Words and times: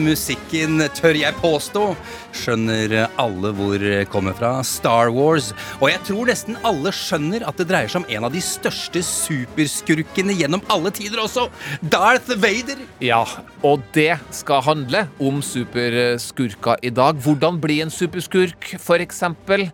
Musikken, 0.00 0.80
tør 0.96 1.16
jeg 1.18 1.36
påstå, 1.40 1.82
skjønner 2.34 2.94
alle 3.20 3.52
hvor 3.56 3.82
kommer 4.12 4.34
fra. 4.38 4.52
Star 4.66 5.10
Wars. 5.14 5.52
Og 5.80 5.88
jeg 5.90 6.00
tror 6.08 6.30
nesten 6.30 6.58
alle 6.66 6.92
skjønner 6.94 7.44
at 7.48 7.58
det 7.60 7.68
dreier 7.70 7.90
seg 7.92 8.02
om 8.02 8.08
en 8.16 8.28
av 8.28 8.34
de 8.34 8.42
største 8.44 9.02
superskurkene 9.06 10.34
gjennom 10.38 10.62
alle 10.72 10.92
tider 10.94 11.22
også. 11.24 11.46
Darth 11.92 12.32
Vader. 12.42 12.80
Ja, 13.04 13.22
og 13.64 13.84
det 13.96 14.16
skal 14.34 14.64
handle 14.66 15.06
om 15.22 15.42
superskurker 15.44 16.80
i 16.84 16.92
dag. 16.94 17.20
Hvordan 17.24 17.60
bli 17.62 17.80
en 17.84 17.92
superskurk, 17.94 18.74
eksempel. 19.04 19.68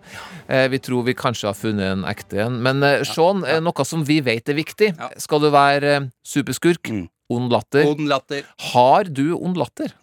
Eh, 0.51 0.67
Vi 0.71 0.79
tror 0.83 1.05
vi 1.07 1.15
kanskje 1.15 1.49
har 1.49 1.55
funnet 1.55 1.93
en 1.93 2.05
ekte 2.11 2.43
en. 2.45 2.61
Men 2.63 2.83
eh, 2.83 3.05
Sean, 3.07 3.45
eh, 3.47 3.61
noe 3.63 3.85
som 3.87 4.05
vi 4.05 4.21
vet 4.21 4.49
er 4.51 4.59
viktig. 4.59 4.93
Skal 5.23 5.41
du 5.41 5.51
være 5.55 6.11
superskurk, 6.27 6.91
Mm. 6.91 7.09
Ond 7.31 7.53
latter 7.53 7.87
Ond 7.87 8.09
latter. 8.11 8.43
Har 8.73 9.05
du 9.11 9.33
ond 9.37 9.57
latter? 9.61 9.93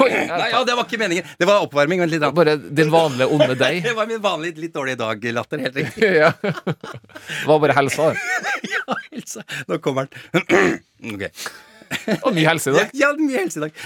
Oi, 0.00 0.08
Nei, 0.10 0.48
ja, 0.50 0.62
det 0.64 0.74
var 0.78 0.86
ikke 0.86 0.98
meningen. 1.02 1.26
Det 1.38 1.46
var 1.48 1.62
oppvarming. 1.66 2.00
Vent 2.02 2.12
litt. 2.14 2.22
da. 2.24 2.30
Bare 2.34 2.56
din 2.58 2.90
vanlige 2.92 3.28
onde 3.36 3.54
deg? 3.64 3.82
Det 3.84 3.92
var 3.98 4.08
min 4.10 4.22
vanlige 4.24 4.62
litt 4.64 4.74
dårlige 4.74 4.98
dag-latter. 5.02 5.62
Helt 5.66 5.76
riktig. 5.82 6.10
ja. 6.22 6.32
Det 6.40 7.44
var 7.50 7.60
bare 7.66 7.76
helsa. 7.78 8.10
det. 8.14 8.72
Ja, 8.72 8.98
helsa. 9.12 9.44
Nå 9.70 9.78
kommer 9.84 10.08
den. 10.08 10.80
ok. 11.14 11.28
Og 12.24 12.32
mye 12.34 12.48
helse 12.48 12.72
i 12.72 12.78
dag. 12.80 12.94
Ja, 12.96 13.12
mye 13.20 13.44
helse 13.44 13.60
i 13.60 13.66
dag. 13.68 13.84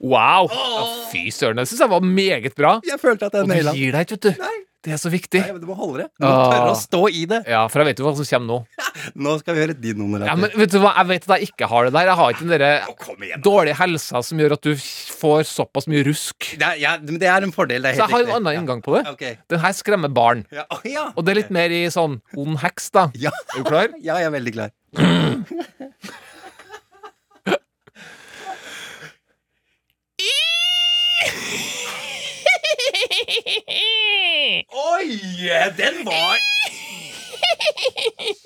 Wow! 0.00 0.48
Ja, 0.52 0.84
fy 1.12 1.26
søren, 1.34 1.56
det 1.60 1.68
syns 1.70 1.80
jeg 1.86 1.90
var 1.92 2.00
meget 2.06 2.54
bra. 2.58 2.78
Jeg 2.86 3.00
følte 3.02 3.26
at 3.30 3.32
jeg 3.40 3.42
Og 3.42 3.48
du 3.48 3.72
gir 3.80 3.92
deg 3.92 4.06
ikke, 4.06 4.16
vet 4.20 4.28
du. 4.30 4.42
Nei. 4.42 4.54
Det 4.86 4.92
er 4.94 4.98
så 5.02 5.10
viktig. 5.10 5.40
Nei, 5.42 5.50
men 5.50 5.58
Du 5.60 5.66
må 5.66 5.74
holde 5.74 6.04
det. 6.04 6.04
Du 6.14 6.22
må 6.22 6.30
Ah. 6.30 6.52
tørre 6.52 6.70
å 6.70 6.76
stå 6.78 7.00
i 7.10 7.24
det. 7.26 7.40
Ja, 7.50 7.64
for 7.66 7.80
jeg 7.82 7.88
vet 7.88 7.98
jo 7.98 8.04
hva 8.06 8.12
som 8.14 8.24
kommer 8.28 8.46
nå. 8.46 8.58
Nå 9.26 9.32
skal 9.40 9.56
vi 9.56 9.60
høre 9.64 9.74
din 9.74 9.98
nummer. 9.98 10.22
Ja, 10.24 10.36
men 10.38 10.52
vet 10.54 10.70
du 10.70 10.78
hva, 10.78 10.92
Jeg 11.00 11.08
vet 11.08 11.26
at 11.26 11.40
jeg 11.40 11.48
ikke 11.50 11.66
har 11.72 11.88
det 11.88 11.92
der. 11.96 12.06
Jeg 12.06 12.14
har 12.20 12.30
ikke 12.30 12.46
den 12.46 12.52
derre 12.54 13.40
dårlige 13.42 13.74
helsa 13.80 14.22
som 14.22 14.38
gjør 14.38 14.52
at 14.54 14.62
du 14.62 14.76
får 14.76 15.42
såpass 15.50 15.88
mye 15.90 16.04
rusk. 16.06 16.52
Det 16.60 16.62
er, 16.68 16.78
ja, 16.84 16.92
men 17.02 17.18
det 17.18 17.26
er 17.32 17.42
en 17.42 17.50
fordel. 17.56 17.82
Det 17.82 17.96
er 17.96 17.98
Så 17.98 18.06
jeg 18.06 18.14
har 18.14 18.28
en 18.28 18.36
annen 18.46 18.60
inngang 18.62 18.84
på 18.86 18.94
det. 18.94 19.02
Ok. 19.10 19.24
Den 19.50 19.58
her 19.64 19.74
skremmer 19.74 20.12
barn. 20.14 20.46
Ja. 20.54 20.68
Oh, 20.70 20.78
ja. 20.86 21.08
Og 21.16 21.24
det 21.26 21.34
er 21.34 21.40
litt 21.42 21.50
mer 21.58 21.74
i 21.74 21.82
sånn 21.90 22.20
ond 22.38 22.60
heks, 22.62 22.90
da. 22.94 23.08
Ja. 23.18 23.34
Er 23.56 23.64
du 23.64 23.66
klar? 23.72 23.88
ja, 24.06 24.20
jeg 24.22 24.30
er 24.30 24.36
veldig 24.38 24.54
klar. 24.54 24.70
Oi! 34.70 35.08
Den 35.76 36.06
var 36.06 36.36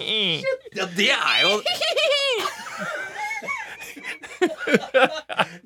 Ja, 0.76 0.84
det 0.96 1.10
er 1.10 1.40
jo 1.42 1.62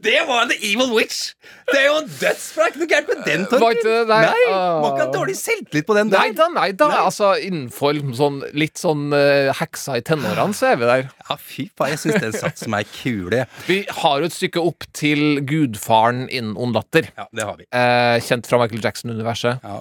Det 0.05 0.17
var 0.29 0.47
The 0.51 0.57
evil 0.67 0.91
witch! 0.95 1.33
Det 1.71 1.79
er 1.81 1.87
jo 1.89 1.95
en 2.03 2.09
dødsbra! 2.21 2.67
Ikke 2.71 2.81
noe 2.83 2.89
gærent 2.91 3.09
med 3.11 3.21
den, 3.27 3.45
Torkel. 3.51 3.81
Uh, 3.85 4.01
ikke? 4.03 4.05
Nei, 4.11 4.43
Ah. 4.55 4.81
Må 4.83 4.91
ikke 4.93 5.05
ha 5.07 5.12
dårlig 5.15 5.35
selvtillit 5.39 5.87
på 5.89 5.95
den 5.97 6.11
der. 6.12 6.21
Nei 6.27 6.35
da, 6.37 6.49
nei 6.53 6.67
da. 6.77 6.89
Nei. 6.91 6.99
Altså 7.09 7.31
innenfor 7.41 7.97
sånn 8.19 8.41
litt 8.57 8.81
sånn 8.81 9.07
uh, 9.15 9.51
heksa 9.59 9.97
i 10.01 10.05
tenårene, 10.05 10.57
så 10.57 10.69
er 10.73 10.79
vi 10.81 10.89
der. 10.91 11.07
Ja, 11.29 11.37
fy 11.41 11.67
faen, 11.79 11.95
jeg 11.95 12.03
syns 12.03 12.21
den 12.27 12.37
satt 12.37 12.61
som 12.61 12.77
ei 12.77 12.83
kule. 12.91 13.45
Vi 13.69 13.79
har 14.03 14.21
jo 14.23 14.29
et 14.29 14.37
stykke 14.37 14.63
opp 14.63 14.87
til 14.97 15.41
gudfaren 15.49 16.27
innen 16.29 16.55
ond 16.61 16.77
latter. 16.77 17.09
Ja, 17.17 17.27
det 17.34 17.49
har 17.49 17.57
vi. 17.61 17.67
Eh, 17.73 18.19
kjent 18.27 18.49
fra 18.51 18.61
Michael 18.63 18.84
Jackson-universet. 18.84 19.65
Ja. 19.65 19.81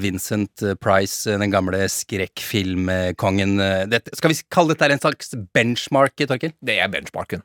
Vincent 0.00 0.64
Price, 0.82 1.28
den 1.30 1.52
gamle 1.52 1.84
skrekkfilmkongen. 1.92 3.56
Skal 4.16 4.32
vi 4.34 4.40
kalle 4.52 4.74
dette 4.74 4.90
en 4.96 5.02
slags 5.04 5.34
benchmark, 5.56 6.16
Torkil? 6.26 6.54
Det 6.64 6.78
er 6.80 6.90
benchmarken. 6.92 7.44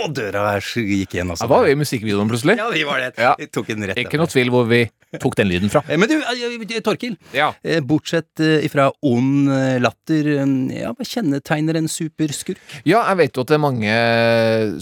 Å, 0.04 0.08
døra 0.14 0.44
gikk 0.60 1.14
igjen, 1.18 1.30
også. 1.34 1.44
Da 1.44 1.50
var 1.50 1.66
vi 1.66 1.74
i 1.74 1.78
musikkvideoen 1.80 2.30
plutselig. 2.30 2.56
Ja, 2.60 2.68
vi 2.72 2.84
var 2.88 3.02
det. 3.02 3.12
Ja. 3.20 3.34
Vi 3.38 3.48
tok 3.52 3.68
den 3.72 3.86
rett 3.90 3.98
Ikke 4.00 4.20
noe 4.20 4.30
tvil 4.30 4.50
hvor 4.52 4.66
vi 4.70 4.84
tok 5.20 5.34
den 5.38 5.48
lyden 5.50 5.70
fra. 5.72 5.82
Eh, 5.90 5.98
Men 5.98 6.08
du, 6.08 6.16
eh, 6.22 6.80
Torkil. 6.86 7.16
Ja. 7.34 7.50
eh, 7.64 7.80
Bortsett 7.82 8.38
ifra 8.62 8.90
ond 9.02 9.48
latter, 9.82 10.28
ja, 10.70 10.92
hva 10.94 11.06
kjennetegner 11.06 11.80
en 11.80 11.88
superskurk? 11.90 12.60
Ja, 12.86 13.02
jeg 13.10 13.18
vet 13.24 13.36
jo 13.36 13.42
at 13.42 13.50
det 13.50 13.56
er 13.58 13.62
mange 13.64 13.94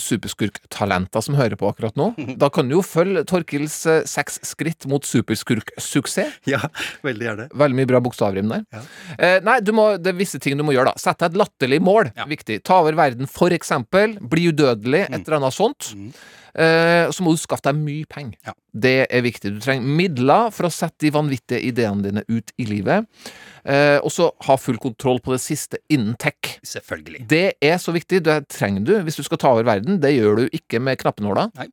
superskurktalenter 0.03 1.25
som 1.25 1.37
hører 1.39 1.57
på 1.59 1.71
akkurat 1.71 1.97
nå. 1.99 2.11
Da 2.43 2.51
kan 2.55 2.69
du 2.69 2.77
jo 2.77 2.83
følge 2.85 3.25
Torkils 3.29 3.75
seks 4.09 4.39
skritt 4.47 4.87
mot 4.91 5.05
superskurksuksess. 5.09 6.39
Ja, 6.51 6.61
veldig 7.07 7.27
gjerne. 7.29 7.49
Veldig 7.59 7.79
mye 7.81 7.89
bra 7.91 8.01
bokstavrim 8.05 8.53
der. 8.53 8.65
Ja. 8.75 8.83
Eh, 9.19 9.39
nei, 9.47 9.59
du 9.65 9.73
må, 9.77 9.91
det 10.01 10.13
er 10.13 10.19
visse 10.21 10.41
ting 10.43 10.59
du 10.59 10.65
må 10.67 10.75
gjøre, 10.77 10.93
da. 10.93 11.01
Sett 11.03 11.21
deg 11.23 11.33
et 11.33 11.41
latterlig 11.41 11.81
mål. 11.85 12.13
Viktig. 12.29 12.61
Ta 12.69 12.81
over 12.83 12.97
verden, 12.99 13.29
for 13.31 13.55
eksempel. 13.55 14.17
Bli 14.29 14.49
udødelig, 14.53 15.07
et 15.09 15.21
eller 15.23 15.39
annet 15.39 15.57
sånt. 15.57 15.91
Mm. 15.97 16.11
Eh, 16.59 17.11
så 17.15 17.25
må 17.25 17.33
du 17.35 17.41
skaffe 17.41 17.67
deg 17.69 17.79
mye 17.79 18.09
penger. 18.11 18.39
Ja. 18.47 18.55
Det 18.73 18.97
er 19.07 19.25
viktig. 19.25 19.53
Du 19.57 19.61
trenger 19.63 19.99
midler 20.01 20.53
for 20.55 20.69
å 20.69 20.73
sette 20.73 21.07
de 21.07 21.13
vanvittige 21.15 21.63
ideene 21.69 22.05
dine 22.05 22.25
ut 22.29 22.53
i 22.59 22.67
livet. 22.69 23.09
Eh, 23.65 23.99
og 24.03 24.11
så 24.15 24.31
ha 24.47 24.59
full 24.61 24.81
kontroll 24.83 25.23
på 25.25 25.35
det 25.35 25.41
siste 25.45 25.81
innen 25.93 26.17
tech. 26.21 26.59
Selvfølgelig. 26.67 27.25
Det 27.31 27.47
er 27.63 27.79
så 27.83 27.95
viktig. 27.95 28.23
Det 28.27 28.41
trenger 28.53 28.87
du 28.87 28.95
hvis 29.07 29.19
du 29.21 29.25
skal 29.27 29.41
ta 29.41 29.55
over 29.55 29.69
verden. 29.69 30.01
Det 30.03 30.15
gjør 30.17 30.43
du 30.43 30.59
ikke 30.61 30.83
med 30.83 31.01
knappenåla. 31.03 31.51
Nei. 31.59 31.71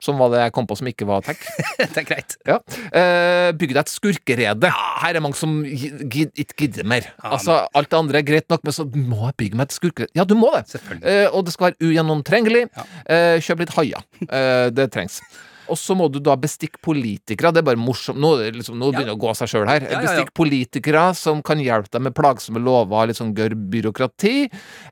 Som 0.00 0.20
var 0.20 0.32
det 0.32 0.40
jeg 0.40 0.54
kom 0.56 0.68
på 0.68 0.78
som 0.80 0.88
ikke 0.88 1.06
var 1.08 1.24
tech. 1.26 1.42
det 1.80 2.02
er 2.02 2.06
greit. 2.08 2.36
Ja. 2.48 2.56
Eh, 2.88 3.50
bygg 3.60 3.74
deg 3.76 3.82
et 3.82 3.92
skurkerede. 3.92 4.70
Ja. 4.70 4.86
Her 5.02 5.18
er 5.18 5.24
mange 5.24 5.36
som 5.36 5.60
ikke 5.66 6.64
gidder 6.64 6.88
mer. 6.88 7.10
Ja, 7.20 7.34
altså, 7.36 7.58
alt 7.76 7.90
det 7.92 8.00
andre 8.00 8.22
er 8.22 8.26
greit 8.30 8.48
nok, 8.52 8.64
men 8.64 8.76
så 8.76 8.86
må 8.88 9.26
jeg 9.28 9.36
bygge 9.44 9.60
meg 9.60 9.68
et 9.68 9.76
skurkerede. 9.76 10.14
Ja, 10.16 10.24
du 10.24 10.36
må 10.38 10.52
det. 10.56 10.80
Eh, 11.00 11.26
og 11.28 11.44
det 11.46 11.54
skal 11.56 11.70
være 11.70 11.90
ugjennomtrengelig. 11.90 12.66
Eh, 13.04 13.36
kjøp 13.44 13.64
litt 13.64 13.76
haier. 13.76 14.08
Eh, 14.24 14.66
det 14.72 14.90
trengs. 14.94 15.20
Og 15.70 15.78
så 15.78 15.96
må 15.98 16.08
du 16.12 16.18
da 16.22 16.36
bestikke 16.40 16.80
politikere. 16.84 17.52
Det 17.54 17.62
er 17.62 17.68
bare 17.70 17.80
morsomt. 17.80 18.18
Nå, 18.20 18.32
liksom, 18.56 18.78
nå 18.80 18.90
begynner 18.92 19.12
det 19.12 19.16
å 19.16 19.20
gå 19.22 19.30
av 19.30 19.38
seg 19.38 19.52
sjøl 19.52 19.68
her. 19.70 19.86
Bestikk 20.02 20.32
politikere 20.36 21.04
som 21.18 21.42
kan 21.46 21.60
hjelpe 21.62 21.92
deg 21.94 22.04
med 22.08 22.16
plagsomme 22.16 22.62
lover 22.62 23.04
og 23.04 23.10
litt 23.10 23.20
sånn 23.20 23.34
gørr 23.36 23.56
byråkrati. 23.72 24.34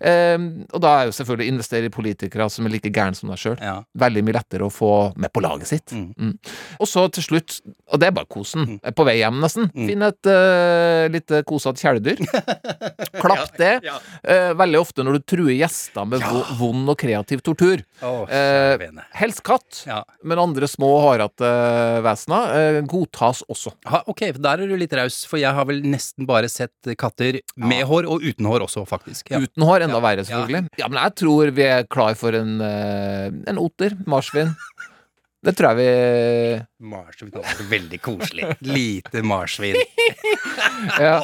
Um, 0.00 0.48
og 0.72 0.82
da 0.84 0.94
er 0.94 1.08
jo 1.08 1.16
selvfølgelig 1.18 1.48
å 1.48 1.54
investere 1.54 1.90
i 1.90 1.94
politikere 1.94 2.48
som 2.52 2.68
er 2.68 2.74
like 2.76 2.92
gærne 2.94 3.18
som 3.18 3.32
deg 3.32 3.42
sjøl. 3.42 3.58
Veldig 3.98 4.24
mye 4.26 4.38
lettere 4.38 4.68
å 4.68 4.72
få 4.72 4.92
med 5.18 5.32
på 5.34 5.42
laget 5.44 5.72
sitt. 5.72 5.94
Mm. 5.94 6.08
Mm. 6.16 6.34
Og 6.78 6.90
så 6.90 7.06
til 7.14 7.26
slutt, 7.26 7.58
og 7.88 8.00
det 8.00 8.10
er 8.10 8.16
bare 8.16 8.30
kosen, 8.30 8.78
på 8.78 9.06
vei 9.08 9.18
hjem 9.20 9.40
nesten, 9.42 9.70
finn 9.74 10.04
et 10.06 10.30
uh, 10.30 11.08
lite 11.12 11.42
kosete 11.48 11.82
kjæledyr. 11.82 12.22
Klapp 13.22 13.56
det. 13.58 13.74
Ja. 13.86 13.98
Uh, 14.22 14.52
veldig 14.58 14.80
ofte 14.80 15.06
når 15.06 15.18
du 15.18 15.26
truer 15.34 15.54
gjester 15.56 16.08
med 16.08 16.24
ja. 16.24 16.42
vond 16.60 16.92
og 16.92 16.98
kreativ 17.00 17.42
tortur. 17.46 17.82
Oh, 18.04 18.24
uh, 18.28 19.02
helst 19.18 19.42
katt, 19.46 19.84
Ja. 19.88 20.02
men 20.22 20.40
andre 20.40 20.67
små 20.70 20.90
hårete 21.04 21.50
vesener 22.04 22.54
eh, 22.58 22.80
godtas 22.88 23.42
også. 23.48 23.74
Ha, 23.90 24.02
ok, 24.10 24.26
der 24.38 24.64
er 24.64 24.70
du 24.70 24.76
litt 24.78 24.94
raus, 24.96 25.22
for 25.28 25.40
jeg 25.40 25.54
har 25.54 25.68
vel 25.68 25.82
nesten 25.86 26.28
bare 26.28 26.50
sett 26.52 26.92
katter 27.00 27.40
med 27.58 27.84
hår 27.88 28.08
og 28.08 28.24
uten 28.24 28.48
hår 28.48 28.66
også, 28.68 28.84
faktisk. 28.88 29.32
Ja. 29.34 29.42
Uten 29.44 29.66
hår, 29.66 29.86
enda 29.88 29.98
Ja, 29.98 30.04
verre, 30.04 30.26
selvfølgelig. 30.28 30.68
Ja. 30.80 30.90
men 30.92 31.02
jeg 31.02 31.16
tror 31.22 31.54
vi 31.56 31.66
er 31.66 31.88
klar 31.90 32.18
for 32.18 32.36
en, 32.38 32.60
eh, 32.64 33.28
en 33.50 33.62
oter. 33.62 33.96
Marsvin. 34.06 34.54
Det 35.38 35.52
tror 35.54 35.70
jeg 35.70 35.78
vi 35.78 36.88
Marsvin 36.90 37.28
er 37.38 37.60
veldig 37.70 37.98
koselig. 38.02 38.48
Lite 38.66 39.22
marsvin. 39.22 39.78
Ja, 40.98 41.20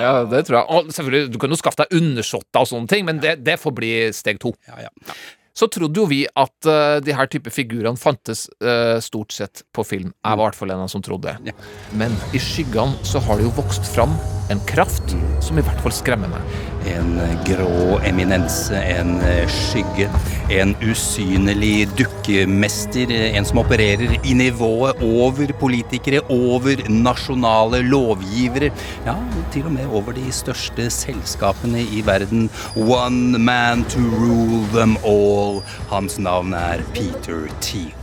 ja 0.00 0.10
det 0.26 0.44
tror 0.46 0.56
jeg. 0.58 0.66
Og 0.66 0.90
selvfølgelig, 0.94 1.30
du 1.34 1.38
kan 1.42 1.52
jo 1.52 1.58
skaffe 1.58 1.84
deg 1.84 1.94
undersåtter 2.00 2.62
og 2.64 2.68
sånne 2.70 2.90
ting, 2.90 3.06
men 3.06 3.20
det, 3.22 3.36
det 3.46 3.54
får 3.62 3.74
bli 3.76 3.92
steg 4.14 4.40
to. 4.42 4.52
Ja, 4.66 4.88
ja. 4.88 5.14
Så 5.52 5.68
trodde 5.68 6.00
jo 6.00 6.06
vi 6.08 6.22
at 6.26 6.68
uh, 6.68 6.98
de 7.04 7.14
her 7.16 7.28
type 7.30 7.50
figurene 7.52 8.00
fantes 8.00 8.46
uh, 8.64 8.96
stort 9.04 9.34
sett 9.36 9.64
på 9.74 9.84
film. 9.84 10.12
Jeg 10.24 10.38
var 10.38 10.46
i 10.46 10.50
hvert 10.50 10.60
fall 10.62 10.72
en 10.74 10.84
av 10.86 10.92
som 10.92 11.04
trodde. 11.04 11.34
Ja. 11.44 11.56
Men 11.98 12.16
i 12.32 12.40
skyggene 12.40 12.96
så 13.06 13.20
har 13.26 13.38
det 13.38 13.48
jo 13.48 13.56
vokst 13.58 13.88
fram 13.92 14.16
en 14.52 14.60
kraft 14.68 15.14
som 15.44 15.58
i 15.60 15.64
hvert 15.64 15.80
fall 15.84 15.94
skremmer 15.94 16.32
meg. 16.32 16.56
En 16.88 17.20
grå 17.46 17.98
eminense, 18.06 18.74
en 18.74 19.20
skygge, 19.50 20.08
en 20.50 20.74
usynlig 20.82 21.86
dukkemester, 21.98 23.12
en 23.36 23.46
som 23.46 23.60
opererer 23.62 24.16
i 24.26 24.34
nivået 24.34 25.02
over 25.02 25.52
politikere, 25.60 26.24
over 26.32 26.82
nasjonale 26.90 27.82
lovgivere, 27.86 28.72
ja, 29.06 29.16
til 29.54 29.66
og 29.70 29.76
med 29.78 29.86
over 29.86 30.16
de 30.16 30.26
største 30.34 30.88
selskapene 30.90 31.82
i 31.82 32.02
verden. 32.06 32.50
One 32.76 33.38
man 33.38 33.84
to 33.84 34.00
rule 34.00 34.66
them 34.74 34.96
all. 35.06 35.62
Hans 35.90 36.18
navn 36.18 36.52
er 36.52 36.82
Peter 36.94 37.46
Thiel. 37.60 37.94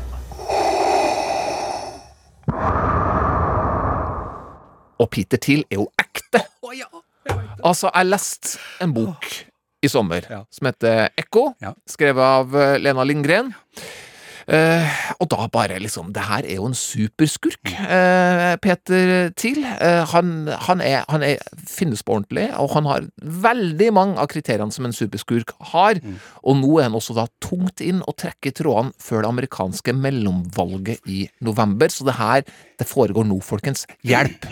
Og 5.00 5.10
Peter 5.10 5.38
Thiel 5.38 5.64
er 5.72 5.76
jo 5.80 5.88
ekte. 6.00 6.44
Altså, 7.60 7.90
jeg 7.92 8.08
leste 8.08 8.60
en 8.84 8.94
bok 8.96 9.26
i 9.84 9.90
sommer 9.92 10.26
som 10.52 10.70
heter 10.70 11.10
Ekko, 11.20 11.50
skrevet 11.88 12.24
av 12.24 12.56
eh, 12.56 12.78
Lena 12.82 13.06
Lindgren. 13.08 13.54
Eh, 14.50 15.00
og 15.22 15.28
da 15.30 15.46
bare 15.52 15.78
liksom 15.78 16.10
Det 16.16 16.24
her 16.26 16.46
er 16.48 16.56
jo 16.58 16.66
en 16.66 16.78
superskurk, 16.78 17.70
eh, 17.70 18.56
Peter 18.62 19.30
Thiel. 19.38 19.62
Eh, 19.62 20.04
han, 20.10 20.50
han, 20.68 20.82
er, 20.82 21.04
han 21.10 21.24
er, 21.26 21.44
finnes 21.70 22.02
på 22.04 22.18
ordentlig, 22.18 22.48
og 22.58 22.74
han 22.74 22.90
har 22.90 23.08
veldig 23.20 23.92
mange 23.94 24.18
av 24.18 24.30
kriteriene 24.32 24.74
som 24.74 24.88
en 24.88 24.96
superskurk 24.96 25.54
har. 25.74 26.02
Og 26.44 26.58
nå 26.62 26.80
er 26.80 26.90
han 26.90 26.98
også 26.98 27.18
da 27.18 27.28
tungt 27.44 27.84
inn 27.86 28.02
og 28.06 28.18
trekker 28.22 28.56
trådene 28.58 28.96
før 29.00 29.24
det 29.24 29.34
amerikanske 29.34 29.94
mellomvalget 29.94 31.06
i 31.10 31.28
november. 31.46 31.94
Så 31.94 32.08
det 32.08 32.18
her, 32.18 32.46
det 32.80 32.90
foregår 32.90 33.28
nå, 33.30 33.40
folkens. 33.46 33.86
Hjelp! 34.08 34.50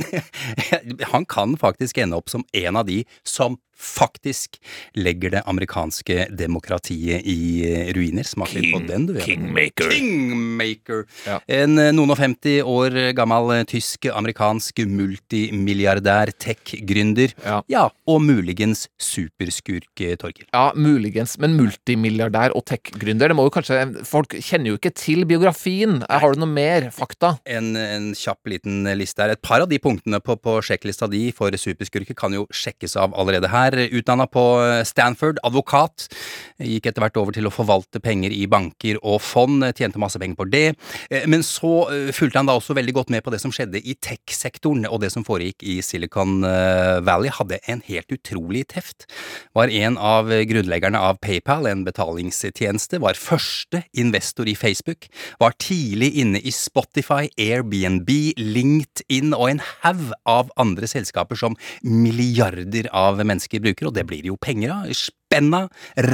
Han 1.14 1.26
kan 1.30 1.56
faktisk 1.58 1.98
ende 2.02 2.18
opp 2.20 2.30
som 2.30 2.46
en 2.54 2.78
av 2.80 2.86
de 2.88 3.02
som 3.26 3.58
faktisk 3.78 4.58
legger 4.98 5.38
det 5.38 5.44
amerikanske 5.50 6.28
demokratiet 6.38 7.26
i 7.28 7.64
eh, 7.68 7.92
ruiner. 7.96 8.26
Smak 8.28 8.54
litt 8.56 8.72
på 8.74 8.82
den, 8.88 9.08
du. 9.10 9.16
Ja. 9.18 9.26
Kingmaker. 9.26 9.92
Kingmaker. 9.94 11.06
Ja. 11.28 11.40
En 11.60 11.78
eh, 11.82 11.94
noen 11.96 12.14
og 12.14 12.20
50 12.20 12.62
år 12.68 12.98
gammel 13.18 13.54
eh, 13.56 13.66
tysk-amerikansk 13.70 14.84
multimilliardær 14.90 16.34
tech-gründer. 16.38 17.36
Ja. 17.48 17.88
og 18.08 18.22
muligens 18.24 18.88
superskurk, 19.02 20.04
Torkil. 20.20 20.48
Ja, 20.52 20.72
muligens, 20.76 21.38
men 21.42 21.56
multimilliardær 21.58 22.56
og 22.58 22.66
tech-gründer, 22.70 23.32
det 23.32 23.38
må 23.38 23.48
jo 23.48 23.54
kanskje 23.54 23.86
Folk 24.08 24.34
kjenner 24.44 24.72
jo 24.72 24.78
ikke 24.78 24.92
til 24.96 25.24
biografien. 25.28 26.00
Har 26.10 26.34
du 26.34 26.42
noe 26.42 26.50
mer 26.50 26.90
fakta? 26.96 27.36
En, 27.50 27.74
en 27.78 28.10
kjapp 28.18 28.50
liten 28.50 28.88
liste 28.98 29.24
her. 29.24 29.34
Et 29.36 29.42
par 29.44 29.64
av 29.64 29.70
de 29.70 29.80
punktene 29.82 30.20
på, 30.24 30.38
på 30.42 30.58
sjekklista 30.66 31.10
di 31.12 31.28
for 31.36 31.54
superskurker 31.54 32.18
kan 32.18 32.36
jo 32.36 32.46
sjekkes 32.54 32.98
av 33.00 33.16
allerede 33.18 33.52
her. 33.52 33.67
Utdanna 33.76 34.28
på 34.32 34.44
Stanford, 34.88 35.42
advokat. 35.44 36.08
Gikk 36.58 36.88
etter 36.90 37.04
hvert 37.04 37.18
over 37.22 37.36
til 37.36 37.46
å 37.46 37.54
forvalte 37.54 38.02
penger 38.02 38.34
i 38.34 38.46
banker 38.50 38.98
og 39.04 39.20
fond. 39.22 39.66
Tjente 39.78 40.02
masse 40.02 40.20
penger 40.22 40.38
på 40.40 40.48
det. 40.50 40.66
Eh, 41.12 41.28
Men 41.30 41.44
så 41.46 41.88
eh, 41.94 42.12
fulgte 42.16 42.42
han 42.42 42.50
da 42.50 42.58
også 42.58 42.76
veldig 42.78 42.96
godt 42.98 43.12
med 43.14 43.24
på 43.26 43.34
det 43.34 43.42
som 43.44 43.54
skjedde 43.54 43.82
i 43.84 43.94
tech-sektoren, 44.02 44.88
og 44.90 45.02
det 45.04 45.12
som 45.14 45.26
foregikk 45.28 45.62
i 45.64 45.80
Silicon 45.86 46.42
eh, 46.48 46.98
Valley. 47.06 47.32
Hadde 47.38 47.62
en 47.70 47.84
helt 47.86 48.12
utrolig 48.14 48.66
teft. 48.74 49.06
Var 49.58 49.74
en 49.84 50.00
av 50.02 50.32
grunnleggerne 50.50 51.00
av 51.00 51.20
PayPal, 51.22 51.68
en 51.70 51.86
betalingstjeneste. 51.86 53.02
Var 53.04 53.20
første 53.20 53.84
investor 53.98 54.50
i 54.50 54.56
Facebook. 54.58 55.10
Var 55.42 55.58
tidlig 55.62 56.14
inne 56.24 56.42
i 56.42 56.54
Spotify, 56.56 57.28
Airbnb, 57.38 58.10
LinkedIn 58.38 59.36
og 59.38 59.52
en 59.52 59.64
haug 59.84 60.14
av 60.30 60.50
andre 60.60 60.88
selskaper 60.90 61.38
som 61.40 61.56
milliarder 61.84 62.90
av 62.96 63.22
mennesker 63.22 63.57
bruker, 63.64 63.90
og 63.90 63.96
det 63.98 64.06
blir 64.10 64.24
det 64.24 64.32
jo 64.32 64.40
penger 64.42 64.74
av. 64.74 64.92
Spenna 65.28 65.66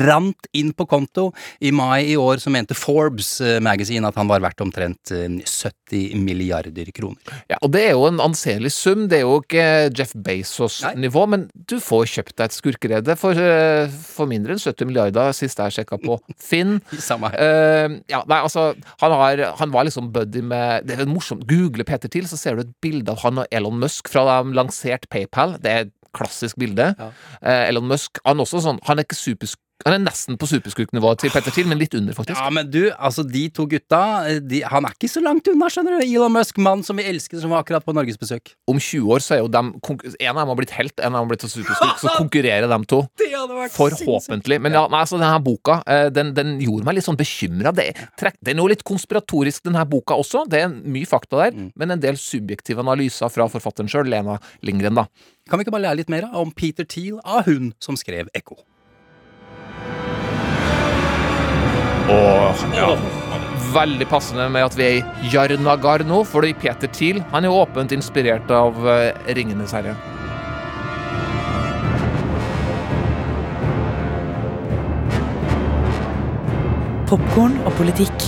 rant 0.04 0.48
inn 0.58 0.72
på 0.74 0.88
konto. 0.90 1.30
I 1.62 1.72
mai 1.76 2.14
i 2.14 2.18
år 2.18 2.42
så 2.42 2.52
mente 2.54 2.78
Forbes 2.78 3.36
eh, 3.44 3.60
Magazine 3.64 4.10
at 4.10 4.18
han 4.18 4.30
var 4.30 4.42
verdt 4.44 4.64
omtrent 4.66 5.14
eh, 5.14 5.30
70 5.30 6.18
milliarder 6.24 6.90
kroner. 6.96 7.22
Ja, 7.52 7.60
og 7.62 7.74
det 7.76 7.84
er 7.88 7.94
jo 7.94 8.08
en 8.10 8.22
anselig 8.24 8.74
sum. 8.76 9.06
Det 9.12 9.20
er 9.20 9.26
jo 9.28 9.40
ikke 9.44 9.68
Jeff 9.94 10.16
Bezos-nivå, 10.26 11.26
men 11.30 11.48
du 11.70 11.78
får 11.84 12.08
kjøpt 12.16 12.36
deg 12.40 12.50
et 12.50 12.58
skurkerede 12.58 13.18
for, 13.20 13.38
eh, 13.38 13.86
for 13.92 14.30
mindre 14.30 14.58
enn 14.58 14.64
70 14.64 14.90
milliarder, 14.90 15.34
sist 15.38 15.62
jeg 15.62 15.78
sjekka 15.78 16.02
på 16.02 16.18
Finn. 16.50 16.80
Samme. 16.98 17.34
Eh, 17.38 18.00
ja, 18.12 18.24
nei, 18.30 18.42
altså, 18.42 18.72
han, 19.04 19.18
har, 19.22 19.46
han 19.62 19.74
var 19.74 19.88
liksom 19.88 20.12
buddy 20.14 20.42
med 20.44 20.90
Det 20.90 20.98
er 20.98 21.10
morsomt. 21.10 21.46
Google 21.50 21.86
Peter 21.88 22.10
til, 22.12 22.26
så 22.30 22.40
ser 22.40 22.58
du 22.58 22.66
et 22.66 22.78
bilde 22.84 23.14
av 23.14 23.22
han 23.24 23.44
og 23.44 23.54
Elon 23.54 23.78
Musk 23.82 24.10
fra 24.12 24.26
da 24.28 24.40
de 24.44 24.56
lanserte 24.58 25.10
PayPal. 25.12 25.58
Det 25.62 25.72
er 25.72 25.92
klassisk 26.14 26.60
bilde. 26.62 26.94
Ja. 27.00 27.10
Eh, 27.42 27.70
Elon 27.70 27.88
Musk 27.90 28.22
han 28.26 28.42
også 28.44 28.62
sånn 28.64 28.80
Han 28.88 29.00
er 29.00 29.08
ikke 29.08 29.18
supersk 29.18 29.60
han 29.84 29.96
er 29.98 30.04
nesten 30.06 30.38
på 30.40 30.48
superskurknivå 30.48 31.10
til 31.20 31.32
Petter 31.34 31.52
Thiel, 31.52 31.68
men 31.68 31.80
litt 31.82 31.92
under, 31.98 32.16
faktisk. 32.16 32.38
Ja, 32.40 32.50
men 32.56 32.70
du, 32.72 32.86
altså 32.96 33.26
de 33.28 33.42
to 33.52 33.66
gutta, 33.68 34.00
de, 34.40 34.62
han 34.72 34.86
er 34.88 34.94
ikke 34.96 35.10
så 35.12 35.20
langt 35.26 35.50
unna, 35.52 35.68
skjønner 35.74 35.98
du. 36.00 36.06
Elon 36.06 36.32
Musk, 36.32 36.62
mann 36.64 36.86
som 36.88 36.96
vi 37.02 37.04
elsker, 37.10 37.42
som 37.42 37.52
var 37.52 37.66
akkurat 37.66 37.84
på 37.84 37.92
norgesbesøk. 37.98 38.54
Om 38.72 38.80
20 38.80 39.12
år 39.12 39.24
så 39.26 39.36
er 39.36 39.42
jo 39.42 39.50
dem 39.52 39.74
En 39.84 40.38
av 40.38 40.44
dem 40.46 40.52
har 40.54 40.60
blitt 40.62 40.72
helt, 40.78 40.96
en 41.04 41.10
av 41.12 41.18
dem 41.18 41.26
har 41.26 41.32
blitt 41.34 41.44
superskurk. 41.44 42.00
Så 42.00 42.14
konkurrerer 42.16 42.70
dem 42.72 42.86
to. 42.88 43.02
Forhåpentlig. 43.76 44.60
Men 44.64 44.78
ja, 44.78 44.86
altså, 44.88 45.18
denne 45.20 45.40
boka 45.44 45.80
eh, 45.90 46.08
den, 46.16 46.32
den 46.38 46.56
gjorde 46.64 46.88
meg 46.88 46.98
litt 47.00 47.08
sånn 47.10 47.20
bekymra. 47.20 47.74
Det, 47.76 47.90
er- 47.92 48.38
den 48.40 48.56
er 48.58 48.64
jo 48.64 48.70
litt 48.72 48.86
konspiratorisk, 48.88 49.66
denne 49.68 49.84
boka 49.90 50.16
også. 50.20 50.46
Det 50.50 50.64
er 50.64 50.72
mye 50.72 51.10
fakta 51.10 51.44
der, 51.46 51.58
men 51.76 51.92
en 51.98 52.04
del 52.04 52.16
subjektive 52.22 52.80
analyser 52.86 53.32
fra 53.34 53.50
forfatteren 53.52 53.92
sjøl, 53.92 54.08
Lena 54.14 54.40
Lindgren, 54.64 54.96
da. 55.04 55.08
Kan 55.50 55.60
vi 55.60 55.66
ikke 55.68 55.74
bare 55.76 55.90
lære 55.90 56.00
litt 56.04 56.14
mer 56.14 56.30
om 56.40 56.54
Peter 56.56 56.88
Thiel 56.88 57.20
av 57.28 57.44
hun 57.50 57.74
som 57.84 57.98
skrev 58.00 58.30
Ekko? 58.38 58.62
Og 62.12 62.64
ja, 62.76 62.88
veldig 63.72 64.08
passende 64.12 64.50
med 64.52 64.66
at 64.68 64.76
vi 64.76 64.86
er 64.86 64.98
i 65.00 65.30
Jarnagar 65.32 66.04
nå, 66.04 66.24
fordi 66.28 66.52
Peter 66.60 66.92
Thiel 66.92 67.22
han 67.32 67.46
er 67.46 67.52
jo 67.52 67.62
åpent 67.62 67.94
inspirert 67.96 68.52
av 68.52 68.76
eh, 68.92 69.14
Ringenes 69.38 69.72
herre. 69.76 69.96
Popkorn 77.08 77.56
og 77.64 77.72
politikk. 77.78 78.28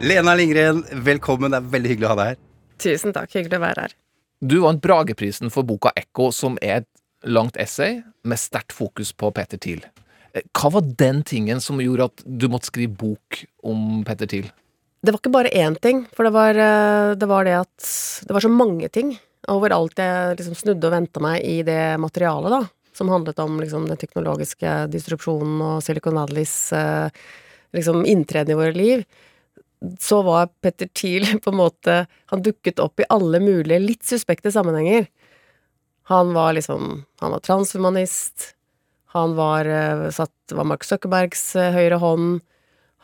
Lena 0.00 0.36
Lindgren, 0.38 0.84
velkommen. 1.04 1.52
Det 1.52 1.60
er 1.60 1.70
veldig 1.72 1.92
hyggelig 1.92 2.08
å 2.08 2.14
ha 2.14 2.18
deg 2.20 2.32
her. 2.32 2.40
Tusen 2.80 3.16
takk, 3.16 3.32
hyggelig 3.34 3.58
å 3.58 3.64
være 3.66 3.86
her. 3.86 3.96
Du 4.40 4.58
vant 4.64 4.80
Brageprisen 4.84 5.52
for 5.52 5.68
boka 5.68 5.92
Ekko, 5.96 6.30
som 6.32 6.56
er 6.62 6.82
et 6.82 6.90
langt 7.28 7.56
essay 7.60 8.02
med 8.24 8.40
sterkt 8.40 8.76
fokus 8.76 9.12
på 9.16 9.32
Peter 9.36 9.60
Thiel. 9.60 9.84
Hva 10.56 10.70
var 10.74 10.86
den 11.00 11.22
tingen 11.26 11.60
som 11.64 11.80
gjorde 11.80 12.10
at 12.10 12.24
du 12.24 12.48
måtte 12.52 12.68
skrive 12.70 12.92
bok 12.98 13.44
om 13.64 14.02
Petter 14.06 14.28
Thiel? 14.30 14.48
Det 15.06 15.12
var 15.12 15.20
ikke 15.20 15.34
bare 15.36 15.52
én 15.54 15.76
ting, 15.78 16.04
for 16.16 16.26
det 16.26 16.32
var, 16.34 16.56
eh, 16.58 17.14
det 17.14 17.28
var 17.30 17.44
det 17.46 17.54
at 17.60 17.88
det 18.26 18.34
var 18.34 18.42
så 18.42 18.50
mange 18.50 18.88
ting. 18.88 19.14
Overalt 19.48 19.98
jeg 20.00 20.38
liksom 20.40 20.56
snudde 20.58 20.88
og 20.88 20.94
venta 20.96 21.22
meg 21.22 21.44
i 21.46 21.60
det 21.62 21.96
materialet, 22.02 22.50
da. 22.50 22.90
Som 22.96 23.12
handlet 23.12 23.38
om 23.38 23.60
liksom 23.60 23.86
den 23.86 24.00
teknologiske 24.00 24.88
distrupsjonen 24.90 25.60
og 25.62 25.84
Silicon 25.84 26.16
Valleys 26.18 26.72
eh, 26.72 27.12
liksom 27.76 28.02
inntreden 28.08 28.56
i 28.56 28.58
våre 28.58 28.72
liv. 28.74 29.04
Så 30.00 30.22
var 30.26 30.48
Petter 30.64 30.88
Thiel 30.88 31.38
på 31.44 31.52
en 31.52 31.60
måte 31.60 32.06
Han 32.32 32.42
dukket 32.42 32.80
opp 32.80 33.00
i 33.00 33.08
alle 33.12 33.38
mulige 33.44 33.78
litt 33.78 34.02
suspekte 34.08 34.50
sammenhenger. 34.50 35.06
Han 36.10 36.32
var 36.34 36.56
liksom 36.56 37.04
Han 37.20 37.30
var 37.36 37.44
transhumanist. 37.44 38.55
Han 39.16 39.32
var, 39.34 39.64
eh, 39.64 40.10
satt, 40.10 40.30
var 40.52 40.64
Mark 40.68 40.84
Zuckerbergs 40.84 41.56
eh, 41.56 41.72
høyre 41.72 41.96
hånd. 42.02 42.40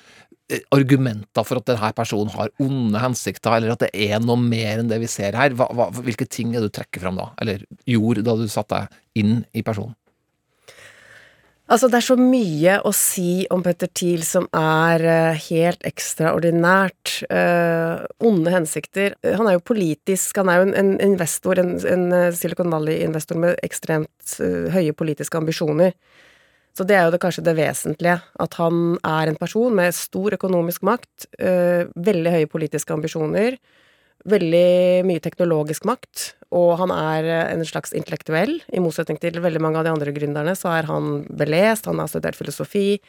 eh, 0.53 0.63
argumenter 0.75 1.49
for 1.49 1.59
at 1.59 1.73
denne 1.73 1.91
personen 1.99 2.31
har 2.37 2.53
onde 2.63 3.03
hensikter, 3.03 3.57
eller 3.59 3.75
at 3.75 3.83
det 3.87 3.91
er 4.07 4.23
noe 4.23 4.39
mer 4.39 4.85
enn 4.85 4.93
det 4.93 5.01
vi 5.03 5.11
ser 5.11 5.35
her? 5.39 5.57
Hva, 5.59 5.67
hva, 5.75 5.91
hvilke 5.99 6.29
ting 6.31 6.55
er 6.55 6.63
det 6.63 6.71
du 6.71 6.79
trekker 6.79 7.03
fram 7.03 7.19
da, 7.19 7.33
eller 7.43 7.67
gjorde 7.91 8.23
da 8.29 8.39
du 8.39 8.47
satte 8.47 8.85
deg 8.85 9.25
inn 9.25 9.43
i 9.51 9.67
personen? 9.67 9.97
Altså, 11.73 11.88
det 11.88 12.02
er 12.02 12.05
så 12.05 12.19
mye 12.21 12.73
å 12.85 12.91
si 12.93 13.47
om 13.55 13.62
Petter 13.64 13.88
Thiel 13.97 14.21
som 14.29 14.45
er 14.52 15.05
eh, 15.09 15.38
helt 15.47 15.87
ekstraordinært. 15.88 17.23
eh, 17.33 18.02
onde 18.21 18.52
hensikter. 18.52 19.14
Han 19.25 19.49
er 19.49 19.57
jo 19.57 19.64
politisk, 19.73 20.37
han 20.37 20.50
er 20.52 20.61
jo 20.61 20.67
en, 20.76 20.91
investor, 21.00 21.59
en, 21.62 21.79
en 21.81 22.05
eh, 22.12 22.35
Silicon 22.37 22.69
Valley-investor 22.73 23.41
med 23.41 23.57
ekstremt 23.64 24.35
eh, 24.45 24.69
høye 24.75 24.93
politiske 24.93 25.38
ambisjoner. 25.41 25.97
Så 26.76 26.85
det 26.88 26.99
er 26.99 27.07
jo 27.07 27.14
det, 27.14 27.23
kanskje 27.25 27.45
det 27.47 27.57
vesentlige, 27.57 28.19
at 28.21 28.61
han 28.61 28.99
er 29.05 29.33
en 29.33 29.41
person 29.41 29.73
med 29.76 29.97
stor 29.97 30.37
økonomisk 30.37 30.85
makt, 30.85 31.31
eh, 31.41 31.88
veldig 31.97 32.37
høye 32.37 32.52
politiske 32.52 32.93
ambisjoner, 32.93 33.57
veldig 34.29 35.09
mye 35.09 35.25
teknologisk 35.25 35.88
makt, 35.88 36.35
og 36.53 36.77
han 36.83 36.93
er 36.95 37.27
eh, 37.27 37.51
en 37.55 37.65
slags 37.67 37.95
intellektuell. 37.97 38.59
I 38.73 38.83
motsetning 38.85 39.19
til 39.23 39.41
veldig 39.43 39.63
mange 39.63 39.81
av 39.81 39.87
de 39.87 39.93
andre 39.95 40.15
gründerne, 40.15 40.55
så 40.59 40.73
er 40.77 40.89
han 40.91 41.23
belest, 41.33 41.89
han 41.89 42.03
har 42.03 42.11
studert 42.13 42.39
filosofi. 42.39 43.01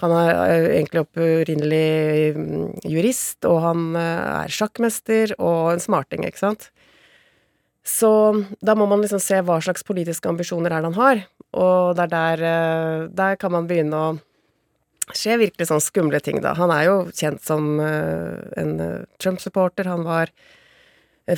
Han 0.00 0.14
er 0.16 0.30
eh, 0.32 0.68
egentlig 0.78 1.04
opprinnelig 1.04 2.36
mm, 2.36 2.68
jurist, 2.88 3.44
og 3.48 3.60
han 3.66 3.90
eh, 4.00 4.22
er 4.46 4.54
sjakkmester 4.56 5.36
og 5.38 5.74
en 5.74 5.84
smarting, 5.84 6.24
ikke 6.28 6.40
sant. 6.40 6.70
Så 7.84 8.10
da 8.64 8.76
må 8.76 8.86
man 8.88 9.04
liksom 9.04 9.20
se 9.24 9.40
hva 9.44 9.58
slags 9.64 9.84
politiske 9.88 10.28
ambisjoner 10.28 10.72
er 10.72 10.82
det 10.82 10.90
han 10.92 11.00
har, 11.00 11.22
og 11.56 11.96
det 11.98 12.06
er 12.06 12.12
der, 12.12 12.42
der 13.16 13.38
kan 13.40 13.52
man 13.54 13.66
begynne 13.66 13.96
å 13.96 14.10
skje 15.16 15.40
virkelig 15.40 15.66
sånn 15.66 15.82
skumle 15.82 16.20
ting, 16.22 16.38
da. 16.44 16.52
Han 16.54 16.70
er 16.70 16.84
jo 16.86 16.96
kjent 17.10 17.42
som 17.42 17.80
en 17.80 18.74
Trump-supporter. 19.18 19.88
Han 19.90 20.04
var 20.06 20.30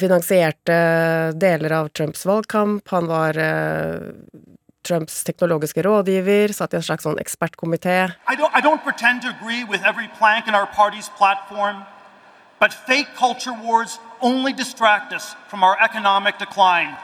finansierte 0.00 0.76
deler 1.36 1.72
av 1.72 1.88
Trumps 1.88 2.24
valgkamp. 2.26 2.88
Han 2.88 3.06
var 3.10 3.38
eh, 3.38 3.98
Trumps 4.82 5.24
teknologiske 5.24 5.82
rådgiver, 5.82 6.52
satt 6.52 6.74
i 6.74 6.78
en 6.80 6.86
slags 6.86 7.06
sånn 7.06 7.20
ekspertkomité. 7.22 7.98
I 8.26 8.36
don't, 8.38 8.50
I 8.54 8.60
don't 8.64 8.82
pretend 8.82 9.22
to 9.22 9.28
agree 9.30 9.64
with 9.64 9.84
every 9.84 10.08
plank 10.18 10.48
in 10.48 10.54
our 10.54 10.66
party's 10.66 11.08
platform, 11.18 11.84
but 12.58 12.72
fake 12.72 13.14
culture 13.18 13.54
wars 13.62 13.98
only 14.20 14.52
distract 14.52 15.12
us 15.12 15.36
from 15.48 15.62
our 15.62 15.76
economic 15.80 16.38
decline. 16.38 16.96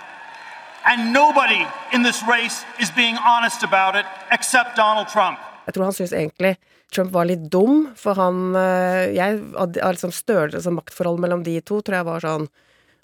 And 0.84 1.12
nobody 1.12 1.66
in 1.92 2.02
this 2.02 2.22
race 2.22 2.64
is 2.80 2.90
being 2.90 3.16
honest 3.18 3.62
about 3.62 3.94
it 3.94 4.06
except 4.32 4.76
Donald 4.76 5.08
Trump. 5.08 5.38
Jeg 5.66 5.74
tror 5.74 5.84
han 5.84 5.92
syns 5.92 6.14
egentlig 6.16 6.56
Trump 6.94 7.12
var 7.12 7.28
litt 7.28 7.44
dum, 7.52 7.90
for 7.96 8.16
han 8.16 8.56
eh, 8.56 9.12
Jeg 9.12 9.42
av 9.60 9.76
liksom 9.76 10.14
størrelse 10.16 10.64
og 10.70 10.78
maktforhold 10.78 11.20
mellom 11.20 11.44
de 11.44 11.58
to 11.60 11.82
tror 11.84 12.00
jeg 12.00 12.08
var 12.08 12.24
sånn 12.24 12.48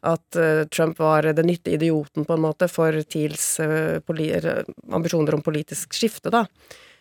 at 0.04 0.36
eh, 0.40 0.64
Trump 0.70 0.98
var 1.00 1.26
den 1.32 1.48
nyttige 1.48 1.78
idioten, 1.80 2.26
på 2.28 2.36
en 2.36 2.44
måte, 2.44 2.68
for 2.70 2.92
Thiels 3.08 3.46
eh, 3.64 3.98
ambisjoner 4.92 5.34
om 5.36 5.42
politisk 5.44 5.94
skifte, 5.96 6.30
da. 6.34 6.44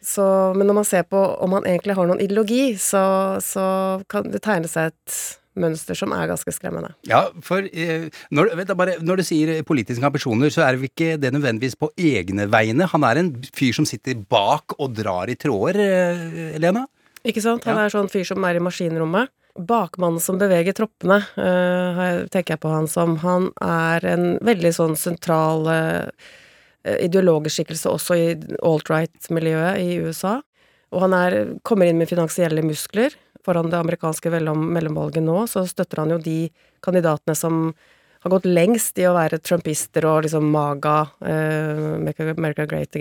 Så, 0.03 0.23
men 0.57 0.67
når 0.67 0.81
man 0.81 0.87
ser 0.87 1.05
på 1.07 1.19
om 1.43 1.53
han 1.55 1.63
egentlig 1.69 1.95
har 1.95 2.09
noen 2.09 2.19
ideologi, 2.23 2.73
så, 2.81 3.03
så 3.43 3.63
kan 4.11 4.27
det 4.33 4.41
tegne 4.43 4.67
seg 4.67 4.91
et 4.91 5.21
mønster 5.53 5.95
som 5.95 6.11
er 6.17 6.27
ganske 6.31 6.49
skremmende. 6.55 6.89
Ja, 7.07 7.27
for 7.45 7.63
eh, 7.69 8.07
når, 8.33 8.51
du, 8.65 8.73
bare, 8.73 8.97
når 9.05 9.21
du 9.21 9.25
sier 9.27 9.61
politiske 9.67 10.03
ambisjoner, 10.07 10.49
så 10.51 10.65
er 10.65 10.75
det 10.79 10.89
ikke 10.89 11.13
det 11.21 11.31
nødvendigvis 11.35 11.77
på 11.79 11.91
egne 12.01 12.47
vegne. 12.51 12.87
Han 12.91 13.05
er 13.07 13.21
en 13.21 13.31
fyr 13.53 13.75
som 13.77 13.85
sitter 13.87 14.17
bak 14.17 14.75
og 14.79 14.95
drar 14.97 15.29
i 15.31 15.37
tråder, 15.39 15.79
eh, 15.83 16.57
Lena? 16.59 16.87
Ikke 17.23 17.39
sant? 17.45 17.63
Han 17.69 17.77
Ja. 17.77 17.85
er 17.85 17.93
sånn 17.93 18.09
fyr 18.11 18.25
som 18.27 18.43
er 18.43 18.57
i 18.59 18.63
maskinrommet. 18.65 19.29
Bakmannen 19.53 20.19
som 20.19 20.39
beveger 20.41 20.73
troppene, 20.73 21.19
eh, 21.37 22.25
tenker 22.33 22.55
jeg 22.55 22.61
på 22.63 22.71
han 22.73 22.87
som. 22.89 23.17
Han 23.21 23.51
er 23.61 24.05
en 24.05 24.39
veldig 24.41 24.71
sånn 24.73 24.95
sentral 24.97 25.67
eh, 25.69 26.09
ideologisk 27.05 27.59
skikkelse 27.59 27.91
også 27.91 28.17
i 28.17 28.25
alt-right-miljøet 28.65 29.77
i 29.83 29.99
USA. 30.01 30.39
Og 30.93 31.05
han 31.05 31.13
er, 31.17 31.37
kommer 31.63 31.89
inn 31.89 32.01
med 32.01 32.09
finansielle 32.09 32.65
muskler. 32.65 33.13
Foran 33.45 33.69
det 33.69 33.77
amerikanske 33.77 34.31
mellom, 34.33 34.65
mellomvalget 34.73 35.23
nå, 35.25 35.43
så 35.51 35.65
støtter 35.69 36.01
han 36.01 36.15
jo 36.15 36.21
de 36.23 36.47
kandidatene 36.83 37.35
som 37.37 37.73
har 38.23 38.31
gått 38.31 38.47
lengst 38.47 38.97
i 38.97 39.05
å 39.05 39.15
være 39.17 39.41
trumpister 39.43 40.05
og 40.07 40.23
liksom 40.25 40.47
MAGA, 40.49 40.97
eh, 41.27 41.99
Make 41.99 42.29
America 42.31 42.65
Great 42.65 42.95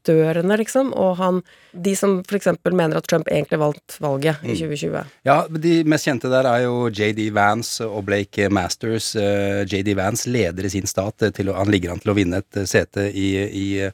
Again-prosjektørene, 0.00 0.56
liksom. 0.58 0.92
Og 0.94 1.16
han 1.18 1.42
De 1.72 1.94
som 1.94 2.24
for 2.26 2.34
eksempel 2.34 2.74
mener 2.74 2.96
at 2.98 3.06
Trump 3.06 3.28
egentlig 3.30 3.60
valgte 3.60 4.00
valget 4.02 4.40
i 4.42 4.56
2020. 4.58 5.04
Ja, 5.22 5.46
de 5.46 5.84
mest 5.86 6.04
kjente 6.04 6.26
der 6.28 6.44
er 6.44 6.64
jo 6.64 6.88
JD 6.90 7.30
Vance 7.30 7.86
og 7.86 8.08
Blake 8.08 8.48
Masters. 8.50 9.14
Eh, 9.14 9.62
JD 9.70 9.94
Vance 9.94 10.28
leder 10.28 10.66
i 10.66 10.70
sin 10.70 10.86
stat 10.86 11.22
til 11.32 11.52
Han 11.54 11.70
ligger 11.70 11.92
an 11.92 12.00
til 12.00 12.10
å 12.10 12.16
vinne 12.16 12.40
et 12.42 12.56
eh, 12.56 12.66
sete 12.66 13.06
i, 13.14 13.38
i, 13.38 13.88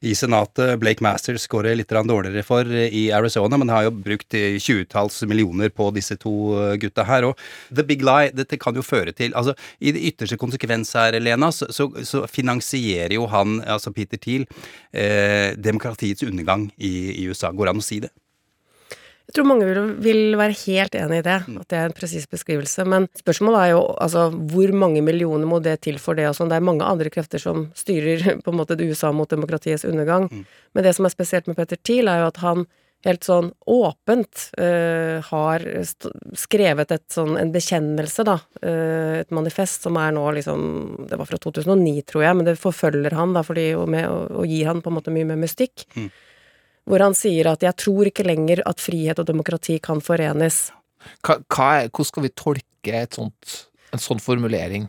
i 0.00 0.14
Senatet. 0.14 0.78
Blake 0.80 1.04
Masters 1.04 1.44
skårer 1.44 1.76
litt 1.76 1.92
dårligere 1.92 2.42
for 2.42 2.64
eh, 2.64 2.88
i 2.88 3.10
Arizona, 3.12 3.58
men 3.58 3.68
har 3.68 3.84
jo 3.84 3.92
brukt 3.92 4.32
tjuetalls 4.32 5.20
millioner 5.28 5.68
på 5.68 5.90
disse 5.92 6.16
to 6.16 6.32
gutta 6.80 7.04
her. 7.04 7.28
Og 7.28 7.36
The 7.68 7.84
Big 7.84 8.00
Lie, 8.00 8.32
dette 8.32 8.56
kan 8.56 8.74
jo 8.74 8.82
føre 8.82 9.12
til 9.12 9.36
Altså, 9.36 9.52
i 9.84 9.92
det 9.92 10.00
ytterste 10.00 10.38
konsekvens 10.40 10.94
her, 10.96 11.12
Lena, 11.20 11.52
så, 11.52 11.68
så, 11.68 11.90
så 12.08 12.24
finansierer 12.24 13.18
jo 13.18 13.28
han, 13.28 13.60
altså 13.68 13.92
Peter 13.92 14.16
Thiel, 14.16 14.48
eh, 14.96 15.47
demokratiets 15.56 16.24
undergang 16.26 16.68
i, 16.76 17.22
i 17.22 17.28
USA. 17.28 17.52
Går 17.52 17.68
det 17.68 17.76
an 17.76 17.84
å 17.84 17.86
si 17.86 18.00
det? 18.04 18.12
Jeg 19.28 19.36
tror 19.36 19.44
mange 19.44 19.66
vil, 19.68 19.78
vil 20.00 20.36
være 20.40 20.56
helt 20.62 20.94
enig 20.96 21.18
i 21.20 21.24
det, 21.26 21.34
at 21.60 21.68
det 21.68 21.76
er 21.76 21.90
en 21.90 21.96
presis 21.96 22.24
beskrivelse. 22.32 22.84
Men 22.88 23.10
spørsmålet 23.18 23.60
er 23.60 23.72
jo 23.74 23.82
altså 24.00 24.22
hvor 24.32 24.72
mange 24.72 25.02
millioner 25.04 25.44
må 25.50 25.58
det 25.60 25.74
til 25.84 25.98
for 26.00 26.16
det 26.16 26.30
og 26.30 26.36
sånn. 26.38 26.48
Det 26.48 26.56
er 26.56 26.64
mange 26.64 26.86
andre 26.88 27.12
krefter 27.12 27.42
som 27.42 27.66
styrer 27.76 28.24
på 28.44 28.54
en 28.54 28.56
måte 28.56 28.78
USA 28.80 29.12
mot 29.12 29.28
demokratiets 29.28 29.84
undergang. 29.84 30.30
Men 30.72 30.86
det 30.86 30.94
som 30.96 31.04
er 31.04 31.12
spesielt 31.12 31.50
med 31.50 31.60
Petter 31.60 31.76
Thiel, 31.76 32.08
er 32.08 32.22
jo 32.22 32.30
at 32.30 32.40
han 32.40 32.64
helt 33.06 33.26
sånn 33.26 33.50
åpent 33.70 34.48
uh, 34.58 35.22
har 35.28 35.64
skrevet 36.38 36.94
et 36.94 37.04
sånn, 37.14 37.36
en 37.38 37.52
bekjennelse, 37.54 38.24
da. 38.26 38.38
uh, 38.64 39.20
et 39.20 39.30
manifest 39.34 39.86
som 39.86 39.98
er 40.00 40.14
nå 40.16 40.24
liksom 40.38 40.64
Det 41.10 41.18
var 41.20 41.28
fra 41.30 41.38
2009, 41.38 42.02
tror 42.10 42.26
jeg, 42.26 42.38
men 42.38 42.48
det 42.48 42.58
forfølger 42.58 43.14
han, 43.18 43.36
da, 43.36 43.44
fordi, 43.46 43.70
og, 43.78 43.86
med, 43.92 44.08
og, 44.10 44.42
og 44.42 44.50
gir 44.50 44.70
han 44.70 44.82
på 44.82 44.90
en 44.90 44.98
måte 44.98 45.14
mye 45.14 45.28
mer 45.28 45.38
mystikk. 45.40 45.86
Hvor 46.88 47.04
han 47.04 47.14
sier 47.16 47.50
at 47.50 47.62
'jeg 47.62 47.76
tror 47.84 48.08
ikke 48.08 48.24
lenger 48.24 48.62
at 48.64 48.80
frihet 48.80 49.18
og 49.20 49.26
demokrati 49.28 49.78
kan 49.78 50.00
forenes'. 50.00 50.70
Hva, 51.22 51.38
hva 51.52 51.66
er, 51.78 51.90
hvordan 51.92 52.08
skal 52.08 52.24
vi 52.24 52.30
tolke 52.32 52.94
et 53.02 53.14
sånt, 53.14 53.58
en 53.92 54.00
sånn 54.02 54.22
formulering? 54.22 54.88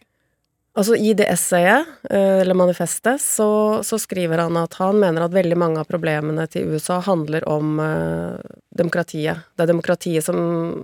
Altså 0.77 0.95
I 0.95 1.13
det 1.17 1.25
essayet, 1.31 1.87
eh, 2.09 2.41
eller 2.41 2.53
manifestet, 2.53 3.21
så, 3.21 3.49
så 3.83 3.97
skriver 3.99 4.43
han 4.43 4.57
at 4.59 4.77
han 4.77 4.99
mener 5.01 5.25
at 5.25 5.33
veldig 5.33 5.57
mange 5.57 5.81
av 5.81 5.89
problemene 5.89 6.45
til 6.51 6.75
USA 6.75 6.99
handler 7.03 7.47
om 7.49 7.79
eh, 7.83 8.53
demokratiet. 8.77 9.47
Det 9.57 9.65
er 9.65 9.71
demokratiet 9.71 10.27
som, 10.27 10.37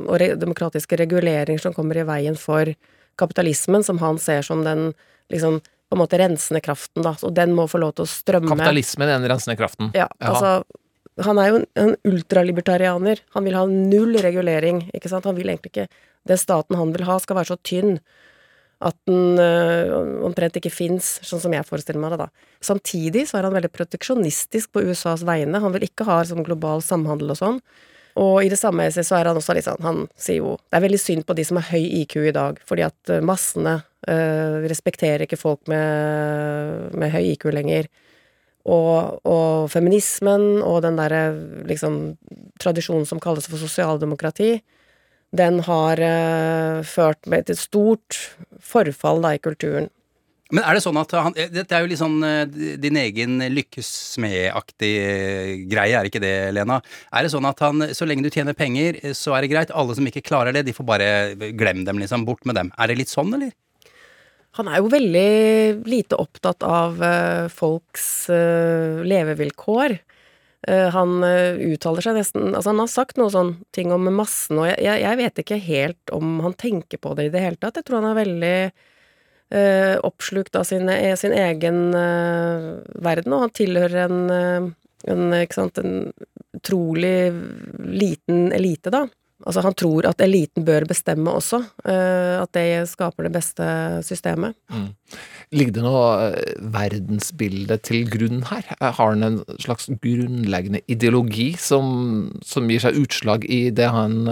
og 0.07 0.17
re, 0.19 0.31
demokratiske 0.41 0.97
reguleringer 0.99 1.61
som 1.61 1.75
kommer 1.75 2.01
i 2.01 2.07
veien 2.07 2.37
for 2.39 2.73
kapitalismen, 3.21 3.85
som 3.85 4.01
han 4.01 4.17
ser 4.19 4.41
som 4.47 4.65
den 4.65 4.89
liksom 5.31 5.61
på 5.61 5.95
en 5.95 6.01
måte 6.01 6.17
rensende 6.19 6.63
kraften, 6.65 7.05
da. 7.05 7.13
Og 7.21 7.37
den 7.37 7.53
må 7.55 7.67
få 7.69 7.79
lov 7.79 7.93
til 7.95 8.07
å 8.07 8.09
strømme 8.09 8.49
Kapitalismen 8.55 9.07
er 9.07 9.19
den 9.19 9.29
rensende 9.29 9.55
kraften. 9.59 9.93
Ja, 9.93 10.09
Jaha. 10.17 10.33
altså 10.33 11.25
Han 11.29 11.39
er 11.39 11.51
jo 11.51 11.61
en, 11.61 11.65
en 11.79 11.95
ultralibertarianer. 12.09 13.21
Han 13.37 13.45
vil 13.45 13.55
ha 13.55 13.63
null 13.69 14.17
regulering, 14.17 14.87
ikke 14.97 15.13
sant. 15.13 15.29
Han 15.29 15.37
vil 15.37 15.53
egentlig 15.53 15.71
ikke 15.75 15.87
Det 16.25 16.41
staten 16.41 16.75
han 16.75 16.91
vil 16.91 17.05
ha, 17.05 17.19
skal 17.21 17.37
være 17.37 17.53
så 17.53 17.61
tynn 17.61 17.99
at 18.83 18.95
den 19.07 19.39
øh, 19.39 20.23
omtrent 20.27 20.57
ikke 20.59 20.73
fins, 20.73 21.15
sånn 21.23 21.41
som 21.43 21.53
jeg 21.55 21.67
forestiller 21.67 22.01
meg 22.01 22.15
det, 22.15 22.25
da. 22.25 22.55
Samtidig 22.65 23.25
så 23.29 23.39
er 23.39 23.47
han 23.47 23.55
veldig 23.55 23.71
proteksjonistisk 23.71 24.73
på 24.75 24.83
USAs 24.89 25.23
vegne. 25.27 25.61
Han 25.63 25.75
vil 25.75 25.87
ikke 25.87 26.07
ha 26.09 26.19
sånn 26.27 26.45
global 26.45 26.83
samhandel 26.83 27.31
og 27.35 27.39
sånn. 27.39 27.59
Og 28.19 28.45
i 28.45 28.51
det 28.51 28.59
samme 28.59 28.85
så 28.95 29.03
er 29.17 29.27
han 29.27 29.35
også 29.35 29.51
litt 29.57 29.65
sånn 29.65 29.81
Han 29.83 29.97
sier 30.15 30.37
jo 30.39 30.53
Det 30.69 30.77
er 30.77 30.83
veldig 30.85 30.99
synd 31.01 31.25
på 31.27 31.35
de 31.35 31.43
som 31.43 31.57
har 31.59 31.67
høy 31.73 31.83
IQ 31.99 32.13
i 32.21 32.35
dag, 32.35 32.61
fordi 32.63 32.85
at 32.87 33.11
øh, 33.11 33.23
massene 33.25 33.81
øh, 34.07 34.63
respekterer 34.71 35.25
ikke 35.25 35.39
folk 35.39 35.65
med, 35.71 36.95
med 36.95 37.11
høy 37.15 37.33
IQ 37.33 37.49
lenger. 37.55 37.89
Og, 38.65 39.19
og 39.29 39.67
feminismen 39.69 40.63
og 40.65 40.79
den 40.87 40.95
derre 40.97 41.27
liksom 41.69 42.15
tradisjonen 42.61 43.05
som 43.05 43.21
kalles 43.21 43.45
for 43.51 43.61
sosialdemokrati, 43.61 44.55
den 45.37 45.61
har 45.67 46.01
eh, 46.01 46.81
ført 46.87 47.27
med 47.29 47.47
til 47.47 47.55
et 47.55 47.61
stort 47.61 48.19
forfall 48.63 49.21
da 49.23 49.35
i 49.35 49.41
kulturen. 49.41 49.91
Men 50.53 50.61
er 50.61 50.77
det 50.77 50.83
sånn 50.85 50.99
at 51.01 51.09
han 51.17 51.33
eh, 51.41 51.49
Dette 51.49 51.73
er 51.73 51.81
jo 51.81 51.89
litt 51.89 52.01
sånn 52.01 52.19
eh, 52.25 52.75
din 52.81 52.99
egen 53.01 53.39
lykkesmedaktig 53.55 54.93
greie, 55.71 55.97
er 55.97 56.09
ikke 56.09 56.21
det, 56.23 56.35
Lena? 56.55 56.79
Er 57.11 57.25
det 57.25 57.33
sånn 57.33 57.49
at 57.49 57.63
han 57.65 57.87
Så 57.97 58.07
lenge 58.07 58.27
du 58.27 58.33
tjener 58.33 58.57
penger, 58.57 59.01
så 59.17 59.35
er 59.35 59.45
det 59.45 59.51
greit. 59.53 59.73
Alle 59.73 59.97
som 59.97 60.07
ikke 60.07 60.25
klarer 60.25 60.55
det, 60.55 60.65
de 60.67 60.75
får 60.75 60.87
bare 60.87 61.11
glem 61.57 61.85
dem, 61.87 62.01
liksom. 62.01 62.27
Bort 62.27 62.45
med 62.45 62.59
dem. 62.59 62.73
Er 62.77 62.91
det 62.91 62.99
litt 63.01 63.13
sånn, 63.13 63.33
eller? 63.37 63.53
Han 64.55 64.69
er 64.71 64.79
jo 64.79 64.87
veldig 64.87 65.83
lite 65.83 66.15
opptatt 66.15 66.63
av 66.63 67.01
folks 67.51 68.29
levevilkår. 69.03 69.97
Eh, 70.67 70.89
han 70.89 71.19
eh, 71.23 71.59
uttaler 71.73 72.01
seg 72.01 72.17
nesten 72.17 72.55
Altså, 72.55 72.71
han 72.71 72.81
har 72.81 72.89
sagt 72.89 73.19
noe 73.21 73.29
sånn 73.29 73.51
ting 73.75 73.91
om 73.93 74.07
massen, 74.17 74.57
og 74.57 74.69
jeg, 74.71 74.81
jeg, 75.03 75.19
vet 75.19 75.41
ikke 75.43 75.59
helt 75.61 76.13
om 76.15 76.39
han 76.41 76.55
tenker 76.57 77.01
på 77.01 77.13
det 77.17 77.27
i 77.27 77.33
det 77.33 77.43
hele 77.43 77.59
tatt. 77.61 77.77
Jeg 77.77 77.85
tror 77.87 78.01
han 78.01 78.09
er 78.09 78.17
veldig 78.17 78.55
uh, 79.53 79.95
oppslukt 80.07 80.57
av 80.57 80.65
sin, 80.65 80.89
sin 81.21 81.35
egen 81.37 81.77
uh, 81.93 82.81
verden, 83.05 83.35
og 83.35 83.45
han 83.45 83.53
tilhører 83.53 84.07
en, 84.07 84.73
en, 85.11 85.37
sant, 85.53 85.81
en 85.83 86.09
utrolig 86.57 87.13
liten 87.85 88.49
elite, 88.55 88.93
da. 88.95 89.05
Altså, 89.43 89.59
han 89.65 89.75
tror 89.75 90.05
at 90.07 90.21
eliten 90.23 90.63
bør 90.63 90.85
bestemme 90.87 91.33
også, 91.35 91.59
eh, 91.83 92.37
at 92.39 92.53
det 92.55 92.85
skaper 92.87 93.27
det 93.27 93.33
beste 93.35 93.65
systemet. 94.07 94.55
Ligger 95.51 95.75
det 95.75 95.83
noe 95.83 96.05
eh, 96.29 96.53
verdensbilde 96.71 97.75
til 97.83 98.07
grunn 98.13 98.45
her? 98.47 98.63
Eh, 98.79 98.93
Har 98.95 99.11
han 99.11 99.27
en 99.27 99.41
slags 99.59 99.89
grunnleggende 99.91 100.79
ideologi 100.87 101.51
som, 101.59 102.31
som 102.47 102.71
gir 102.71 102.85
seg 102.85 103.01
utslag 103.01 103.43
i 103.51 103.67
det 103.75 103.91
han 103.91 104.23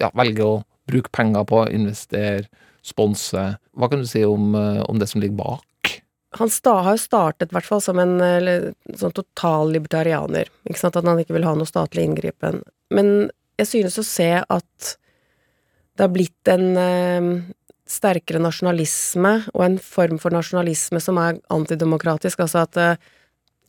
ja, 0.00 0.08
velger 0.16 0.46
å 0.46 0.58
bruke 0.88 1.12
penger 1.12 1.44
på, 1.44 1.66
investere, 1.68 2.48
sponse? 2.80 3.44
Hva 3.76 3.92
kan 3.92 4.00
du 4.00 4.08
si 4.08 4.24
om, 4.24 4.54
om 4.56 5.00
det 5.00 5.12
som 5.12 5.20
ligger 5.20 5.42
bak? 5.44 5.64
han 6.38 6.50
har 6.84 6.92
jo 6.92 7.00
startet 7.00 7.50
i 7.50 7.56
hvert 7.56 7.66
fall 7.66 7.80
som 7.80 7.98
en 7.98 8.18
sånn 8.20 9.14
total 9.16 9.70
libertarianer. 9.72 10.50
Ikke 10.68 10.78
sant? 10.78 10.98
At 11.00 11.06
han 11.08 11.18
ikke 11.22 11.34
vil 11.38 11.46
ha 11.48 11.54
noe 11.56 11.66
statlig 11.66 12.04
inngripen. 12.04 12.60
Men 12.94 13.30
jeg 13.58 13.70
synes 13.72 13.98
å 13.98 14.06
se 14.06 14.30
at 14.40 14.90
det 15.98 16.06
har 16.06 16.14
blitt 16.14 16.50
en 16.52 16.66
eh, 16.78 17.30
sterkere 17.88 18.40
nasjonalisme, 18.42 19.34
og 19.54 19.64
en 19.64 19.78
form 19.82 20.20
for 20.22 20.34
nasjonalisme 20.34 21.00
som 21.02 21.18
er 21.20 21.40
antidemokratisk. 21.54 22.44
Altså 22.44 22.62
at 22.62 22.78
eh, 22.78 23.08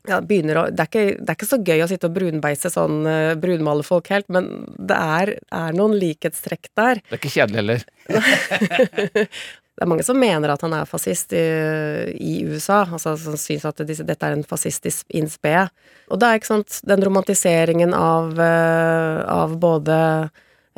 ja, 0.08 0.20
begynner 0.24 0.60
å 0.62 0.66
det 0.72 0.86
er, 0.86 0.90
ikke, 0.90 1.06
det 1.20 1.32
er 1.32 1.38
ikke 1.38 1.50
så 1.50 1.60
gøy 1.66 1.84
å 1.84 1.88
sitte 1.90 2.10
og 2.10 2.16
brunbeise 2.16 2.72
sånn 2.72 3.02
uh, 3.04 3.34
brunmale 3.40 3.84
folk 3.86 4.08
helt, 4.14 4.30
men 4.32 4.48
det 4.78 4.96
er, 4.96 5.34
er 5.54 5.76
noen 5.76 5.98
likhetstrekk 6.00 6.70
der. 6.80 7.02
Det 7.04 7.18
er 7.18 7.20
ikke 7.20 7.34
kjedelig 7.34 7.60
heller. 7.60 7.84
Det 9.80 9.86
er 9.86 9.94
mange 9.94 10.04
som 10.04 10.18
mener 10.20 10.52
at 10.52 10.64
han 10.66 10.74
er 10.76 10.88
fascist 10.90 11.32
i, 11.32 11.40
i 12.20 12.42
USA, 12.44 12.82
altså 12.84 13.14
som 13.16 13.38
syns 13.40 13.64
at 13.64 13.80
disse, 13.88 14.04
dette 14.04 14.28
er 14.28 14.36
en 14.36 14.44
fascistisk 14.44 15.08
innspe. 15.16 15.54
Og 16.12 16.20
det 16.20 16.28
er 16.28 16.42
ikke 16.42 16.50
sant, 16.50 16.82
den 16.84 17.00
romantiseringen 17.08 17.96
av, 17.96 18.36
eh, 18.44 19.22
av 19.24 19.56
både 19.62 19.96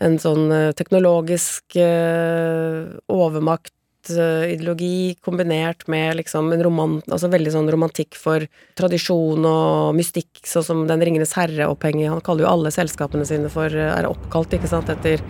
en 0.06 0.20
sånn 0.22 0.54
eh, 0.54 0.70
teknologisk 0.78 1.80
uh, 1.82 2.94
overmaktideologi 3.10 5.18
kombinert 5.26 5.88
med 5.90 6.22
liksom 6.22 6.54
en 6.54 6.64
romant, 6.70 7.02
altså 7.10 7.34
veldig 7.34 7.58
sånn 7.58 7.74
romantikk 7.74 8.14
for 8.22 8.46
tradisjon 8.78 9.50
og 9.50 9.98
mystikk, 9.98 10.46
sånn 10.46 10.68
som 10.70 10.86
Den 10.90 11.02
ringenes 11.02 11.34
herre-opphengig. 11.42 12.06
Han 12.14 12.22
kaller 12.22 12.46
jo 12.46 12.54
alle 12.54 12.78
selskapene 12.78 13.26
sine 13.26 13.50
for 13.50 13.74
eh, 13.74 13.98
er 13.98 14.06
oppkalt, 14.14 14.54
ikke 14.60 14.70
sant, 14.70 14.94
etter 14.94 15.26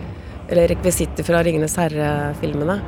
eller 0.51 0.68
rekvisitter 0.68 1.24
fra 1.24 1.40
Ringenes 1.48 1.80
herre-filmene. 1.80 2.82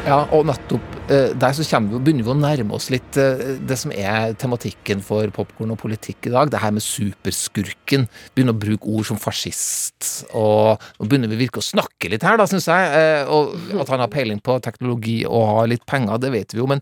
Ja, 0.00 0.22
og 0.32 0.46
nettopp 0.48 0.94
eh, 1.12 1.34
der 1.36 1.52
så 1.52 1.78
vi, 1.84 1.98
begynner 2.00 2.24
vi 2.24 2.32
å 2.32 2.38
nærme 2.38 2.72
oss 2.78 2.86
litt 2.92 3.18
eh, 3.20 3.58
det 3.60 3.76
som 3.76 3.92
er 3.92 4.32
tematikken 4.40 5.02
for 5.04 5.28
popkorn 5.36 5.74
og 5.74 5.78
politikk 5.82 6.30
i 6.30 6.32
dag. 6.32 6.48
Det 6.48 6.62
her 6.62 6.72
med 6.72 6.84
superskurken. 6.84 8.06
Begynner 8.32 8.56
å 8.56 8.62
bruke 8.62 8.88
ord 8.88 9.10
som 9.10 9.20
fascist. 9.20 10.24
Og 10.32 10.80
nå 10.96 11.10
begynner 11.10 11.30
vi 11.30 11.42
virkelig 11.42 11.66
å 11.66 11.68
snakke 11.74 12.14
litt 12.14 12.24
her, 12.24 12.40
da, 12.40 12.48
syns 12.48 12.70
jeg. 12.72 12.96
Eh, 12.96 13.28
og 13.28 13.52
at 13.84 13.92
han 13.92 14.00
har 14.00 14.12
peiling 14.12 14.40
på 14.40 14.56
teknologi 14.64 15.20
og 15.28 15.48
har 15.52 15.72
litt 15.74 15.84
penger, 15.90 16.16
det 16.24 16.32
vet 16.32 16.56
vi 16.56 16.62
jo. 16.62 16.70
Men 16.72 16.80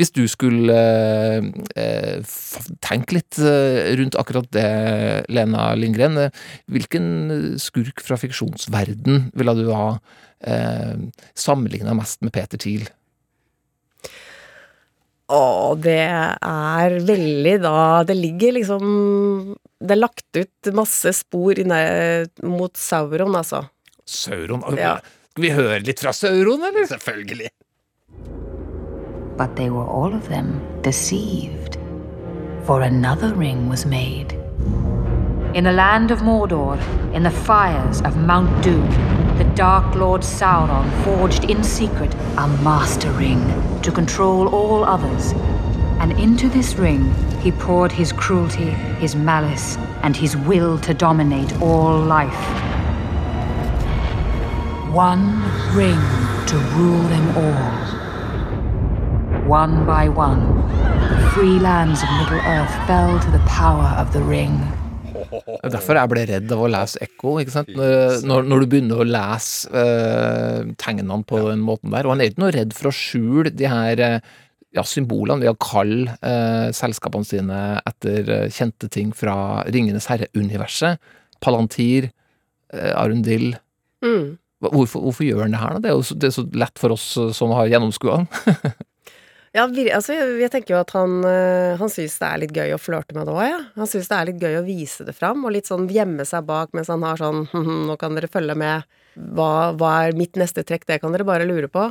hvis 0.00 0.14
du 0.16 0.24
skulle 0.26 0.80
eh, 1.76 2.34
tenke 2.82 3.20
litt 3.20 3.38
rundt 4.00 4.16
akkurat 4.18 4.48
det, 4.56 4.68
Lena 5.28 5.68
Lindgren. 5.78 6.30
Hvilken 6.72 7.58
skurk 7.60 8.00
fra 8.02 8.16
fiksjonsverden 8.18 9.28
ville 9.36 9.60
du 9.60 9.68
ha 9.70 9.98
eh, 10.46 10.94
sammenligna 11.34 11.94
mest 11.96 12.20
med 12.24 12.32
Peter 12.34 12.60
Thiel? 12.60 12.86
Å, 15.32 15.72
det 15.80 16.02
er 16.04 16.94
veldig 17.08 17.54
da 17.62 18.02
Det 18.04 18.12
ligger 18.12 18.52
liksom 18.58 18.82
Det 19.80 19.94
er 19.94 20.00
lagt 20.02 20.36
ut 20.36 20.68
masse 20.76 21.14
spor 21.16 21.56
inne 21.62 21.78
mot 22.44 22.76
Sauron, 22.76 23.32
altså. 23.32 23.62
Sauron? 24.04 24.64
Ja. 24.76 24.98
Skal 25.32 25.46
vi 25.46 25.54
høre 25.56 25.80
litt 25.82 26.04
fra 26.04 26.12
Sauron, 26.12 26.62
eller? 26.68 26.84
Selvfølgelig. 26.86 27.48
But 29.36 29.56
they 29.56 29.70
were 29.70 29.86
all 29.88 30.14
of 30.14 30.28
them 30.28 30.60
deceived, 30.82 31.76
for 32.64 32.82
another 32.82 33.34
ring 33.34 33.68
was 33.68 33.84
made. 33.84 34.32
In 35.54 35.64
the 35.64 35.72
land 35.72 36.12
of 36.12 36.20
Mordor, 36.22 36.78
in 37.12 37.24
the 37.24 37.30
fires 37.30 38.00
of 38.02 38.16
Mount 38.16 38.62
Doom, 38.62 38.86
the 39.38 39.44
Dark 39.56 39.96
Lord 39.96 40.20
Sauron 40.20 40.88
forged 41.02 41.50
in 41.50 41.64
secret 41.64 42.14
a 42.38 42.46
master 42.62 43.10
ring 43.12 43.42
to 43.82 43.90
control 43.90 44.54
all 44.54 44.84
others. 44.84 45.32
And 45.98 46.12
into 46.12 46.48
this 46.48 46.76
ring 46.76 47.12
he 47.40 47.50
poured 47.50 47.90
his 47.90 48.12
cruelty, 48.12 48.70
his 49.00 49.16
malice, 49.16 49.76
and 50.02 50.16
his 50.16 50.36
will 50.36 50.78
to 50.80 50.94
dominate 50.94 51.52
all 51.60 51.98
life. 51.98 52.32
One 54.92 55.42
ring 55.74 55.98
to 56.46 56.56
rule 56.76 57.02
them 57.02 57.36
all. 57.36 58.04
One 59.48 59.84
by 59.84 60.08
one, 60.08 60.68
the 61.08 61.30
free 61.34 61.58
lands 61.58 62.02
of 62.02 62.08
Middle 62.18 62.40
Earth 62.46 62.86
fell 62.86 63.18
to 63.18 63.30
the 63.32 63.40
power 63.40 63.94
of 63.98 64.12
the 64.12 64.22
ring. 64.22 64.73
Det 65.42 65.58
er 65.68 65.74
Derfor 65.74 65.98
jeg 66.00 66.10
ble 66.12 66.24
redd 66.30 66.54
av 66.54 66.62
å 66.64 66.70
lese 66.70 67.02
Ekko. 67.04 67.34
ikke 67.42 67.54
sant? 67.54 67.72
Når, 67.74 68.46
når 68.50 68.64
du 68.64 68.68
begynner 68.72 69.02
å 69.02 69.08
lese 69.08 69.68
eh, 69.82 70.70
tegnene 70.80 71.20
på 71.26 71.42
den 71.48 71.64
måten 71.64 71.94
der. 71.94 72.06
Og 72.06 72.14
han 72.14 72.24
er 72.24 72.32
ikke 72.32 72.44
noe 72.44 72.54
redd 72.54 72.74
for 72.76 72.90
å 72.90 72.94
skjule 72.94 73.52
de 73.54 73.68
her 73.70 74.02
eh, 74.04 74.18
ja, 74.74 74.82
symbolene 74.86 75.44
ved 75.44 75.52
å 75.52 75.58
kalle 75.62 76.16
eh, 76.20 76.70
selskapene 76.74 77.28
sine 77.28 77.60
etter 77.86 78.30
eh, 78.38 78.46
kjente 78.54 78.90
ting 78.92 79.12
fra 79.16 79.62
Ringenes 79.68 80.08
herre-universet. 80.10 80.98
Palantir, 81.44 82.10
eh, 82.72 82.92
Arundil 82.94 83.54
Mm. 84.04 84.34
Hvorfor, 84.60 85.00
hvorfor 85.00 85.24
gjør 85.24 85.42
han 85.46 85.54
det 85.54 85.60
her, 85.60 85.76
da? 85.76 85.80
Det 85.80 85.88
er 85.90 85.94
jo 85.96 86.02
så, 86.04 86.14
det 86.20 86.28
er 86.28 86.32
så 86.36 86.42
lett 86.60 86.80
for 86.80 86.92
oss 86.92 87.04
eh, 87.20 87.30
som 87.36 87.52
har 87.56 87.70
gjennomskua 87.72 88.18
han. 88.22 88.26
Ja, 89.54 89.68
altså, 89.68 90.16
jeg, 90.18 90.50
tenker 90.50 90.74
jo 90.74 90.80
at 90.80 90.90
han, 90.96 91.20
øh, 91.22 91.76
han 91.78 91.92
syns 91.92 92.16
det 92.18 92.26
er 92.26 92.40
litt 92.42 92.54
gøy 92.56 92.74
å 92.74 92.80
flørte 92.82 93.14
med 93.14 93.28
det 93.28 93.34
òg, 93.36 93.44
ja. 93.46 93.60
Han 93.78 93.90
syns 93.90 94.10
det 94.10 94.18
er 94.18 94.30
litt 94.32 94.42
gøy 94.42 94.58
å 94.58 94.64
vise 94.66 95.06
det 95.06 95.14
fram, 95.14 95.44
og 95.46 95.54
litt 95.54 95.70
sånn 95.70 95.86
gjemme 95.94 96.26
seg 96.26 96.46
bak 96.48 96.74
mens 96.74 96.90
han 96.90 97.06
har 97.06 97.20
sånn 97.22 97.44
«Mhm, 97.52 97.84
Nå 97.88 97.98
kan 98.00 98.18
dere 98.18 98.30
følge 98.30 98.56
med. 98.58 98.88
Hva, 99.14 99.70
hva 99.78 99.92
er 100.08 100.16
mitt 100.18 100.34
neste 100.40 100.64
trekk? 100.66 100.88
Det 100.88 100.98
kan 101.02 101.14
dere 101.14 101.26
bare 101.28 101.46
lure 101.46 101.70
på. 101.70 101.86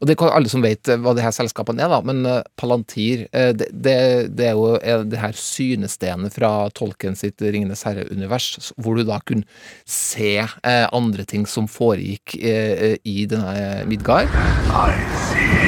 Og 0.00 0.06
det 0.06 0.12
er 0.12 0.16
ikke 0.16 0.30
alle 0.32 0.50
som 0.50 0.64
vet 0.64 0.88
eh, 0.88 1.00
hva 1.02 1.14
de 1.16 1.24
her 1.24 1.34
selskapene 1.36 1.84
er, 1.84 1.92
da, 1.92 2.00
men 2.06 2.24
eh, 2.28 2.40
Palantir, 2.58 3.26
eh, 3.30 3.50
det, 3.56 3.68
det, 3.72 3.96
det 4.38 4.48
er 4.48 4.58
jo 4.58 4.74
eh, 4.78 5.04
det 5.06 5.20
her 5.20 5.36
synestenet 5.38 6.34
fra 6.34 6.52
Tolkien 6.74 7.18
sitt 7.18 7.42
Ringenes 7.42 7.84
herre-univers, 7.88 8.72
hvor 8.80 8.98
du 8.98 9.04
da 9.08 9.20
kunne 9.28 9.46
se 9.84 10.34
eh, 10.40 10.86
andre 10.90 11.26
ting 11.28 11.46
som 11.50 11.68
foregikk 11.70 12.38
eh, 12.40 12.96
i 13.04 13.26
denne 13.30 13.84
Midgard. 13.90 14.32
I 14.32 14.72
og, 14.72 15.61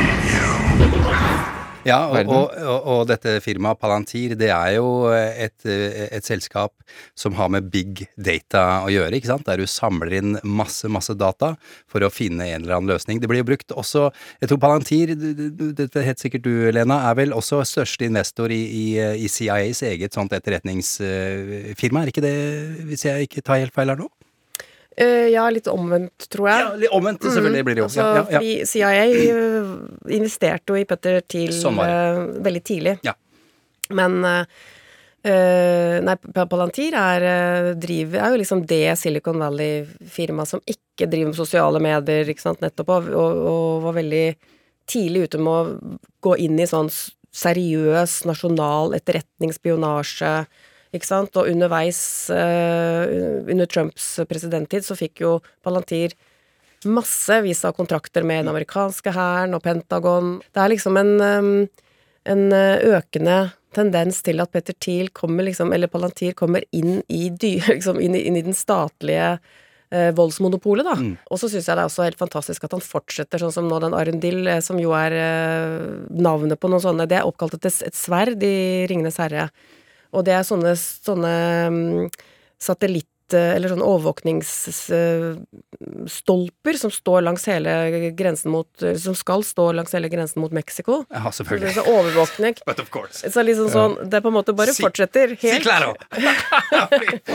Verden. 1.84 2.32
og, 2.32 2.54
og, 2.64 2.88
og 2.94 3.02
dette 3.10 3.36
firmaet 3.44 3.80
Palantir, 3.80 4.34
det 4.38 4.50
er 4.54 4.76
jo 4.78 4.88
et, 5.12 5.66
et 5.66 6.24
selskap 6.24 6.72
som 7.18 7.36
har 7.38 7.50
med 7.52 7.70
big 7.72 8.04
data 8.16 8.84
å 8.84 8.92
gjøre, 8.92 9.18
ikke 9.18 9.30
sant? 9.32 9.46
Der 9.48 9.60
du 9.60 9.68
samler 9.70 10.18
inn 10.20 10.38
masse, 10.44 10.88
masse 10.92 11.14
data 11.18 11.54
for 11.90 12.04
å 12.04 12.12
finne 12.12 12.46
en 12.48 12.64
eller 12.64 12.78
annen 12.78 12.92
løsning. 12.94 13.20
Det 13.22 13.30
blir 13.30 13.42
jo 13.42 13.48
brukt 13.52 13.74
også 13.74 14.06
Jeg 14.40 14.50
tror 14.50 14.60
Palantir, 14.62 15.14
det 15.14 15.34
det 15.74 15.88
vet 15.88 16.00
helt 16.08 16.22
sikkert 16.22 16.46
du, 16.46 16.52
Lena, 16.74 17.02
er 17.10 17.18
vel 17.18 17.34
også 17.36 17.62
største 17.68 18.06
investor 18.08 18.52
i, 18.52 18.62
i, 18.64 18.86
i 19.24 19.30
CIAs 19.30 19.82
eget 19.86 20.16
sånt 20.16 20.34
etterretningsfirma, 20.36 22.04
er 22.04 22.12
ikke 22.12 22.24
det, 22.24 22.36
hvis 22.88 23.06
jeg 23.08 23.28
ikke 23.28 23.44
tar 23.44 23.62
helt 23.62 23.74
feil 23.74 23.92
her 23.92 24.00
nå? 24.00 24.08
Eh, 24.96 25.28
ja, 25.32 25.48
litt 25.50 25.66
omvendt, 25.66 26.28
tror 26.30 26.46
jeg. 26.52 26.60
Ja, 26.62 26.74
litt 26.84 26.92
omvendt, 26.94 27.24
selvfølgelig 27.26 27.64
blir 27.66 27.74
det 27.74 27.82
jo. 27.82 27.88
Altså, 27.88 28.04
Ja, 28.04 28.24
ja, 28.30 28.40
ja. 28.40 28.66
CIA 28.70 29.06
øh, 29.34 29.72
investerte 30.14 30.70
jo 30.70 30.78
i 30.78 30.84
Petter 30.86 31.20
Thiel 31.26 31.50
Sånn 31.56 31.80
var 31.80 31.90
det. 31.90 31.96
øh, 31.96 32.44
veldig 32.46 32.62
tidlig. 32.70 32.94
Ja. 33.02 33.14
Men 33.90 34.20
øh, 34.24 34.44
Nei, 36.04 36.14
Palantir 36.36 36.94
er, 37.00 37.74
driver, 37.80 38.20
er 38.20 38.34
jo 38.34 38.40
liksom 38.42 38.62
det 38.68 38.82
Silicon 39.00 39.40
Valley-firmaet 39.40 40.50
som 40.52 40.60
ikke 40.68 41.08
driver 41.10 41.30
med 41.32 41.38
sosiale 41.38 41.80
medier, 41.82 42.28
ikke 42.28 42.44
sant, 42.44 42.60
nettopp, 42.62 42.92
og, 42.98 43.08
og, 43.16 43.38
og 43.50 43.82
var 43.88 43.96
veldig 43.98 44.24
tidlig 44.90 45.26
ute 45.30 45.40
med 45.40 45.48
å 45.48 45.98
gå 46.28 46.36
inn 46.44 46.60
i 46.60 46.66
sånn 46.68 46.90
seriøs 47.34 48.18
nasjonal 48.28 48.92
etterretningsspionasje, 48.98 50.34
ikke 50.98 51.08
sant, 51.08 51.36
og 51.40 51.50
underveis, 51.50 51.98
øh, 52.34 53.42
under 53.50 53.66
Trumps 53.70 54.06
presidenttid, 54.30 54.86
så 54.86 54.96
fikk 54.98 55.24
jo 55.24 55.38
Palantir 55.64 56.14
massevis 56.84 57.64
av 57.64 57.72
kontrakter 57.72 58.24
med 58.26 58.42
den 58.42 58.52
amerikanske 58.52 59.12
hæren 59.14 59.56
og 59.56 59.62
Pentagon. 59.64 60.38
Det 60.52 60.62
er 60.62 60.72
liksom 60.72 60.98
en, 61.00 61.12
um, 61.20 61.52
en 62.28 62.46
eh, 62.52 62.84
økende 62.96 63.38
tendens 63.74 64.22
til 64.24 64.42
at 64.42 64.52
Petter 64.54 64.76
Thiel 64.78 65.10
kommer 65.16 65.46
liksom, 65.48 65.72
eller 65.74 65.90
Palantir 65.90 66.34
kommer 66.38 66.64
inn 66.72 67.00
i, 67.08 67.28
dy, 67.30 67.56
liksom, 67.74 68.00
inn 68.00 68.16
i, 68.16 68.24
inn 68.28 68.38
i 68.38 68.44
den 68.46 68.56
statlige 68.56 69.34
eh, 69.90 70.10
voldsmonopolet, 70.16 70.86
da. 70.86 70.96
Og 71.30 71.40
så 71.40 71.50
syns 71.50 71.68
jeg 71.68 71.78
det 71.78 71.84
er 71.84 71.90
også 71.90 72.06
helt 72.06 72.20
fantastisk 72.20 72.66
at 72.66 72.76
han 72.76 72.84
fortsetter 72.84 73.42
sånn 73.42 73.54
som 73.54 73.70
nå 73.70 73.80
den 73.82 73.96
Arendil, 73.96 74.44
eh, 74.50 74.62
som 74.64 74.80
jo 74.80 74.94
er 74.98 75.18
eh, 75.18 75.78
navnet 76.14 76.60
på 76.60 76.70
noen 76.70 76.84
sånne 76.84 77.08
Det 77.10 77.20
er 77.20 77.28
oppkalt 77.28 77.58
etter 77.58 77.72
et 77.88 77.98
sverd 77.98 78.44
i 78.44 78.56
Ringenes 78.90 79.20
herre. 79.22 79.48
Og 80.14 80.22
det 80.26 80.34
er 80.38 80.44
sånne, 80.46 80.72
sånne 80.78 81.34
mm, 81.74 82.06
satellitt... 82.62 83.08
eh, 83.34 83.54
Eller 83.56 83.68
sånne 83.72 83.86
overvåkningsstolper 83.88 86.74
som 86.78 86.90
står 86.92 87.22
langs 87.24 87.46
hele 87.48 87.72
grensen 88.16 88.50
mot 88.52 88.82
eh, 88.84 88.96
Som 89.00 89.14
skal 89.18 89.42
stå 89.46 89.70
langs 89.74 89.92
hele 89.96 90.08
grensen 90.12 90.42
mot 90.44 90.52
Mexico. 90.54 91.00
Ja, 91.10 91.30
Så 91.32 91.42
det 91.42 91.48
selvfølgelig. 91.48 91.68
er 91.70 91.74
så 91.78 91.84
overvåkning. 91.94 92.54
But 92.68 92.78
of 92.82 92.88
course. 92.94 93.16
Så 93.32 93.40
liksom 93.46 93.68
sånn, 93.72 93.94
det 94.12 94.20
på 94.24 94.28
en 94.30 94.36
måte 94.36 94.52
bare 94.56 94.72
Si- 94.76 94.84
fortsetter 94.84 95.26
Si 95.40 95.56
claro! 95.64 95.90
Vi, 96.14 96.24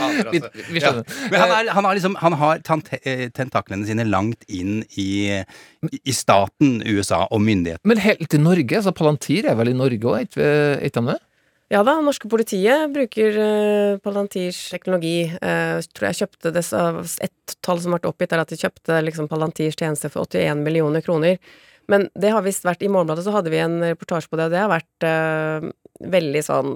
altså. 0.00 0.48
vi 0.70 0.78
skjønner. 0.84 1.04
Men 1.32 1.38
han, 1.42 1.50
er, 1.58 1.64
han 1.76 1.84
har 1.90 1.94
liksom 1.98 2.14
Han 2.22 2.34
har 2.40 2.54
eh, 3.02 3.26
tentaklene 3.36 3.84
sine 3.88 4.04
langt 4.08 4.40
inn 4.48 4.74
i, 5.00 5.10
i 6.04 6.12
staten 6.16 6.78
USA 6.86 7.24
og 7.30 7.40
myndighetene. 7.44 7.88
Men 7.90 7.98
helt 8.06 8.28
til 8.30 8.40
Norge? 8.46 8.76
Så 8.86 8.90
Palantir 8.96 9.42
er 9.50 9.54
vel 9.58 9.68
i 9.74 9.76
Norge 9.76 10.06
òg, 10.14 10.38
er 10.38 10.78
ikke 10.86 11.00
de 11.02 11.06
det? 11.12 11.20
Ja 11.70 11.84
da, 11.86 11.92
norske 12.02 12.26
politiet 12.26 12.90
bruker 12.90 13.36
uh, 13.38 13.98
Palantirs 14.02 14.58
teknologi. 14.72 15.30
Uh, 15.38 15.78
tror 15.94 16.08
jeg 16.08 16.24
kjøpte 16.24 16.50
det 16.56 16.64
Et 17.22 17.54
tall 17.62 17.82
som 17.82 17.94
ble 17.94 18.10
oppgitt, 18.10 18.34
er 18.34 18.42
at 18.42 18.50
de 18.50 18.58
kjøpte 18.58 18.96
liksom 19.06 19.28
Palantirs 19.30 19.78
tjeneste 19.78 20.10
for 20.10 20.26
81 20.26 20.64
millioner 20.66 21.04
kroner. 21.06 21.38
Men 21.90 22.08
det 22.18 22.32
har 22.34 22.42
visst 22.42 22.66
vært 22.66 22.82
I 22.82 22.90
Morgenbladet 22.90 23.22
så 23.26 23.34
hadde 23.36 23.52
vi 23.54 23.62
en 23.62 23.78
reportasje 23.84 24.30
på 24.30 24.38
det, 24.40 24.48
og 24.48 24.56
det 24.56 24.64
har 24.64 24.72
vært 24.72 25.06
uh, 25.06 25.70
veldig 26.10 26.42
sånn 26.42 26.74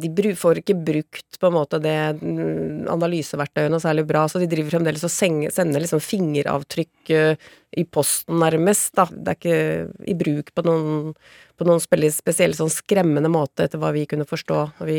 de 0.00 0.34
får 0.38 0.60
ikke 0.60 0.76
brukt 0.76 1.38
på 1.40 1.48
en 1.48 1.56
måte 1.56 1.80
det 1.82 1.96
mm, 2.20 2.88
analyseverktøyet 2.92 3.72
noe 3.72 3.82
særlig 3.82 4.06
bra, 4.08 4.26
så 4.28 4.40
de 4.40 4.48
driver 4.50 4.76
fremdeles 4.76 5.04
og 5.06 5.12
sender 5.12 5.82
liksom 5.82 6.02
fingeravtrykk 6.04 7.12
eh, 7.16 7.50
i 7.78 7.84
posten, 7.86 8.40
nærmest, 8.42 8.94
da. 8.98 9.06
Det 9.10 9.30
er 9.30 9.38
ikke 9.38 10.08
i 10.10 10.16
bruk 10.18 10.50
på 10.56 10.64
noen, 10.66 11.12
på 11.60 11.66
noen 11.68 11.82
spesiell, 11.82 12.56
sånn 12.58 12.72
skremmende 12.72 13.30
måte, 13.30 13.68
etter 13.68 13.78
hva 13.78 13.92
vi 13.94 14.06
kunne 14.10 14.26
forstå 14.26 14.58
når 14.80 14.90
vi 14.90 14.98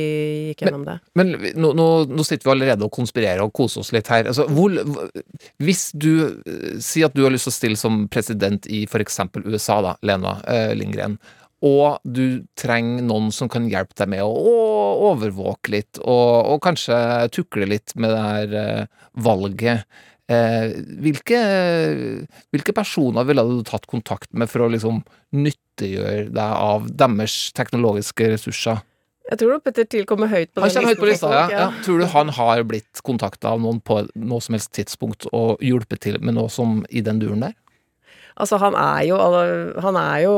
gikk 0.52 0.64
gjennom 0.66 0.86
det. 0.88 0.98
Men 1.20 1.34
nå, 1.36 1.74
nå, 1.78 1.88
nå 2.08 2.28
sitter 2.28 2.48
vi 2.48 2.54
allerede 2.56 2.88
og 2.88 2.94
konspirerer 2.96 3.44
og 3.44 3.52
koser 3.58 3.84
oss 3.84 3.92
litt 3.96 4.08
her. 4.14 4.30
Altså, 4.32 4.48
hvor, 4.48 4.78
hvis 5.60 5.90
du 5.92 6.14
eh, 6.24 6.80
sier 6.80 7.10
at 7.10 7.18
du 7.18 7.26
har 7.26 7.36
lyst 7.36 7.50
til 7.50 7.56
å 7.56 7.60
stille 7.60 7.82
som 7.82 8.06
president 8.14 8.70
i 8.72 8.86
f.eks. 8.88 9.20
USA, 9.44 9.82
da, 9.84 9.98
Lena 10.08 10.38
eh, 10.48 10.72
Lindgren, 10.78 11.20
og 11.62 12.02
du 12.04 12.41
trenger 12.58 13.04
noen 13.06 13.30
som 13.34 13.50
kan 13.52 13.67
hjelpe 13.69 13.93
deg 14.00 14.10
med 14.15 14.24
å, 14.26 14.56
overvåke 15.12 15.74
litt, 15.74 16.00
og, 16.02 16.54
og 16.54 16.62
kanskje 16.65 16.97
tukle 17.34 17.67
litt 17.69 17.93
med 17.97 18.12
det 18.13 18.21
her 18.21 18.56
eh, 18.60 19.04
valget. 19.26 19.86
Eh, 20.32 20.74
hvilke, 21.02 21.39
hvilke 22.54 22.76
personer 22.76 23.26
ville 23.28 23.45
du 23.47 23.62
tatt 23.67 23.88
kontakt 23.89 24.30
med 24.34 24.50
for 24.52 24.65
å 24.65 24.71
liksom 24.74 25.02
nyttiggjøre 25.38 26.30
deg 26.34 26.56
av 26.69 26.89
deres 27.02 27.38
teknologiske 27.58 28.30
ressurser? 28.36 28.82
Jeg 29.32 29.39
tror 29.39 29.62
Petter 29.63 29.88
Thiel 29.88 30.08
kommer 30.10 30.28
høyt 30.32 30.50
på 30.52 30.63
Han 30.63 30.74
den 30.74 30.89
høyt 30.89 31.00
på 31.00 31.08
lista, 31.08 31.32
ja. 31.32 31.45
ja. 31.54 31.67
Tror 31.86 32.02
du 32.02 32.08
han 32.10 32.34
har 32.36 32.63
blitt 32.67 33.04
kontakta 33.06 33.54
av 33.54 33.62
noen 33.63 33.80
på 33.86 34.02
noe 34.17 34.43
som 34.43 34.58
helst 34.58 34.74
tidspunkt 34.76 35.30
og 35.32 35.62
hjulpet 35.63 36.02
til 36.08 36.17
med 36.26 36.36
noe 36.39 36.52
som 36.52 36.82
i 36.89 37.04
den 37.06 37.21
duren 37.21 37.45
der? 37.45 37.56
Altså, 38.36 38.58
han 38.62 38.76
er 38.80 39.06
jo, 39.10 39.19
han 39.86 40.00
er 40.00 40.24
jo 40.26 40.36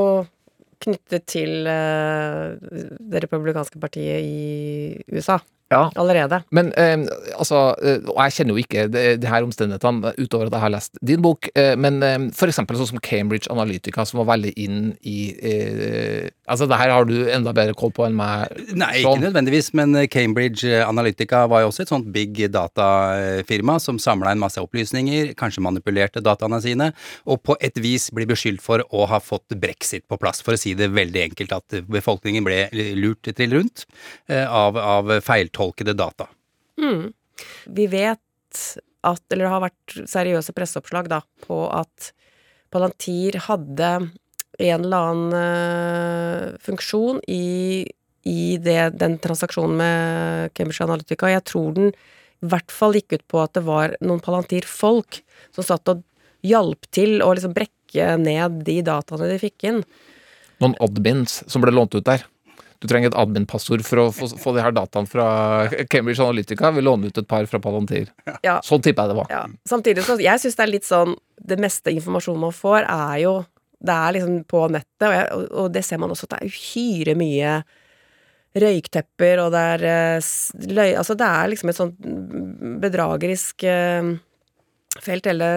knyttet 0.84 1.26
til 1.32 1.68
eh, 1.70 2.56
det 3.14 3.24
republikanske 3.26 3.82
partiet 3.82 4.24
i 4.28 5.16
USA 5.16 5.40
Ja. 5.72 5.92
allerede. 5.96 6.42
Men 6.52 6.72
eh, 6.78 7.06
altså, 7.38 7.76
eh, 7.82 8.02
og 8.12 8.20
jeg 8.22 8.36
kjenner 8.38 8.54
jo 8.54 8.64
ikke 8.64 8.86
de, 8.92 9.04
de 9.18 9.30
her 9.30 9.46
omstendighetene 9.46 10.14
utover 10.20 10.50
at 10.50 10.58
jeg 10.58 10.64
har 10.64 10.74
lest 10.74 11.00
din 11.02 11.24
bok, 11.24 11.50
eh, 11.58 11.74
men 11.80 12.02
eh, 12.06 12.20
for 12.38 12.52
eksempel 12.52 12.78
sånn 12.80 12.94
som 12.94 13.02
Cambridge 13.04 13.50
Analytica, 13.52 14.06
som 14.06 14.22
var 14.22 14.34
veldig 14.36 14.54
inn 14.60 14.94
i 15.02 15.18
eh, 15.40 16.30
Altså, 16.44 16.66
det 16.68 16.76
her 16.76 16.92
har 16.92 17.06
du 17.08 17.14
enda 17.32 17.54
bedre 17.56 17.72
koll 17.78 17.94
på 17.96 18.04
enn 18.04 18.18
meg. 18.18 18.52
Nei, 18.76 18.90
ikke 19.00 19.22
nødvendigvis, 19.22 19.70
men 19.80 19.96
Cambridge 20.12 20.68
Analytica 20.84 21.46
var 21.48 21.64
jo 21.64 21.70
også 21.70 21.86
et 21.86 21.94
sånt 21.94 22.10
big 22.14 22.42
datafirma 22.52 23.78
som 23.80 24.00
samla 24.02 24.34
en 24.34 24.42
masse 24.42 24.60
opplysninger, 24.60 25.32
kanskje 25.40 25.64
manipulerte 25.64 26.22
dataene 26.24 26.60
sine, 26.64 26.90
og 27.24 27.40
på 27.48 27.56
et 27.64 27.80
vis 27.80 28.10
blir 28.14 28.28
beskyldt 28.30 28.64
for 28.64 28.84
å 28.92 29.08
ha 29.10 29.22
fått 29.24 29.56
brexit 29.56 30.04
på 30.12 30.20
plass, 30.20 30.44
for 30.44 30.58
å 30.58 30.60
si 30.60 30.76
det 30.78 30.92
veldig 30.94 31.24
enkelt, 31.30 31.56
at 31.56 31.80
befolkningen 31.88 32.44
ble 32.46 32.60
lurt 33.00 33.32
trill 33.32 33.56
rundt 33.62 33.86
eh, 34.28 34.44
av, 34.44 34.78
av 34.78 35.16
feiltolkede 35.54 35.94
data. 35.94 36.28
Vi 37.66 37.88
vet 37.88 38.20
at, 39.02 39.24
eller 39.32 39.46
det 39.46 39.52
har 39.52 39.64
vært 39.64 39.96
seriøse 40.08 40.54
presseoppslag 40.54 41.10
da, 41.10 41.22
på 41.46 41.70
at 41.72 42.14
Palantir 42.72 43.38
hadde 43.38 44.10
en 44.60 44.86
eller 44.86 44.98
annen 44.98 45.34
eh, 45.38 46.58
funksjon 46.62 47.20
i, 47.28 47.86
i 48.24 48.58
det, 48.58 48.98
den 48.98 49.18
transaksjonen 49.20 49.78
med 49.78 50.54
Cambridge 50.54 50.84
Analytica. 50.84 51.30
Jeg 51.30 51.44
tror 51.44 51.74
den 51.74 51.92
i 51.94 52.50
hvert 52.50 52.72
fall 52.72 52.96
gikk 52.96 53.14
ut 53.14 53.28
på 53.28 53.42
at 53.42 53.54
det 53.54 53.64
var 53.66 53.96
noen 54.02 54.22
Palantir-folk 54.24 55.22
som 55.54 55.66
satt 55.66 55.90
og 55.90 56.04
hjalp 56.44 56.90
til 56.92 57.22
å 57.24 57.34
liksom 57.34 57.54
brekke 57.56 58.18
ned 58.20 58.64
de 58.66 58.82
dataene 58.86 59.30
de 59.30 59.40
fikk 59.42 59.68
inn. 59.70 59.84
Noen 60.62 60.78
admins 60.84 61.42
som 61.48 61.64
ble 61.64 61.74
lånt 61.74 61.96
ut 61.96 62.06
der. 62.06 62.26
Du 62.84 62.90
trenger 62.92 63.14
et 63.14 63.16
admin-passord 63.16 63.82
for 63.88 64.02
å 64.02 64.10
få, 64.12 64.28
få 64.40 64.52
de 64.58 64.64
her 64.66 64.74
dataene 64.76 65.08
fra 65.08 65.28
Cambridge 65.88 66.20
Analytica. 66.20 66.72
Vi 66.76 66.84
låner 66.84 67.14
ut 67.14 67.22
et 67.22 67.30
par 67.30 67.48
fra 67.48 67.62
Palantir. 67.64 68.10
Ja, 68.44 68.58
Sånn 68.66 68.84
tipper 68.84 69.06
jeg 69.06 69.14
det 69.14 69.20
var. 69.22 69.30
Ja. 69.32 69.46
Samtidig 69.70 70.04
så 70.04 70.18
jeg 70.20 70.42
syns 70.44 70.60
det 70.60 70.66
er 70.66 70.72
litt 70.72 70.88
sånn 70.88 71.16
Det 71.40 71.58
meste 71.62 71.94
informasjonen 71.94 72.44
man 72.44 72.56
får, 72.56 72.84
er 72.84 73.22
jo 73.24 73.38
Det 73.84 73.96
er 73.96 74.18
liksom 74.18 74.36
på 74.52 74.66
nettet, 74.72 75.08
og, 75.08 75.16
jeg, 75.16 75.48
og, 75.48 75.72
det 75.76 75.86
ser 75.88 76.04
man 76.04 76.12
også 76.12 76.28
at 76.28 76.36
det 76.36 76.42
er 76.42 76.52
uhyre 76.52 77.16
mye 77.20 77.56
røyktepper, 78.54 79.40
og 79.42 79.50
det 79.56 79.64
er 79.74 79.84
eh, 79.90 80.28
løy... 80.70 80.92
Altså 81.00 81.16
det 81.18 81.26
er 81.26 81.50
liksom 81.50 81.72
et 81.72 81.80
sånt 81.80 82.06
bedragerisk 82.84 83.66
eh, 83.66 84.12
felt 85.02 85.26
hele 85.26 85.48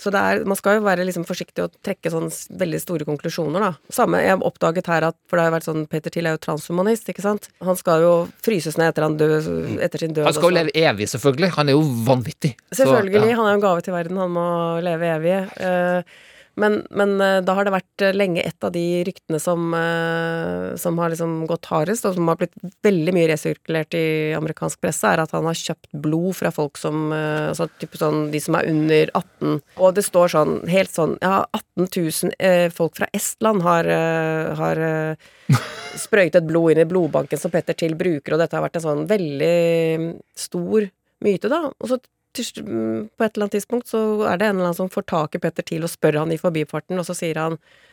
Så 0.00 0.12
er 0.16 0.44
Man 0.48 0.56
skal 0.56 0.78
jo 0.78 0.84
være 0.86 1.04
liksom 1.04 1.26
forsiktig 1.28 1.64
og 1.64 1.74
trekke 1.84 2.12
sånne 2.12 2.32
veldig 2.62 2.80
store 2.80 3.06
konklusjoner, 3.08 3.60
da. 3.60 3.70
Samme 3.92 4.22
Jeg 4.24 4.40
oppdaget 4.40 4.88
her 4.88 5.08
at 5.10 5.18
For 5.28 5.36
det 5.36 5.44
har 5.44 5.52
jo 5.52 5.56
vært 5.58 5.68
sånn 5.68 5.86
Peter 5.92 6.14
Thiel 6.14 6.30
er 6.30 6.36
jo 6.36 6.42
transhumanist, 6.46 7.08
ikke 7.12 7.24
sant? 7.24 7.50
Han 7.62 7.78
skal 7.78 8.04
jo 8.04 8.12
fryses 8.44 8.78
ned 8.80 8.92
etter, 8.92 9.06
han 9.06 9.18
død, 9.20 9.78
etter 9.84 10.04
sin 10.04 10.16
død. 10.16 10.26
Han 10.28 10.36
skal 10.36 10.50
jo 10.50 10.56
leve 10.56 10.74
evig, 10.78 11.08
selvfølgelig. 11.12 11.52
Han 11.58 11.70
er 11.70 11.76
jo 11.76 11.82
vanvittig. 12.06 12.52
Så, 12.72 12.86
ja. 12.88 13.00
Han 13.02 13.28
er 13.28 13.34
jo 13.36 13.46
en 13.58 13.64
gave 13.64 13.84
til 13.84 13.94
verden. 13.96 14.20
Han 14.22 14.32
må 14.34 14.46
leve 14.84 15.10
evig. 15.16 15.36
Eh, 15.62 16.30
Men, 16.54 16.82
men 16.90 17.14
eh, 17.20 17.38
da 17.44 17.54
har 17.56 17.64
det 17.64 17.72
vært 17.72 18.04
eh, 18.04 18.12
lenge 18.12 18.42
et 18.44 18.66
av 18.66 18.72
de 18.74 18.84
ryktene 19.08 19.38
som, 19.40 19.72
eh, 19.76 20.74
som 20.80 20.98
har 21.00 21.12
liksom 21.12 21.46
gått 21.48 21.68
hardest, 21.70 22.04
og 22.04 22.18
som 22.18 22.28
har 22.28 22.38
blitt 22.40 22.54
veldig 22.84 23.14
mye 23.16 23.30
resirkulert 23.30 23.96
i 23.96 24.04
amerikansk 24.36 24.82
presse, 24.84 25.08
er 25.08 25.22
at 25.22 25.32
han 25.32 25.48
har 25.48 25.56
kjøpt 25.56 25.88
blod 26.04 26.36
fra 26.36 26.52
folk 26.54 26.80
som 26.80 27.10
Altså 27.12 27.66
type 27.80 27.98
sånn 27.98 28.28
de 28.32 28.38
som 28.40 28.56
er 28.56 28.68
under 28.70 29.10
18. 29.16 29.58
Og 29.82 29.94
det 29.96 30.04
står 30.04 30.32
sånn, 30.32 30.52
helt 30.70 30.92
sånn 30.92 31.16
Ja, 31.22 31.42
18 31.56 31.88
000 31.88 32.34
eh, 32.38 32.68
folk 32.72 32.96
fra 32.98 33.08
Estland 33.16 33.64
har, 33.64 33.88
har 34.58 34.80
sprøytet 36.04 36.46
blod 36.48 36.74
inn 36.74 36.82
i 36.84 36.88
blodbanken 36.88 37.40
som 37.40 37.52
Petter 37.52 37.76
Till 37.78 37.96
bruker, 37.98 38.34
og 38.34 38.42
dette 38.42 38.56
har 38.56 38.64
vært 38.64 38.78
en 38.80 38.86
sånn 38.86 39.06
veldig 39.10 40.12
stor 40.38 40.88
myte, 41.24 41.50
da. 41.52 41.64
Og 41.72 41.90
så 41.90 41.98
på 42.36 43.24
et 43.24 43.34
eller 43.34 43.44
annet 43.44 43.56
tidspunkt 43.58 43.90
så 43.90 44.00
er 44.24 44.40
det 44.40 44.48
en 44.48 44.56
eller 44.56 44.70
annen 44.70 44.78
som 44.78 44.90
får 44.92 45.04
tak 45.10 45.36
i 45.36 45.40
Petter 45.42 45.66
Thiel 45.68 45.84
og 45.84 45.92
spør 45.92 46.22
han 46.22 46.32
i 46.32 46.40
forbifarten, 46.40 46.98
og 46.98 47.08
så 47.08 47.16
sier 47.18 47.40
han 47.40 47.58
«Eh, 47.58 47.91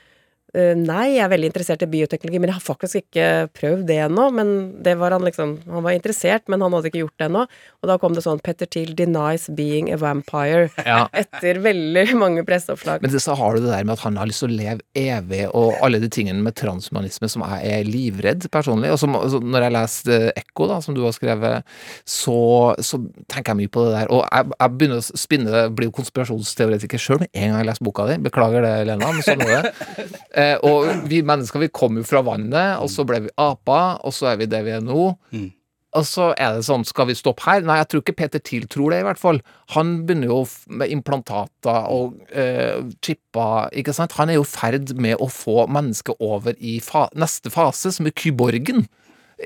Nei, 0.50 1.04
jeg 1.14 1.22
er 1.22 1.30
veldig 1.30 1.50
interessert 1.52 1.84
i 1.86 1.90
bioteknologi, 1.90 2.40
men 2.42 2.50
jeg 2.50 2.58
har 2.58 2.66
faktisk 2.66 3.00
ikke 3.04 3.26
prøvd 3.54 3.84
det 3.90 4.00
ennå. 4.08 4.30
Men 4.34 4.54
det 4.84 4.96
var 4.98 5.14
han 5.14 5.26
liksom 5.26 5.58
Han 5.70 5.86
var 5.86 5.94
interessert, 5.94 6.48
men 6.50 6.64
han 6.66 6.74
hadde 6.74 6.90
ikke 6.90 7.04
gjort 7.04 7.22
det 7.22 7.28
ennå. 7.28 7.44
Og 7.80 7.90
da 7.92 7.98
kom 8.02 8.16
det 8.18 8.24
sånn 8.26 8.42
Petter 8.44 8.70
Thiel 8.70 8.96
denies 8.98 9.46
being 9.56 9.92
a 9.94 10.00
vampire. 10.00 10.70
Ja. 10.90 11.04
Etter 11.14 11.60
veldig 11.62 12.16
mange 12.18 12.42
presseoppslag. 12.48 13.04
Men 13.04 13.12
så 13.14 13.36
har 13.38 13.54
du 13.54 13.62
det 13.62 13.70
der 13.70 13.84
med 13.86 13.94
at 13.94 14.02
han 14.08 14.16
har 14.18 14.26
lyst 14.26 14.42
til 14.42 14.50
å 14.50 14.56
leve 14.58 14.82
evig, 14.98 15.44
og 15.54 15.76
alle 15.86 16.00
de 16.02 16.10
tingene 16.10 16.42
med 16.42 16.56
transhumanisme 16.58 17.30
som 17.30 17.44
jeg 17.46 17.76
er 17.76 17.86
livredd 17.86 18.48
personlig. 18.50 18.90
Og 18.96 18.98
som, 18.98 19.14
når 19.14 19.68
jeg 19.68 19.76
leste 19.76 20.18
Ekko, 20.40 20.66
da, 20.72 20.80
som 20.82 20.98
du 20.98 21.04
har 21.06 21.14
skrevet, 21.14 21.68
så, 22.10 22.40
så 22.82 23.02
tenker 23.30 23.54
jeg 23.54 23.60
mye 23.62 23.74
på 23.76 23.86
det 23.86 23.94
der. 24.00 24.10
Og 24.16 24.24
jeg, 24.26 24.50
jeg 24.56 24.76
begynner 24.80 25.04
å 25.04 25.22
spinne, 25.22 25.64
blir 25.78 25.92
jo 25.92 25.96
konspirasjonsteoretiker 26.00 27.04
sjøl 27.06 27.22
med 27.22 27.30
en 27.36 27.54
gang 27.54 27.62
jeg 27.62 27.70
leser 27.70 27.86
boka 27.86 28.08
di. 28.10 28.18
Beklager 28.26 28.66
det, 28.66 28.74
Lena, 28.90 29.14
men 29.14 29.28
sånn 29.28 29.46
er 29.46 29.70
det. 29.70 30.08
Eh, 30.40 30.56
og 30.66 31.08
vi 31.10 31.22
mennesker 31.26 31.64
vi 31.66 31.72
kom 31.74 32.00
jo 32.00 32.08
fra 32.08 32.22
vannet, 32.26 32.80
og 32.80 32.92
så 32.92 33.06
ble 33.08 33.26
vi 33.26 33.38
aper, 33.40 34.04
og 34.06 34.16
så 34.16 34.32
er 34.32 34.42
vi 34.42 34.50
det 34.50 34.62
vi 34.68 34.76
er 34.78 34.84
nå. 34.86 35.14
Mm. 35.36 35.50
Og 35.98 36.06
så 36.06 36.28
er 36.38 36.54
det 36.54 36.68
sånn, 36.68 36.84
skal 36.86 37.08
vi 37.10 37.16
stoppe 37.18 37.48
her? 37.48 37.64
Nei, 37.66 37.80
jeg 37.80 37.90
tror 37.90 38.04
ikke 38.04 38.18
Peter 38.20 38.42
Thiel 38.46 38.68
tror 38.70 38.94
det, 38.94 39.00
i 39.02 39.08
hvert 39.08 39.22
fall. 39.22 39.40
Han 39.74 39.96
begynner 40.06 40.30
jo 40.30 40.44
med 40.70 40.94
implantater 40.94 41.90
og 41.90 42.20
eh, 42.30 42.78
chipper, 43.06 43.72
ikke 43.74 43.96
sant. 43.98 44.14
Han 44.20 44.30
er 44.30 44.38
jo 44.38 44.46
i 44.46 44.52
ferd 44.52 44.94
med 45.02 45.18
å 45.18 45.30
få 45.34 45.66
mennesket 45.72 46.22
over 46.22 46.54
i 46.62 46.78
fa 46.86 47.08
neste 47.18 47.50
fase, 47.54 47.96
som 47.96 48.06
er 48.06 48.14
kyborgen. 48.14 48.86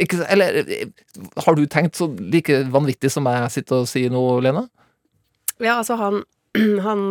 Ikke, 0.03 0.19
eller 0.33 0.59
eh, 0.65 0.91
har 1.45 1.55
du 1.55 1.63
tenkt 1.71 1.95
så 2.01 2.09
like 2.19 2.65
vanvittig 2.75 3.13
som 3.13 3.29
jeg 3.31 3.55
sitter 3.55 3.85
og 3.85 3.89
sier 3.89 4.11
nå, 4.11 4.25
Lena? 4.43 4.67
Ja, 5.63 5.79
altså 5.79 5.99
han 6.01 6.23
Han 6.85 7.07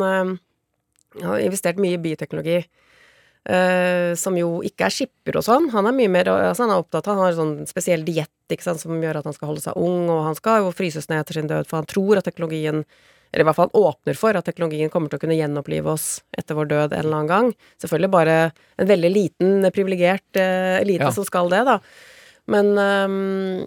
han 1.21 1.29
har 1.29 1.43
investert 1.45 1.81
mye 1.83 1.99
i 1.99 2.01
bioteknologi. 2.01 2.63
Eh, 3.49 4.13
som 4.19 4.37
jo 4.39 4.61
ikke 4.67 4.87
er 4.87 4.95
skipper 4.95 5.39
og 5.41 5.47
sånn. 5.47 5.71
Han 5.75 5.89
er 5.89 5.97
mye 5.97 6.13
mer 6.13 6.31
altså 6.33 6.67
Han 6.67 6.75
er 6.75 6.83
opptatt 6.83 7.09
Han 7.11 7.23
har 7.23 7.35
sånn 7.39 7.57
spesiell 7.71 8.05
diett 8.07 8.31
som 8.53 8.99
gjør 9.01 9.17
at 9.17 9.25
han 9.25 9.33
skal 9.33 9.49
holde 9.49 9.63
seg 9.65 9.79
ung, 9.81 10.11
og 10.13 10.27
han 10.27 10.35
skal 10.37 10.59
jo 10.61 10.75
fryses 10.77 11.07
ned 11.09 11.23
etter 11.23 11.39
sin 11.39 11.47
død, 11.49 11.65
for 11.71 11.79
han 11.79 11.87
tror 11.89 12.19
at 12.21 12.27
teknologien 12.29 12.83
eller 13.33 13.47
i 13.47 13.49
hvert 13.49 13.57
fall 13.57 13.71
han 13.73 13.81
åpner 13.89 14.19
for 14.19 14.37
at 14.37 14.45
teknologien 14.45 14.91
kommer 14.93 15.09
til 15.09 15.17
å 15.17 15.23
kunne 15.23 15.39
gjenopplive 15.39 15.89
oss 15.89 16.09
etter 16.37 16.57
vår 16.59 16.69
død 16.69 16.93
en 16.93 16.99
eller 17.01 17.17
annen 17.17 17.31
gang. 17.31 17.47
Selvfølgelig 17.81 18.13
bare 18.13 18.35
en 18.53 18.91
veldig 18.91 19.11
liten, 19.15 19.71
privilegert 19.73 20.37
uh, 20.37 20.77
elite 20.83 21.09
Ja. 21.09 21.15
som 21.17 21.25
skal 21.25 21.49
det, 21.49 21.63
da. 21.65 21.79
Men 22.53 22.77
um, 22.77 23.65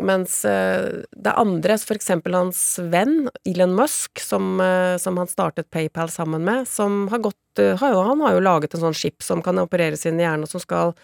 mens 0.00 0.38
uh, 0.48 1.04
det 1.12 1.36
andre, 1.36 1.76
for 1.84 2.00
eksempel 2.00 2.38
hans 2.38 2.62
venn 2.80 3.28
Elon 3.44 3.76
Musk, 3.76 4.24
som, 4.24 4.56
som 4.96 5.20
han 5.20 5.28
startet 5.28 5.68
PayPal 5.68 6.08
sammen 6.08 6.46
med, 6.48 6.64
som 6.64 7.04
har 7.12 7.20
gått 7.28 7.38
Han 7.58 8.20
har 8.24 8.34
jo 8.34 8.42
laget 8.42 8.74
en 8.74 8.86
sånn 8.88 8.96
chip 8.96 9.22
som 9.22 9.42
kan 9.42 9.58
opereres 9.62 10.06
inn 10.06 10.20
i 10.20 10.26
og 10.26 10.48
som 10.50 10.62
skal 10.62 10.94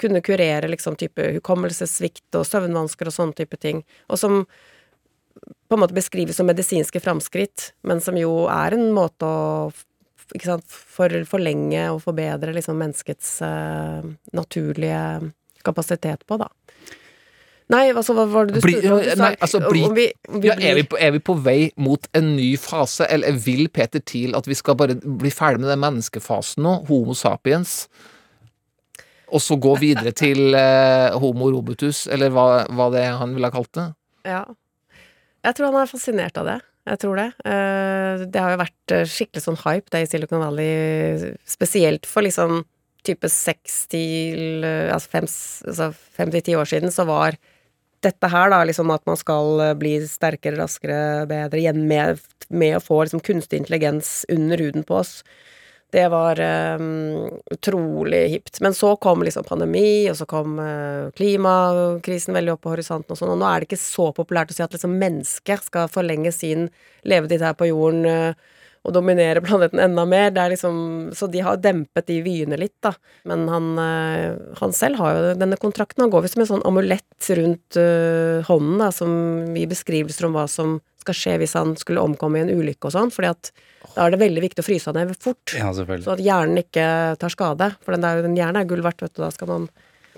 kunne 0.00 0.22
kurere 0.26 0.68
liksom 0.68 0.96
type 0.98 1.22
hukommelsessvikt 1.36 2.34
og 2.34 2.46
søvnvansker 2.48 3.08
og 3.08 3.14
sånne 3.14 3.38
type 3.38 3.56
ting. 3.62 3.84
Og 4.10 4.18
som 4.18 4.42
på 5.68 5.76
en 5.76 5.82
måte 5.82 5.96
beskrives 5.96 6.38
som 6.38 6.48
medisinske 6.50 7.00
framskritt, 7.02 7.72
men 7.82 8.02
som 8.02 8.18
jo 8.18 8.46
er 8.50 8.74
en 8.76 8.90
måte 8.94 9.26
å 9.26 9.70
ikke 10.34 10.48
sant, 10.48 10.66
for, 10.68 11.12
forlenge 11.28 11.82
og 11.92 12.00
forbedre 12.02 12.54
liksom 12.56 12.78
menneskets 12.80 13.36
uh, 13.44 14.04
naturlige 14.32 15.00
kapasitet 15.66 16.24
på, 16.26 16.38
da. 16.40 16.48
Nei, 17.72 17.86
altså, 17.96 18.12
hva 18.12 18.26
var 18.28 18.44
det 18.50 18.58
du 18.58 18.60
spurte 18.60 18.90
om? 18.92 18.98
Nei, 19.22 19.30
altså, 19.40 19.60
bli- 19.64 19.84
om 19.88 19.94
vi, 19.96 20.08
om 20.28 20.40
vi 20.42 20.48
Ja, 20.50 20.56
er, 20.60 20.74
vi 20.76 20.82
på, 20.84 20.98
er 21.00 21.14
vi 21.14 21.20
på 21.24 21.36
vei 21.40 21.70
mot 21.80 22.04
en 22.12 22.34
ny 22.36 22.50
fase, 22.60 23.06
eller 23.08 23.32
vil 23.40 23.70
Peter 23.72 24.02
Thiel 24.04 24.36
at 24.36 24.44
vi 24.50 24.54
skal 24.58 24.76
bare 24.76 24.98
bli 25.00 25.30
ferdig 25.32 25.62
med 25.64 25.70
den 25.72 25.80
menneskefasen 25.80 26.60
nå, 26.66 26.74
homo 26.90 27.14
sapiens, 27.16 27.86
og 29.32 29.40
så 29.42 29.56
gå 29.58 29.72
videre 29.80 30.12
til 30.22 30.52
eh, 30.58 31.16
homo 31.18 31.48
robotus, 31.54 32.04
eller 32.12 32.30
hva, 32.34 32.66
hva 32.68 32.90
det 32.92 33.00
er 33.06 33.16
han 33.22 33.32
ville 33.34 33.48
ha 33.48 33.54
kalt 33.56 33.72
det? 33.80 33.86
Ja. 34.28 34.44
Jeg 35.44 35.56
tror 35.56 35.70
han 35.72 35.80
er 35.82 35.90
fascinert 35.90 36.38
av 36.40 36.46
det. 36.48 36.58
Jeg 36.84 37.00
tror 37.00 37.16
det. 37.16 37.26
Eh, 37.48 38.26
Det 38.28 38.40
har 38.44 38.52
jo 38.54 38.60
vært 38.60 38.92
eh, 38.92 39.06
skikkelig 39.08 39.42
sånn 39.46 39.58
hype 39.64 39.88
det 39.92 40.04
i 40.04 40.08
Silicon 40.12 40.40
Valley, 40.44 41.32
spesielt 41.48 42.04
for 42.08 42.24
liksom 42.28 42.60
type 43.04 43.28
seks 43.28 43.82
til 43.92 44.64
eh, 44.64 44.92
Altså 44.92 45.10
fem, 45.16 45.26
altså 45.68 45.90
fem 46.16 46.30
ti 46.36 46.54
år 46.56 46.68
siden, 46.68 46.92
så 46.92 47.04
var 47.08 47.36
dette 48.04 48.30
her, 48.30 48.52
da, 48.52 48.60
liksom 48.68 48.92
at 48.94 49.04
man 49.08 49.18
skal 49.20 49.64
eh, 49.64 49.74
bli 49.78 49.96
sterkere, 50.08 50.58
raskere, 50.60 51.24
bedre, 51.30 51.60
igjen 51.62 51.84
med, 51.90 52.22
med 52.48 52.78
å 52.78 52.84
få 52.84 53.02
liksom 53.04 53.24
kunstig 53.24 53.62
intelligens 53.62 54.22
under 54.32 54.60
huden 54.60 54.86
på 54.86 55.00
oss. 55.00 55.18
Det 55.94 56.08
var 56.10 56.40
um, 56.74 57.28
utrolig 57.54 58.24
hipt. 58.32 58.58
Men 58.64 58.74
så 58.74 58.96
kom 58.98 59.22
liksom 59.22 59.44
pandemi, 59.46 60.08
og 60.10 60.16
så 60.18 60.26
kom 60.26 60.56
uh, 60.58 61.12
klimakrisen 61.14 62.34
veldig 62.34 62.56
opp 62.56 62.64
på 62.66 62.72
horisonten 62.72 63.14
og 63.14 63.20
sånn, 63.20 63.30
og 63.36 63.38
nå 63.38 63.46
er 63.46 63.62
det 63.62 63.68
ikke 63.68 63.78
så 63.84 64.08
populært 64.16 64.50
å 64.50 64.56
si 64.56 64.64
at 64.64 64.74
liksom 64.74 64.96
mennesket 64.98 65.68
skal 65.68 65.92
forlenge 65.92 66.34
sin 66.34 66.66
levetid 67.06 67.44
her 67.46 67.54
på 67.54 67.68
jorden 67.70 68.08
eh, 68.10 68.50
og 68.84 68.92
dominere 68.92 69.40
planeten 69.44 69.80
enda 69.80 70.04
mer. 70.08 70.30
Det 70.34 70.42
er 70.42 70.54
liksom 70.54 70.76
Så 71.16 71.28
de 71.32 71.40
har 71.44 71.60
dempet 71.62 72.06
de 72.06 72.20
vyene 72.24 72.58
litt, 72.60 72.76
da. 72.84 72.92
Men 73.24 73.46
han, 73.48 73.70
eh, 73.80 74.36
han 74.60 74.72
selv 74.76 75.00
har 75.00 75.14
jo 75.16 75.34
denne 75.40 75.56
kontrakten. 75.60 76.04
Han 76.04 76.12
går 76.12 76.26
visst 76.26 76.36
som 76.36 76.44
en 76.44 76.50
sånn 76.52 76.66
amulett 76.68 77.30
rundt 77.38 77.78
uh, 77.80 78.44
hånden, 78.44 78.78
da, 78.82 78.90
som 78.92 79.54
gir 79.56 79.70
beskrivelser 79.70 80.28
om 80.28 80.36
hva 80.36 80.44
som 80.50 80.80
skal 81.00 81.16
skje 81.16 81.38
hvis 81.40 81.56
han 81.56 81.74
skulle 81.80 82.02
omkomme 82.04 82.40
i 82.40 82.44
en 82.44 82.52
ulykke 82.52 82.88
og 82.88 82.94
sånn, 82.94 83.12
fordi 83.12 83.30
at 83.32 83.50
da 83.94 84.06
er 84.06 84.14
det 84.14 84.22
veldig 84.22 84.42
viktig 84.42 84.64
å 84.64 84.66
fryse 84.66 84.90
han 84.90 84.96
ned 84.98 85.12
fort. 85.20 85.54
Ja. 85.56 85.70
Så 85.72 86.14
at 86.16 86.22
hjernen 86.24 86.60
ikke 86.64 86.86
tar 87.20 87.32
skade. 87.32 87.70
For 87.84 87.94
den, 87.94 88.04
der, 88.04 88.24
den 88.24 88.36
hjernen 88.38 88.62
er 88.62 88.68
gull 88.68 88.82
verdt, 88.84 89.04
vet 89.04 89.14
du. 89.14 89.22
Da 89.22 89.30
skal 89.34 89.50
man 89.50 89.68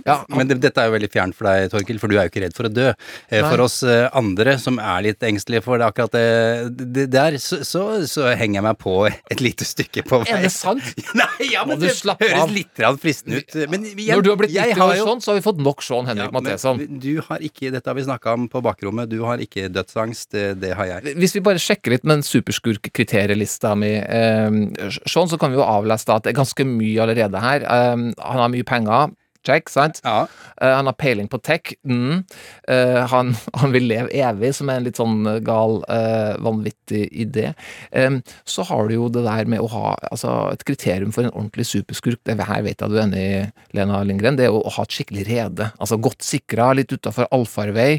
Ja, 0.06 0.20
Men 0.30 0.46
det, 0.50 0.60
dette 0.62 0.82
er 0.82 0.90
jo 0.90 0.94
veldig 0.94 1.10
fjernt 1.10 1.36
for 1.36 1.48
deg, 1.50 1.70
Torkil, 1.72 1.98
for 2.02 2.12
du 2.12 2.16
er 2.16 2.26
jo 2.28 2.32
ikke 2.32 2.42
redd 2.44 2.54
for 2.56 2.68
å 2.68 2.72
dø. 2.72 2.88
Eh. 3.28 3.42
For 3.42 3.62
oss 3.64 3.80
eh, 3.82 4.06
andre 4.16 4.54
som 4.62 4.78
er 4.82 5.02
litt 5.08 5.24
engstelige 5.26 5.64
for 5.66 5.82
det, 5.82 5.88
akkurat 5.90 6.14
det, 6.14 6.86
det 6.94 7.06
der, 7.12 7.38
så, 7.42 7.58
så, 7.66 7.82
så 8.06 8.28
henger 8.38 8.60
jeg 8.60 8.66
meg 8.68 8.78
på 8.82 8.94
et 9.10 9.42
lite 9.42 9.66
stykke 9.66 10.04
på 10.06 10.20
vei. 10.22 10.30
er 10.36 10.46
det 10.46 10.52
sant? 10.54 10.84
Nei, 11.20 11.50
ja, 11.50 11.64
men 11.66 11.80
det 11.82 11.90
høres 11.96 12.52
litt 12.54 12.82
fristende 13.02 13.42
ut. 13.42 13.56
Men 13.72 13.88
jeg, 13.90 14.12
Når 14.14 14.24
du 14.26 14.30
har 14.32 14.40
blitt 14.40 14.54
jeg 14.54 14.76
90 14.76 14.86
år 14.86 14.94
jo- 15.00 15.08
sånn, 15.10 15.24
så 15.24 15.32
har 15.32 15.40
vi 15.40 15.44
fått 15.48 15.60
nok 15.66 15.82
Sean 15.84 16.08
Henrik 16.08 16.30
Ja, 16.30 16.34
Matheson. 16.38 16.82
Du 17.02 17.12
har 17.26 17.42
ikke, 17.50 17.72
dette 17.74 17.90
har 17.90 17.98
vi 17.98 18.06
snakka 18.06 18.36
om 18.38 18.46
på 18.52 18.62
bakrommet, 18.64 19.10
du 19.10 19.18
har 19.26 19.42
ikke 19.42 19.66
dødsangst, 19.74 20.30
det, 20.36 20.46
det 20.62 20.72
har 20.78 20.90
jeg. 20.92 21.16
Hvis 21.18 21.34
vi 21.36 21.44
bare 21.50 21.62
sjekker 21.62 21.96
litt 21.96 22.06
med 22.06 22.20
en 22.20 22.26
superskurk-kriterielista 22.26 23.74
mi, 23.78 23.94
eh, 23.98 24.90
Sean, 25.02 25.28
så 25.30 25.38
kan 25.40 25.52
vi 25.54 25.58
jo 25.60 25.66
avlese 25.66 26.06
da 26.08 26.20
at 26.20 26.26
det 26.26 26.34
er 26.34 26.40
ganske 26.40 26.66
mye 26.68 27.02
allerede 27.04 27.42
her. 27.42 27.66
Eh, 27.66 27.94
han 27.96 28.42
har 28.44 28.52
mye 28.52 28.66
penger. 28.66 29.14
Check, 29.46 29.72
sant? 29.72 30.02
Ja, 30.04 30.26
Uh, 30.56 30.72
han 30.72 30.88
har 30.88 30.94
peiling 30.96 31.26
på 31.28 31.36
tech. 31.44 31.74
Mm. 31.84 32.22
Uh, 32.70 33.02
han, 33.12 33.34
han 33.60 33.74
vil 33.74 33.88
leve 33.90 34.08
evig, 34.16 34.54
som 34.56 34.70
er 34.72 34.80
en 34.80 34.86
litt 34.86 34.96
sånn 34.96 35.26
gal, 35.44 35.82
uh, 35.84 36.32
vanvittig 36.40 37.02
idé. 37.12 37.50
Um, 37.92 38.22
så 38.48 38.64
har 38.70 38.88
du 38.88 38.96
jo 38.96 39.10
det 39.12 39.26
der 39.26 39.50
med 39.52 39.60
å 39.60 39.68
ha 39.74 39.94
altså, 40.08 40.32
et 40.54 40.64
kriterium 40.64 41.12
for 41.12 41.26
en 41.26 41.34
ordentlig 41.34 41.68
superskurk. 41.68 42.22
Det 42.24 42.38
her 42.40 42.64
vet 42.64 42.80
jeg 42.80 42.92
du 42.92 42.96
er 42.96 43.04
enig 43.04 43.26
i, 43.26 43.42
Lena 43.76 44.00
Lindgren. 44.06 44.38
Det 44.40 44.46
er 44.46 44.54
jo 44.54 44.62
å 44.64 44.76
ha 44.78 44.86
et 44.86 44.96
skikkelig 44.96 45.26
rede. 45.28 45.70
Altså 45.76 46.00
godt 46.00 46.24
sikra, 46.24 46.72
litt 46.78 46.96
utafor 46.96 47.28
allfarvei. 47.36 47.90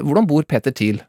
Hvordan 0.00 0.30
bor 0.30 0.48
Peter 0.48 0.72
Thiel? 0.72 1.04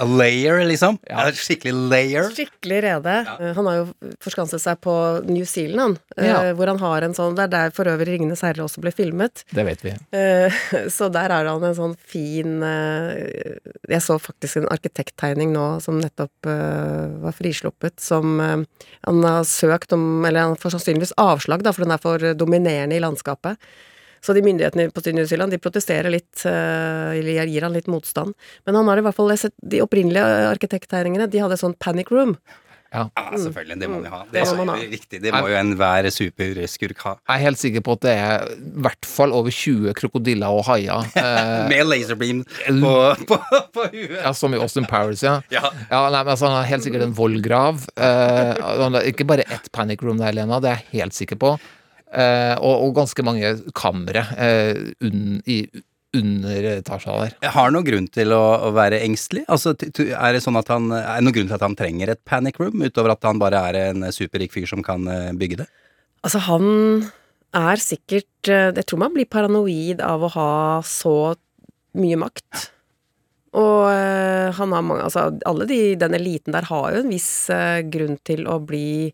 A 0.00 0.04
layer, 0.04 0.62
liksom. 0.64 0.98
Ja. 1.08 1.26
Ja. 1.26 1.32
Skikkelig 1.36 1.74
layer. 1.90 2.30
Skikkelig 2.34 2.78
rede. 2.86 3.14
Ja. 3.26 3.52
Han 3.56 3.66
har 3.68 3.76
jo 3.80 4.12
forskanset 4.22 4.62
seg 4.62 4.80
på 4.84 4.94
New 5.28 5.44
Zealand, 5.48 5.98
han. 6.16 6.26
Ja. 6.26 6.38
eh, 6.44 6.52
hvor 6.56 6.70
han 6.70 6.78
har 6.80 7.02
en 7.06 7.14
sånn 7.16 7.36
Det 7.36 7.46
er 7.46 7.52
der 7.52 7.74
for 7.76 7.88
øvrig 7.90 8.08
'Ringenes 8.10 8.42
herre' 8.46 8.64
også 8.64 8.80
ble 8.82 8.92
filmet. 8.92 9.44
Det 9.54 9.64
vet 9.66 9.84
vi. 9.84 9.94
Eh, 10.16 10.60
Så 10.96 11.10
der 11.12 11.30
er 11.30 11.50
han 11.50 11.64
en 11.64 11.76
sånn 11.76 11.96
fin 11.96 12.62
eh, 12.62 13.58
Jeg 13.88 14.02
så 14.02 14.18
faktisk 14.18 14.60
en 14.60 14.70
arkitekttegning 14.72 15.52
nå 15.52 15.80
som 15.84 16.00
nettopp 16.00 16.46
eh, 16.46 17.06
var 17.22 17.36
frisluppet, 17.36 18.00
som 18.00 18.40
eh, 18.40 18.64
han 19.06 19.22
har 19.24 19.44
søkt 19.44 19.92
om 19.92 20.24
Eller 20.24 20.40
han 20.48 20.56
får 20.56 20.76
sannsynligvis 20.76 21.16
avslag, 21.20 21.62
da, 21.62 21.72
for 21.72 21.84
den 21.84 21.94
er 21.94 22.02
for 22.02 22.18
dominerende 22.34 22.96
i 22.96 23.02
landskapet. 23.02 23.56
Så 24.20 24.34
de 24.36 24.42
myndighetene 24.44 24.90
på 24.92 25.02
New 25.16 25.26
Zealand 25.26 25.52
de 25.54 25.58
protesterer 25.58 26.12
litt, 26.12 26.44
eh, 26.44 27.18
eller 27.18 27.46
gir 27.48 27.62
han 27.66 27.72
litt 27.76 27.88
motstand. 27.88 28.34
Men 28.66 28.74
han 28.80 28.88
har 28.88 28.98
i 29.00 29.04
hvert 29.06 29.16
fall 29.16 29.36
sett 29.38 29.54
De 29.60 29.80
opprinnelige 29.80 30.24
arkitekttegningene, 30.50 31.30
de 31.30 31.38
hadde 31.40 31.56
sånn 31.60 31.76
panic 31.78 32.10
room. 32.12 32.36
Ja, 32.90 33.04
selvfølgelig. 33.14 33.76
Det 33.78 33.86
må 33.86 34.00
vi 34.02 34.08
ha. 34.10 34.24
Det 34.26 34.32
Det 34.32 34.40
er 34.50 34.66
ha. 34.66 34.74
viktig. 34.90 35.18
Det 35.22 35.30
må 35.32 35.44
jo 35.46 35.54
enhver 35.54 36.08
superskurk 36.10 36.98
ha. 37.04 37.12
Jeg 37.28 37.36
er 37.36 37.44
helt 37.44 37.60
sikker 37.60 37.84
på 37.86 37.92
at 37.94 38.00
det 38.02 38.14
er 38.18 38.48
i 38.50 38.82
hvert 38.82 39.06
fall 39.06 39.30
over 39.32 39.54
20 39.54 39.94
krokodiller 39.94 40.50
og 40.50 40.64
haier. 40.66 41.06
Eh, 41.14 41.68
Med 41.70 41.86
laserbeam 41.86 42.42
på, 42.66 42.94
på, 43.30 43.38
på 43.76 43.86
huet. 43.94 44.16
ja, 44.24 44.32
som 44.34 44.52
i 44.54 44.58
Austin 44.58 44.88
Powers, 44.90 45.22
ja. 45.22 45.36
Ja. 45.54 45.70
Ja, 45.86 46.02
nei, 46.10 46.24
men 46.24 46.34
altså, 46.34 46.50
Han 46.50 46.58
har 46.58 46.66
helt 46.72 46.82
sikkert 46.82 47.06
en 47.06 47.14
vollgrav. 47.14 47.86
Eh, 47.94 48.98
ikke 49.12 49.28
bare 49.28 49.46
ett 49.46 49.70
panic 49.70 50.02
room 50.02 50.18
der, 50.18 50.34
Lena, 50.34 50.58
det 50.58 50.72
er 50.74 50.82
jeg 50.82 51.04
helt 51.04 51.14
sikker 51.14 51.38
på. 51.38 51.54
Eh, 52.10 52.56
og, 52.58 52.88
og 52.88 52.96
ganske 52.98 53.22
mange 53.22 53.52
kamre 53.76 54.24
eh, 54.34 54.78
unn, 55.06 55.38
i 55.46 55.62
underetasjer 56.16 57.20
der. 57.22 57.36
Jeg 57.44 57.54
har 57.54 57.70
noen 57.70 57.86
grunn 57.86 58.08
til 58.10 58.34
å, 58.34 58.42
å 58.66 58.72
være 58.74 58.98
engstelig? 59.06 59.44
Altså, 59.46 59.76
er 59.78 60.34
det 60.34 60.40
sånn 60.42 60.58
at 60.58 60.72
han 60.74 60.90
Er 60.90 61.20
det 61.20 61.26
noen 61.28 61.36
grunn 61.36 61.52
til 61.52 61.58
at 61.60 61.66
han 61.68 61.78
trenger 61.78 62.10
et 62.10 62.22
panic 62.26 62.58
room, 62.58 62.82
utover 62.82 63.14
at 63.14 63.28
han 63.28 63.38
bare 63.38 63.62
er 63.70 63.78
en 63.84 64.08
superrik 64.14 64.56
fyr 64.56 64.66
som 64.66 64.82
kan 64.86 65.06
eh, 65.06 65.30
bygge 65.38 65.62
det? 65.62 65.68
Altså, 66.26 66.42
han 66.50 66.66
er 67.56 67.80
sikkert 67.82 68.50
Jeg 68.50 68.86
tror 68.86 69.04
man 69.04 69.14
blir 69.14 69.30
paranoid 69.30 70.02
av 70.02 70.26
å 70.26 70.34
ha 70.34 70.50
så 70.86 71.32
mye 71.98 72.18
makt. 72.18 72.68
Og 73.58 73.86
han 74.54 74.74
har 74.74 74.84
mange 74.86 75.06
Altså, 75.06 75.24
alle 75.46 75.66
de, 75.66 75.80
den 75.98 76.14
eliten 76.18 76.54
der 76.54 76.66
har 76.68 76.92
jo 76.94 77.00
en 77.04 77.10
viss 77.10 77.32
grunn 77.90 78.18
til 78.26 78.46
å 78.50 78.60
bli 78.62 79.10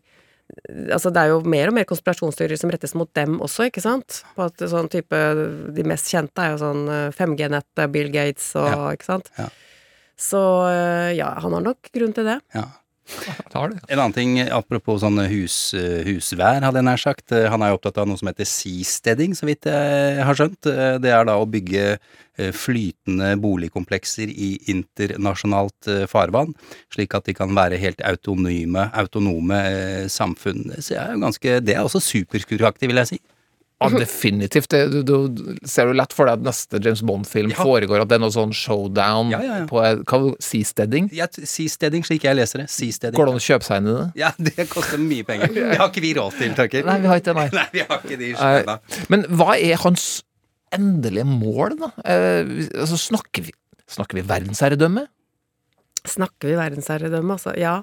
Altså, 0.91 1.11
det 1.13 1.21
er 1.21 1.31
jo 1.33 1.41
mer 1.47 1.69
og 1.71 1.75
mer 1.77 1.85
konspirasjonsteorier 1.89 2.59
som 2.59 2.71
rettes 2.73 2.95
mot 2.97 3.09
dem 3.17 3.37
også, 3.43 3.67
ikke 3.69 3.83
sant? 3.83 4.21
På 4.35 4.47
at 4.47 4.63
sånn 4.71 4.89
type 4.91 5.19
De 5.75 5.85
mest 5.87 6.09
kjente 6.11 6.43
er 6.43 6.55
jo 6.55 6.61
sånn 6.63 6.83
eh, 6.89 7.07
5G-nettet, 7.15 7.85
Bill 7.93 8.11
Gates 8.13 8.49
og 8.59 8.67
Ja. 8.71 8.81
Ikke 8.97 9.07
sant? 9.07 9.31
Ja. 9.37 9.47
Så 10.17 10.41
eh, 10.71 11.13
ja, 11.19 11.29
han 11.43 11.53
har 11.53 11.61
nok 11.61 11.91
grunn 11.93 12.15
til 12.17 12.25
det. 12.25 12.39
Ja. 12.57 12.65
En 13.57 13.97
annen 13.97 14.13
ting, 14.13 14.35
apropos 14.53 14.99
sånn 15.01 15.17
hus, 15.31 15.55
husvær, 16.05 16.61
hadde 16.61 16.81
jeg 16.81 16.85
nær 16.85 17.01
sagt. 17.01 17.33
Han 17.33 17.63
er 17.63 17.71
jo 17.71 17.77
opptatt 17.79 17.97
av 18.01 18.09
noe 18.09 18.19
som 18.19 18.29
heter 18.29 18.47
seasteading, 18.47 19.33
så 19.37 19.47
vidt 19.49 19.65
jeg 19.69 20.25
har 20.27 20.37
skjønt. 20.37 20.69
Det 21.01 21.13
er 21.13 21.25
da 21.25 21.37
å 21.39 21.47
bygge 21.49 21.85
eh, 21.95 22.51
flytende 22.53 23.31
boligkomplekser 23.41 24.29
i 24.29 24.51
internasjonalt 24.73 25.89
eh, 25.89 26.03
farvann, 26.11 26.53
slik 26.93 27.15
at 27.17 27.25
de 27.29 27.37
kan 27.37 27.55
være 27.57 27.79
helt 27.81 28.03
autonome, 28.05 28.89
autonome 28.93 29.63
eh, 29.71 30.05
samfunn. 30.11 30.67
Så 30.77 30.93
jeg 30.93 31.01
er 31.01 31.15
jo 31.15 31.25
ganske, 31.25 31.57
det 31.65 31.77
er 31.77 31.87
også 31.87 32.03
superskuraktig, 32.11 32.91
vil 32.91 33.01
jeg 33.01 33.15
si. 33.15 33.21
Ja, 33.77 33.87
definitivt. 33.93 34.71
Det, 34.73 34.79
du, 35.05 35.11
du 35.29 35.57
ser 35.69 35.85
jo 35.85 35.93
lett 35.93 36.13
for 36.17 36.25
deg 36.25 36.39
at 36.39 36.45
neste 36.47 36.79
James 36.81 37.03
Bond-film 37.05 37.51
Ja. 37.53 37.59
foregår, 37.61 38.01
at 38.01 38.09
det 38.09 38.15
er 38.17 38.21
noe 38.23 38.33
sånn 38.33 38.49
showdown 38.57 39.29
Ja, 39.29 39.41
ja, 39.45 39.57
ja. 39.61 39.65
på 39.69 39.77
hva, 39.83 40.31
seasteading. 40.41 41.11
Ja, 41.13 41.27
Seasteading, 41.29 42.01
slik 42.07 42.25
jeg 42.25 42.39
leser 42.39 42.63
det. 42.63 42.67
Seasteading. 42.73 43.13
Går 43.19 43.29
det 43.29 43.35
an 43.35 43.41
å 43.41 43.45
kjøpe 43.45 43.67
seg 43.67 43.83
inn 43.83 43.91
i 43.91 43.93
det? 43.99 44.07
Ja, 44.23 44.31
det 44.49 44.65
koster 44.71 44.97
mye 45.03 45.27
penger. 45.27 45.53
Det 45.53 45.77
har 45.77 45.91
ikke 45.91 46.01
vi 46.07 46.13
råd 46.17 46.39
til, 46.39 46.55
takker. 46.57 46.89
Nei, 46.89 46.97
vi 47.05 47.11
har 47.13 47.21
ikke 47.21 47.29
det, 47.29 47.37
nei. 47.37 47.47
Nei, 47.59 47.67
vi 47.75 47.85
har 47.85 48.01
ikke 48.01 48.17
de 48.23 48.31
Nei. 48.31 48.39
skjønna. 48.41 48.79
Men 49.13 49.27
hva 49.37 49.51
er 49.61 49.83
hans 49.85 50.07
endelige 50.73 51.27
mål, 51.29 51.77
da? 51.83 51.91
Eh, 52.01 52.49
altså, 52.81 52.97
snakker 52.97 53.45
vi, 53.45 53.53
snakker 53.93 54.17
vi 54.17 54.25
verdensherredømme? 54.33 55.05
Snakker 56.07 56.49
vi 56.49 56.57
verdensherredømme, 56.57 57.37
altså? 57.37 57.53
Ja. 57.61 57.77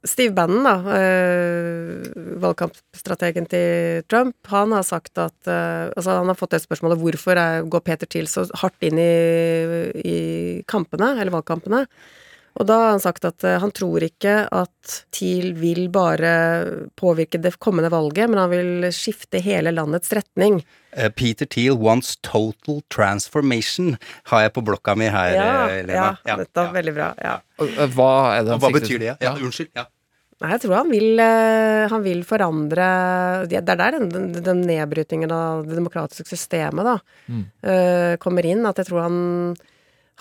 Steve 0.00 0.32
Bannon, 0.32 0.64
da, 0.64 0.74
øh, 0.96 2.04
valgkampstrategen 2.40 3.44
til 3.50 4.04
Trump, 4.08 4.36
han 4.48 4.72
har 4.72 4.82
sagt 4.82 5.18
at 5.18 5.36
øh, 5.44 5.92
Altså, 5.92 6.14
han 6.16 6.30
har 6.30 6.38
fått 6.38 6.54
det 6.56 6.62
spørsmålet 6.62 6.98
hvorfor 7.02 7.36
går 7.68 7.84
Peter 7.84 8.08
Thiel 8.08 8.28
så 8.28 8.46
hardt 8.62 8.80
inn 8.80 8.96
i, 8.96 9.12
i 10.00 10.18
kampene, 10.68 11.12
eller 11.20 11.34
valgkampene. 11.36 11.84
Og 12.58 12.66
da 12.66 12.74
har 12.80 12.90
han 12.96 13.00
sagt 13.02 13.24
at 13.24 13.44
eh, 13.46 13.58
han 13.62 13.70
tror 13.72 14.02
ikke 14.02 14.32
at 14.50 14.94
Thiel 15.14 15.52
vil 15.56 15.86
bare 15.94 16.32
påvirke 16.98 17.38
det 17.40 17.54
kommende 17.62 17.90
valget, 17.92 18.26
men 18.28 18.40
han 18.42 18.50
vil 18.50 18.88
skifte 18.92 19.38
hele 19.44 19.70
landets 19.72 20.10
retning. 20.16 20.58
Eh, 20.92 21.08
Peter 21.14 21.46
Thiel 21.46 21.78
wants 21.78 22.16
total 22.26 22.80
transformation, 22.90 23.94
har 24.32 24.42
jeg 24.48 24.52
på 24.56 24.64
blokka 24.66 24.96
mi 24.98 25.06
her, 25.08 25.32
Ja, 25.38 25.54
eh, 25.70 25.84
Lena. 25.86 26.18
ja, 26.26 26.36
dette 26.42 26.60
er 26.60 26.66
ja. 26.66 26.72
Veldig 26.80 26.94
bra. 26.98 27.08
ja. 27.22 27.38
Hva 27.94 28.10
er 28.34 28.44
det 28.44 28.50
han 28.56 28.60
Hva 28.66 28.72
betyr 28.74 28.98
det? 28.98 29.14
til? 29.20 29.26
Ja, 29.28 29.34
unnskyld. 29.38 29.70
Ja. 29.76 29.86
Nei, 30.40 30.50
jeg 30.54 30.60
tror 30.62 30.74
han 30.78 30.88
vil, 30.90 31.20
han 31.92 32.00
vil 32.02 32.22
forandre 32.24 32.84
Det 33.46 33.58
er 33.60 33.76
der 33.76 33.90
den, 33.92 34.06
den, 34.08 34.30
den 34.42 34.62
nedbrytingen 34.64 35.30
av 35.36 35.66
det 35.68 35.76
demokratiske 35.76 36.24
systemet 36.32 36.86
da 36.88 36.94
Mm. 37.28 37.42
eh, 37.62 38.16
kommer 38.16 38.46
inn. 38.48 38.64
At 38.66 38.76
jeg 38.80 38.86
tror 38.88 39.02
han 39.04 39.56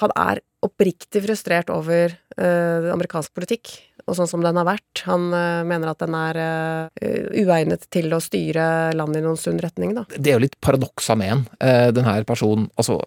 Han 0.03 0.11
er 0.15 0.39
oppriktig 0.65 1.23
frustrert 1.23 1.71
over 1.71 2.13
uh, 2.35 2.89
amerikansk 2.93 3.31
politikk 3.37 3.71
og 4.09 4.17
sånn 4.17 4.29
som 4.29 4.43
den 4.43 4.57
har 4.59 4.67
vært. 4.67 5.03
Han 5.07 5.29
uh, 5.33 5.63
mener 5.67 5.91
at 5.91 6.03
den 6.03 6.15
er 6.17 6.39
uh, 6.41 7.09
uegnet 7.37 7.85
til 7.93 8.11
å 8.15 8.21
styre 8.23 8.91
landet 8.97 9.21
i 9.21 9.25
noen 9.25 9.39
sunn 9.39 9.59
retning, 9.61 9.95
da. 9.97 10.05
Det 10.15 10.31
er 10.31 10.39
jo 10.39 10.45
litt 10.47 10.59
paradoksa 10.63 11.17
med 11.19 11.33
han. 11.33 11.43
Uh, 11.61 11.89
den 11.95 12.07
her 12.07 12.25
personen 12.27 12.69
Altså, 12.79 12.99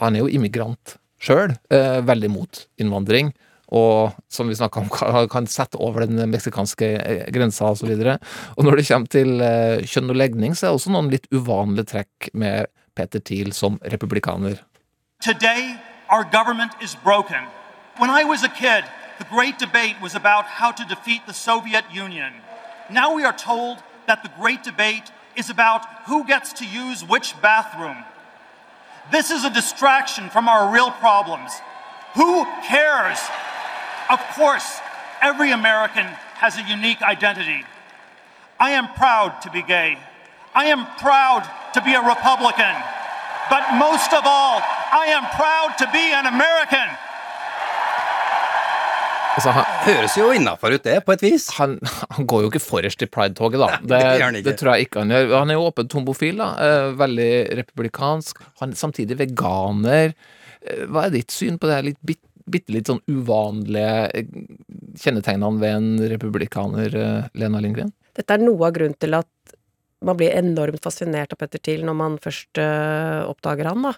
han 0.00 0.16
er 0.16 0.24
jo 0.24 0.30
immigrant 0.30 0.96
sjøl, 1.22 1.54
eh, 1.72 1.98
veldig 2.04 2.28
mot 2.28 2.58
innvandring. 2.78 3.30
Og 3.74 4.12
som 4.30 4.50
vi 4.50 4.54
snakka 4.58 4.82
om, 4.82 4.90
kan, 4.92 5.26
kan 5.32 5.48
sette 5.50 5.80
over 5.82 6.04
den 6.04 6.20
meksikanske 6.30 6.90
grensa 7.34 7.72
osv. 7.72 7.88
Og, 7.88 8.04
så 8.04 8.52
og 8.54 8.68
når 8.68 8.78
det 8.78 8.86
kommer 8.90 9.12
til 9.16 9.32
kjønn 9.88 10.12
og 10.12 10.20
legning, 10.20 10.54
så 10.54 10.66
er 10.66 10.70
det 10.70 10.82
også 10.82 10.92
noen 10.94 11.10
litt 11.14 11.26
uvanlige 11.32 11.88
trekk 11.94 12.30
med 12.36 12.70
Peter 12.96 13.24
Thiel 13.24 13.56
som 13.56 13.80
republikaner. 13.88 14.60
Today, 15.24 15.72
our 16.08 16.24
government 16.24 16.72
is 16.80 16.94
broken. 16.94 17.42
When 17.98 18.10
I 18.10 18.24
was 18.24 18.42
a 18.42 18.48
kid, 18.48 18.84
the 19.18 19.24
great 19.24 19.58
debate 19.58 19.96
was 20.02 20.14
about 20.14 20.44
how 20.44 20.70
to 20.70 20.84
defeat 20.84 21.26
the 21.26 21.32
Soviet 21.32 21.84
Union. 21.92 22.32
Now 22.90 23.14
we 23.14 23.24
are 23.24 23.36
told 23.36 23.78
that 24.06 24.22
the 24.22 24.30
great 24.38 24.62
debate 24.62 25.10
is 25.36 25.50
about 25.50 25.84
who 26.06 26.24
gets 26.24 26.52
to 26.54 26.66
use 26.66 27.02
which 27.02 27.40
bathroom. 27.40 28.04
This 29.10 29.30
is 29.30 29.44
a 29.44 29.50
distraction 29.50 30.30
from 30.30 30.48
our 30.48 30.72
real 30.72 30.90
problems. 30.90 31.52
Who 32.14 32.44
cares? 32.66 33.18
Of 34.10 34.20
course, 34.34 34.80
every 35.20 35.50
American 35.50 36.06
has 36.34 36.58
a 36.58 36.62
unique 36.62 37.02
identity. 37.02 37.64
I 38.58 38.70
am 38.70 38.88
proud 38.94 39.42
to 39.42 39.50
be 39.50 39.62
gay. 39.62 39.98
I 40.54 40.66
am 40.66 40.86
proud 40.98 41.48
to 41.74 41.82
be 41.82 41.94
a 41.94 42.00
Republican. 42.00 42.74
But 43.50 43.64
most 43.78 44.12
of 44.12 44.24
all, 44.26 44.58
I 44.92 45.06
am 45.16 45.26
proud 45.38 45.76
to 45.78 45.86
be 45.92 46.04
an 46.14 46.26
American. 46.26 46.88
Altså, 49.36 49.52
han, 49.52 49.66
Høres 49.84 50.14
jo 50.16 50.30
innafor 50.32 50.72
ut, 50.78 50.82
det, 50.86 50.94
på 51.04 51.12
et 51.12 51.22
vis. 51.26 51.50
han, 51.58 51.74
han 52.16 52.26
går 52.28 52.46
jo 52.46 52.50
ikke 52.50 52.62
forrest 52.64 53.02
i 53.04 53.08
Pride-toget, 53.12 53.60
da. 53.60 53.68
Nei, 53.82 53.90
det 53.90 53.98
gjør 54.00 54.24
han 54.24 54.38
ikke. 54.40 54.46
det 54.48 54.54
tror 54.62 54.70
jeg 54.72 54.86
ikke 54.88 55.02
han 55.02 55.12
gjør. 55.12 55.34
Han 55.36 55.52
er 55.52 55.58
jo 55.58 55.66
åpent 55.68 55.96
homofil, 55.98 56.40
da. 56.40 56.48
Eh, 56.66 56.86
veldig 57.02 57.28
republikansk. 57.60 58.40
Han 58.62 58.72
er 58.72 58.80
samtidig 58.80 59.18
veganer. 59.20 60.14
Eh, 60.64 60.86
Hva 60.88 61.04
er 61.06 61.12
ditt 61.18 61.34
syn 61.36 61.60
på 61.60 61.68
det 61.68 61.76
her 61.76 61.86
litt 61.90 62.00
bit, 62.08 62.22
bitte 62.48 62.72
litt 62.72 62.88
sånn 62.88 63.02
uvanlige 63.12 63.92
eh, 64.16 64.32
kjennetegnene 65.04 65.60
ved 65.60 65.76
en 65.82 66.10
republikaner, 66.16 66.96
eh, 67.04 67.28
Lena 67.36 67.60
Lindgren? 67.60 67.92
Dette 68.16 68.38
er 68.38 68.40
noe 68.46 68.70
av 68.70 68.72
grunnen 68.78 68.96
til 68.96 69.18
at 69.20 69.28
man 70.04 70.18
blir 70.18 70.34
enormt 70.36 70.82
fascinert 70.84 71.32
av 71.32 71.40
Petter 71.40 71.62
Thiel 71.62 71.84
når 71.86 71.96
man 71.96 72.20
først 72.22 72.60
uh, 72.60 73.24
oppdager 73.30 73.70
han, 73.70 73.86
da. 73.88 73.94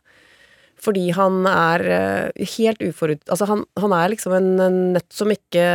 Fordi 0.79 1.09
han 1.17 1.43
er 1.51 1.85
uh, 1.91 2.47
helt 2.55 2.83
uforut... 2.87 3.25
Altså, 3.27 3.49
han, 3.51 3.65
han 3.83 3.95
er 3.97 4.13
liksom 4.15 4.37
en, 4.37 4.51
en 4.63 4.81
nøtt 4.95 5.11
som 5.15 5.33
ikke 5.35 5.67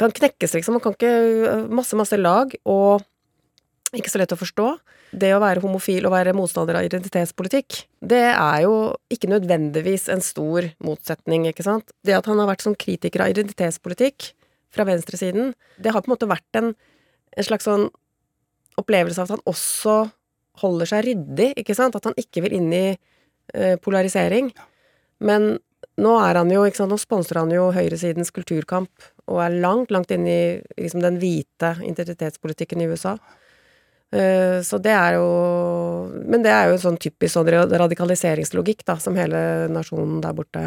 kan 0.00 0.14
knekkes, 0.16 0.54
liksom. 0.56 0.78
Han 0.78 0.84
kan 0.84 0.96
ikke 0.96 1.12
øh, 1.12 1.64
Masse, 1.72 1.96
masse 1.98 2.16
lag, 2.16 2.54
og 2.64 3.02
ikke 3.92 4.08
så 4.08 4.22
lett 4.22 4.32
å 4.32 4.40
forstå. 4.40 4.68
Det 5.12 5.34
å 5.36 5.40
være 5.42 5.60
homofil 5.60 6.06
og 6.08 6.14
være 6.14 6.32
motstander 6.36 6.78
av 6.78 6.86
identitetspolitikk, 6.86 7.82
det 8.00 8.24
er 8.30 8.62
jo 8.64 8.76
ikke 9.12 9.28
nødvendigvis 9.28 10.08
en 10.12 10.24
stor 10.24 10.70
motsetning, 10.80 11.44
ikke 11.50 11.66
sant. 11.66 11.92
Det 12.00 12.16
at 12.16 12.28
han 12.30 12.40
har 12.40 12.48
vært 12.48 12.64
sånn 12.64 12.78
kritiker 12.80 13.26
av 13.26 13.34
identitetspolitikk 13.34 14.30
fra 14.72 14.86
venstresiden, 14.88 15.52
det 15.76 15.92
har 15.92 16.00
på 16.00 16.08
en 16.08 16.14
måte 16.14 16.30
vært 16.30 16.56
en, 16.56 16.72
en 17.36 17.48
slags 17.48 17.68
sånn 17.68 17.90
opplevelse 18.80 19.20
av 19.20 19.28
at 19.28 19.36
han 19.36 19.46
også 19.50 19.96
holder 20.62 20.88
seg 20.88 21.06
ryddig, 21.06 21.50
ikke 21.60 21.76
sant? 21.76 21.96
At 21.96 22.08
han 22.08 22.16
ikke 22.20 22.44
vil 22.44 22.56
inn 22.58 22.70
i 22.76 22.86
eh, 22.92 23.76
polarisering. 23.82 24.50
Men 25.24 25.54
nå 26.00 26.12
er 26.24 26.38
han 26.40 26.50
jo, 26.52 26.64
ikke 26.66 26.82
sant, 26.82 26.92
nå 26.92 27.00
sponser 27.00 27.40
han 27.40 27.52
jo 27.52 27.70
høyresidens 27.74 28.32
kulturkamp, 28.34 28.90
og 29.30 29.42
er 29.44 29.60
langt, 29.62 29.92
langt 29.94 30.12
inne 30.14 30.32
i 30.32 30.44
liksom, 30.80 31.02
den 31.04 31.18
hvite 31.22 31.76
identitetspolitikken 31.84 32.82
i 32.82 32.88
USA. 32.90 33.16
Eh, 34.12 34.58
så 34.60 34.76
det 34.82 34.92
er 34.92 35.14
jo 35.16 35.26
Men 36.28 36.42
det 36.44 36.50
er 36.52 36.66
jo 36.68 36.74
en 36.76 36.82
sånn 36.82 36.98
typisk 37.00 37.32
sånn 37.32 37.48
radikaliseringslogikk, 37.48 38.82
da, 38.84 38.96
som 39.00 39.16
hele 39.16 39.68
nasjonen 39.72 40.20
der 40.20 40.34
borte 40.36 40.62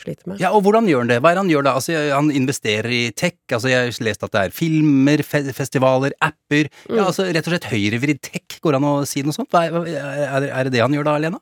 sliter 0.00 0.30
med. 0.30 0.40
Ja, 0.40 0.52
og 0.56 0.62
hvordan 0.64 0.88
gjør 0.88 1.02
han 1.04 1.10
det? 1.10 1.18
Hva 1.20 1.32
er 1.32 1.36
det 1.38 1.42
han 1.44 1.52
gjør 1.52 1.66
da? 1.68 1.74
Altså, 1.76 1.96
han 2.14 2.30
investerer 2.32 2.88
i 2.96 3.02
tech, 3.16 3.36
altså 3.52 3.68
jeg 3.72 3.90
har 3.92 4.04
lest 4.08 4.24
at 4.24 4.32
det 4.32 4.44
er 4.46 4.54
filmer, 4.56 5.22
fe 5.26 5.42
festivaler, 5.56 6.16
apper 6.24 6.70
Ja, 6.88 7.04
altså 7.10 7.26
rett 7.28 7.44
og 7.46 7.52
slett 7.54 7.68
høyrevridd 7.72 8.22
tech, 8.24 8.60
går 8.64 8.76
det 8.76 8.80
an 8.80 8.88
å 8.88 8.94
si 9.08 9.22
noe 9.26 9.36
sånt? 9.36 9.52
Er, 9.54 9.76
er, 9.76 10.40
det- 10.40 10.50
er 10.52 10.64
det 10.70 10.72
det 10.78 10.84
han 10.86 10.96
gjør 10.96 11.04
da, 11.10 11.18
Lena? 11.26 11.40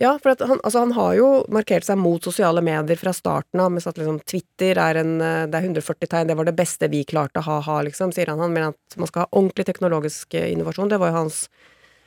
Ja, 0.00 0.14
for 0.22 0.32
han, 0.32 0.60
altså 0.64 0.80
han 0.80 0.94
har 0.96 1.12
jo 1.18 1.26
markert 1.52 1.84
seg 1.84 1.98
mot 2.00 2.24
sosiale 2.24 2.62
medier 2.64 2.96
fra 2.96 3.12
starten 3.12 3.60
av, 3.60 3.68
med 3.68 3.84
at 3.84 3.98
liksom 4.00 4.22
Twitter 4.24 4.78
er 4.80 4.96
en 5.02 5.18
eh, 5.20 5.42
Det 5.50 5.58
er 5.58 5.66
140 5.68 6.08
tegn, 6.08 6.30
det 6.30 6.36
var 6.38 6.48
det 6.48 6.56
beste 6.56 6.88
vi 6.88 7.02
klarte, 7.04 7.42
ha-ha, 7.44 7.80
liksom, 7.84 8.14
sier 8.16 8.32
han. 8.32 8.40
Han 8.40 8.54
mener 8.54 8.72
at 8.72 8.96
man 8.96 9.10
skal 9.10 9.26
ha 9.26 9.36
ordentlig 9.36 9.66
teknologisk 9.68 10.38
eh, 10.40 10.48
innovasjon. 10.54 10.88
Det 10.88 11.00
var 11.02 11.12
jo 11.12 11.18
hans 11.18 11.42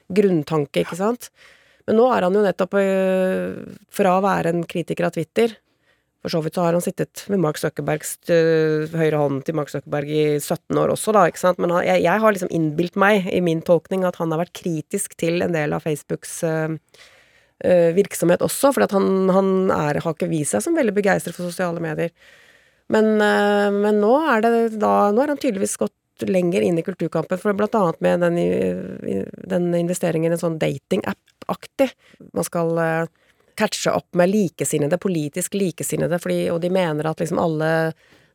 grunntanke, 0.09 0.81
ikke 0.81 0.97
sant. 0.97 1.29
Men 1.85 1.99
nå 2.01 2.09
er 2.15 2.25
han 2.25 2.33
jo 2.33 2.41
nettopp 2.41 2.79
eh, 2.81 3.61
Fra 3.93 4.17
å 4.17 4.25
være 4.25 4.55
en 4.55 4.65
kritiker 4.65 5.05
av 5.05 5.13
Twitter 5.13 5.51
For 6.23 6.31
så 6.31 6.39
vidt 6.41 6.55
så 6.55 6.63
har 6.63 6.77
han 6.77 6.85
sittet 6.85 7.25
ved 7.27 7.41
Mark 7.43 7.59
Zuckerbergs 7.59 8.15
høyre 8.95 9.19
hånd 9.19 9.43
til 9.45 9.57
Mark 9.59 9.69
Zuckerberg 9.69 10.09
i 10.09 10.27
17 10.39 10.79
år 10.81 10.95
også, 10.95 11.13
da, 11.13 11.27
ikke 11.29 11.45
sant. 11.45 11.61
Men 11.61 11.77
han, 11.77 11.85
jeg, 11.85 12.07
jeg 12.09 12.25
har 12.25 12.33
liksom 12.33 12.53
innbilt 12.57 12.97
meg, 12.97 13.29
i 13.29 13.43
min 13.43 13.61
tolkning, 13.61 14.07
at 14.07 14.17
han 14.17 14.33
har 14.33 14.47
vært 14.47 14.57
kritisk 14.63 15.13
til 15.19 15.43
en 15.45 15.53
del 15.53 15.75
av 15.77 15.85
Facebooks 15.85 16.39
eh, 16.47 16.79
virksomhet 17.95 18.41
også, 18.43 18.73
for 18.75 18.83
han, 18.91 19.29
han 19.31 19.51
er, 19.71 20.01
har 20.03 20.15
ikke 20.15 20.27
vist 20.27 20.51
seg 20.51 20.65
som 20.65 20.75
veldig 20.75 20.95
begeistret 20.97 21.37
for 21.37 21.47
sosiale 21.47 21.79
medier. 21.83 22.11
Men, 22.91 23.15
eh, 23.21 23.71
men 23.71 24.01
nå 24.03 24.13
er 24.27 24.43
da 24.43 24.93
Nå 25.13 25.23
er 25.23 25.33
han 25.33 25.39
tydeligvis 25.39 25.77
gått 25.81 26.27
lenger 26.29 26.61
inn 26.61 26.77
i 26.77 26.85
kulturkampen, 26.85 27.39
for 27.41 27.57
blant 27.57 27.75
annet 27.75 27.99
med 28.05 28.21
den, 28.21 28.37
den 29.49 29.69
investeringen 29.75 30.31
i 30.31 30.35
en 30.37 30.41
sånn 30.41 30.59
dating-app-aktig. 30.61 31.89
Man 32.37 32.47
skal 32.47 32.77
eh, 32.79 33.11
catche 33.59 33.95
opp 33.97 34.13
med 34.17 34.31
likesinnede, 34.31 34.99
politisk 35.01 35.57
likesinnede, 35.57 36.19
fordi, 36.21 36.45
og 36.53 36.61
de 36.63 36.69
mener 36.73 37.09
at 37.09 37.23
liksom 37.23 37.41
alle 37.41 37.71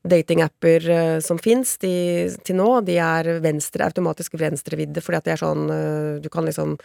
datingapper 0.09 0.91
eh, 0.91 1.19
som 1.25 1.41
fins 1.43 1.77
til 1.81 2.59
nå, 2.59 2.69
de 2.87 2.99
er 3.03 3.31
venstre, 3.45 3.87
automatisk 3.87 4.37
venstrevidde, 4.41 5.03
fordi 5.05 5.21
at 5.21 5.29
de 5.29 5.35
er 5.35 5.43
sånn 5.43 5.71
eh, 5.75 6.13
Du 6.25 6.29
kan 6.33 6.47
liksom 6.49 6.77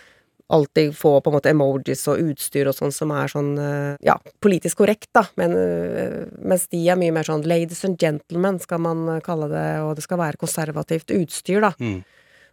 alltid 0.48 0.96
få 0.98 1.22
på 1.22 1.32
en 1.32 1.38
måte 1.38 1.52
emojis 1.54 2.04
og 2.12 2.20
utstyr 2.32 2.68
og 2.70 2.76
sånn 2.78 2.91
som 2.94 3.14
er 3.16 3.32
sånn 3.32 3.54
eh, 3.62 3.94
ja, 4.06 4.18
politisk 4.44 4.82
korrekt, 4.84 5.10
da, 5.16 5.26
men 5.39 5.56
eh, 5.58 6.18
mens 6.44 6.68
de 6.74 6.82
er 6.89 7.00
mye 7.00 7.14
mer 7.16 7.28
sånn 7.28 7.46
ladies 7.48 7.84
and 7.88 7.98
gentlemen, 8.02 8.60
skal 8.62 8.84
man 8.84 9.06
kalle 9.26 9.50
det, 9.52 9.68
og 9.86 9.96
det 9.98 10.06
skal 10.06 10.22
være 10.22 10.41
konservativt 10.41 11.16
utstyr, 11.16 11.64
da. 11.64 11.74
Mm. 11.80 12.04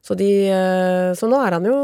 Så 0.01 0.17
de 0.17 0.29
eh, 0.49 1.13
Så 1.19 1.29
nå 1.29 1.39
er 1.45 1.59
han 1.59 1.67
jo 1.69 1.79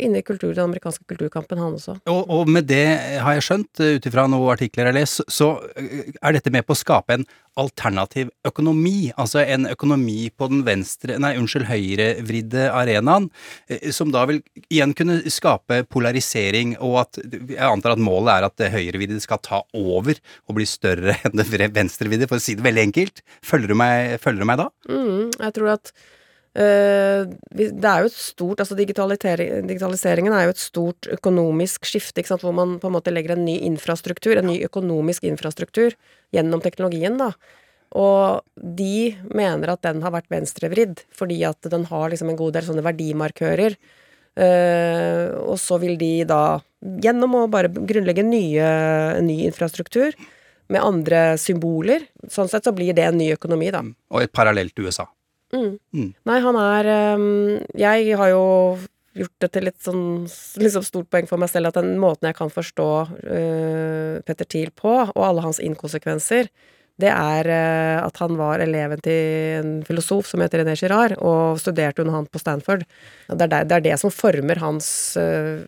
inne 0.00 0.20
i 0.20 0.26
kultur, 0.26 0.52
den 0.54 0.68
amerikanske 0.68 1.04
kulturkampen, 1.10 1.58
han 1.58 1.76
også. 1.76 1.96
Og, 2.10 2.20
og 2.30 2.50
med 2.50 2.68
det 2.70 2.84
har 3.20 3.36
jeg 3.36 3.46
skjønt, 3.46 3.80
ut 3.80 4.06
ifra 4.06 4.26
noen 4.30 4.52
artikler 4.52 4.86
jeg 4.86 4.92
har 4.92 4.98
lest, 5.00 5.22
så 5.30 5.52
øh, 5.58 6.12
er 6.14 6.36
dette 6.36 6.52
med 6.54 6.66
på 6.66 6.76
å 6.76 6.78
skape 6.78 7.18
en 7.18 7.26
alternativ 7.60 8.30
økonomi. 8.46 9.10
Altså 9.20 9.42
en 9.42 9.66
økonomi 9.70 10.30
på 10.30 10.48
den 10.52 10.62
venstre, 10.66 11.18
nei, 11.22 11.32
unnskyld, 11.40 11.66
høyrevridde 11.70 12.68
arenaen, 12.70 13.28
eh, 13.68 13.90
som 13.94 14.14
da 14.14 14.24
vil 14.30 14.40
igjen 14.68 14.94
kunne 14.96 15.18
skape 15.32 15.82
polarisering, 15.90 16.76
og 16.78 17.00
at 17.04 17.20
jeg 17.24 17.66
antar 17.66 17.96
at 17.96 18.04
målet 18.04 18.36
er 18.36 18.48
at 18.48 18.56
det 18.62 18.70
høyrevridde 18.76 19.20
skal 19.24 19.42
ta 19.44 19.62
over 19.76 20.14
og 20.46 20.56
bli 20.60 20.68
større 20.68 21.18
enn 21.26 21.36
det 21.40 21.50
venstrevridde, 21.74 22.30
for 22.30 22.38
å 22.38 22.46
si 22.46 22.56
det 22.58 22.66
veldig 22.66 22.86
enkelt. 22.90 23.24
Følger 23.46 23.74
du 23.74 23.78
meg, 23.82 24.16
følger 24.22 24.46
du 24.46 24.50
meg 24.52 24.62
da? 24.62 24.70
Mm, 24.90 25.28
jeg 25.34 25.56
tror 25.58 25.74
at 25.74 25.92
eh, 25.92 26.16
det 26.50 27.86
er 27.86 28.02
jo 28.02 28.08
et 28.08 28.16
stort 28.16 28.58
Altså 28.58 28.74
digitalisering, 28.74 29.68
digitaliseringen 29.68 30.34
er 30.34 30.48
jo 30.48 30.54
et 30.56 30.58
stort 30.58 31.06
økonomisk 31.14 31.86
skifte, 31.86 32.18
ikke 32.18 32.32
sant, 32.32 32.42
hvor 32.42 32.56
man 32.56 32.80
på 32.82 32.90
en 32.90 32.96
måte 32.96 33.12
legger 33.14 33.36
en 33.36 33.44
ny 33.46 33.54
infrastruktur, 33.68 34.34
en 34.34 34.50
ny 34.50 34.56
økonomisk 34.66 35.28
infrastruktur, 35.30 35.94
gjennom 36.34 36.62
teknologien, 36.64 37.20
da. 37.20 37.30
Og 37.98 38.42
de 38.54 39.16
mener 39.34 39.72
at 39.72 39.82
den 39.86 40.02
har 40.02 40.14
vært 40.14 40.30
venstrevridd, 40.30 41.02
fordi 41.14 41.40
at 41.46 41.70
den 41.70 41.86
har 41.90 42.10
liksom 42.10 42.30
en 42.30 42.38
god 42.38 42.54
del 42.54 42.66
sånne 42.68 42.84
verdimarkører. 42.86 43.78
Eh, 44.40 45.24
og 45.42 45.56
så 45.58 45.78
vil 45.82 45.96
de 45.98 46.12
da, 46.28 46.60
gjennom 47.02 47.34
å 47.34 47.46
bare 47.50 47.70
grunnlegge 47.70 48.26
nye, 48.26 48.68
ny 49.26 49.40
infrastruktur 49.48 50.14
med 50.70 50.86
andre 50.86 51.34
symboler, 51.40 52.06
sånn 52.30 52.50
sett 52.50 52.66
så 52.66 52.74
blir 52.74 52.94
det 52.94 53.08
en 53.08 53.18
ny 53.18 53.32
økonomi, 53.34 53.72
da. 53.74 53.82
Og 54.14 54.22
et 54.22 54.34
parallelt 54.34 54.78
USA. 54.78 55.08
Mm. 55.54 55.76
Mm. 55.94 56.10
Nei, 56.30 56.38
han 56.44 56.56
er 56.62 56.88
um, 57.18 57.60
Jeg 57.78 58.16
har 58.18 58.30
jo 58.30 58.42
gjort 59.18 59.42
det 59.42 59.48
til 59.50 59.66
litt 59.66 59.80
sånn 59.82 60.02
liksom 60.62 60.84
stort 60.86 61.08
poeng 61.10 61.26
for 61.26 61.40
meg 61.42 61.50
selv 61.50 61.70
at 61.70 61.80
den 61.80 61.96
måten 62.00 62.28
jeg 62.28 62.38
kan 62.38 62.52
forstå 62.52 62.90
uh, 63.10 64.20
Petter 64.26 64.46
Thiel 64.46 64.70
på, 64.70 64.92
og 65.08 65.24
alle 65.26 65.42
hans 65.44 65.58
inkonsekvenser, 65.62 66.46
det 67.00 67.10
er 67.10 67.50
uh, 67.50 68.06
at 68.06 68.20
han 68.22 68.38
var 68.38 68.62
eleven 68.62 69.02
til 69.02 69.58
en 69.58 69.74
filosof 69.88 70.30
som 70.30 70.44
heter 70.44 70.62
René 70.62 70.76
Girard, 70.78 71.16
og 71.18 71.58
studerte 71.60 72.04
under 72.04 72.20
han 72.20 72.30
på 72.30 72.42
Stanford. 72.42 72.86
Det 73.26 73.48
er 73.48 73.50
det, 73.50 73.64
det, 73.72 73.80
er 73.80 73.86
det 73.88 73.98
som 74.02 74.14
former 74.14 74.62
hans 74.62 74.88
uh, 75.18 75.66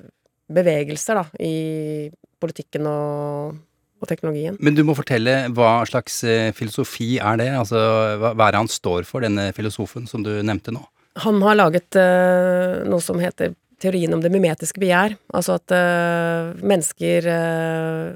bevegelser, 0.53 1.19
da, 1.23 1.43
i 1.43 2.11
politikken 2.43 2.87
og, 2.91 3.59
og 4.03 4.11
teknologien. 4.11 4.59
Men 4.61 4.77
du 4.77 4.83
må 4.87 4.97
fortelle 4.99 5.47
hva 5.55 5.81
slags 5.89 6.23
eh, 6.27 6.51
filosofi 6.57 7.15
er 7.23 7.39
det? 7.41 7.49
Altså, 7.57 7.79
hva, 8.21 8.35
hva 8.35 8.49
er 8.49 8.57
det 8.57 8.63
han 8.65 8.73
står 8.73 9.07
for, 9.09 9.25
denne 9.25 9.51
filosofen 9.57 10.09
som 10.11 10.25
du 10.27 10.35
nevnte 10.43 10.75
nå? 10.75 10.83
Han 11.23 11.43
har 11.45 11.59
laget 11.59 11.99
uh, 12.01 12.83
noe 12.89 13.03
som 13.05 13.21
heter 13.21 13.53
teorien 13.83 14.15
om 14.15 14.23
det 14.23 14.33
mimetiske 14.33 14.81
begjær. 14.81 15.17
Altså 15.35 15.59
at 15.59 15.75
uh, 15.77 16.63
mennesker 16.63 17.29
uh, 17.29 18.15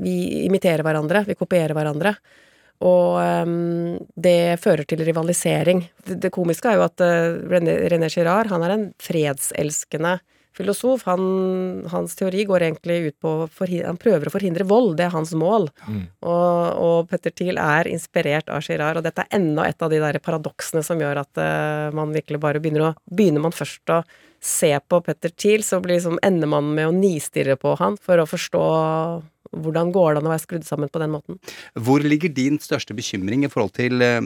Vi 0.00 0.46
imiterer 0.46 0.82
hverandre, 0.82 1.22
vi 1.28 1.36
kopierer 1.38 1.76
hverandre. 1.76 2.16
Og 2.84 3.20
um, 3.46 3.94
det 4.18 4.58
fører 4.60 4.82
til 4.88 5.04
rivalisering. 5.06 5.84
Det, 6.06 6.18
det 6.24 6.32
komiske 6.34 6.72
er 6.72 6.80
jo 6.80 6.86
at 6.88 7.04
uh, 7.04 7.36
René, 7.52 7.76
René 7.92 8.10
Girard, 8.10 8.50
han 8.50 8.64
er 8.66 8.74
en 8.74 8.88
fredselskende 9.02 10.16
filosof. 10.56 11.04
Han, 11.08 11.24
hans 11.92 12.16
teori 12.18 12.44
går 12.48 12.66
egentlig 12.68 12.98
ut 13.08 13.16
på 13.22 13.32
Han 13.86 14.00
prøver 14.00 14.28
å 14.28 14.34
forhindre 14.34 14.66
vold, 14.68 14.96
det 14.98 15.08
er 15.08 15.14
hans 15.14 15.34
mål. 15.38 15.68
Og, 16.24 16.54
og 16.86 17.10
Petter 17.10 17.34
Thiel 17.34 17.60
er 17.60 17.90
inspirert 17.90 18.50
av 18.52 18.64
Girard, 18.66 19.00
og 19.00 19.06
dette 19.06 19.24
er 19.24 19.38
enda 19.38 19.66
et 19.68 19.82
av 19.82 19.92
de 19.92 20.00
der 20.02 20.20
paradoksene 20.24 20.84
som 20.86 21.00
gjør 21.02 21.24
at 21.24 21.40
uh, 21.40 21.90
man 21.96 22.14
virkelig 22.14 22.40
bare 22.42 22.62
begynner 22.62 22.90
å 22.90 22.94
Begynner 23.14 23.42
man 23.44 23.54
først 23.54 23.90
å 23.92 24.02
se 24.44 24.72
på 24.88 25.00
Petter 25.04 25.32
Thiel, 25.32 25.62
så 25.64 25.78
blir 25.80 25.96
liksom, 25.96 26.18
ender 26.24 26.50
man 26.50 26.66
med 26.76 26.88
å 26.88 26.94
nistirre 26.94 27.56
på 27.60 27.74
han 27.80 27.96
for 28.00 28.20
å 28.20 28.26
forstå 28.28 28.64
hvordan 29.62 29.92
går 29.94 30.14
det 30.14 30.22
an 30.22 30.28
å 30.28 30.32
være 30.32 30.44
skrudd 30.44 30.66
sammen 30.66 30.92
på 30.92 31.02
den 31.02 31.12
måten. 31.14 31.38
Hvor 31.86 32.04
ligger 32.04 32.32
din 32.34 32.60
største 32.62 32.96
bekymring 32.96 33.46
i 33.46 33.50
forhold 33.52 33.74
til 33.78 34.04
eh, 34.04 34.20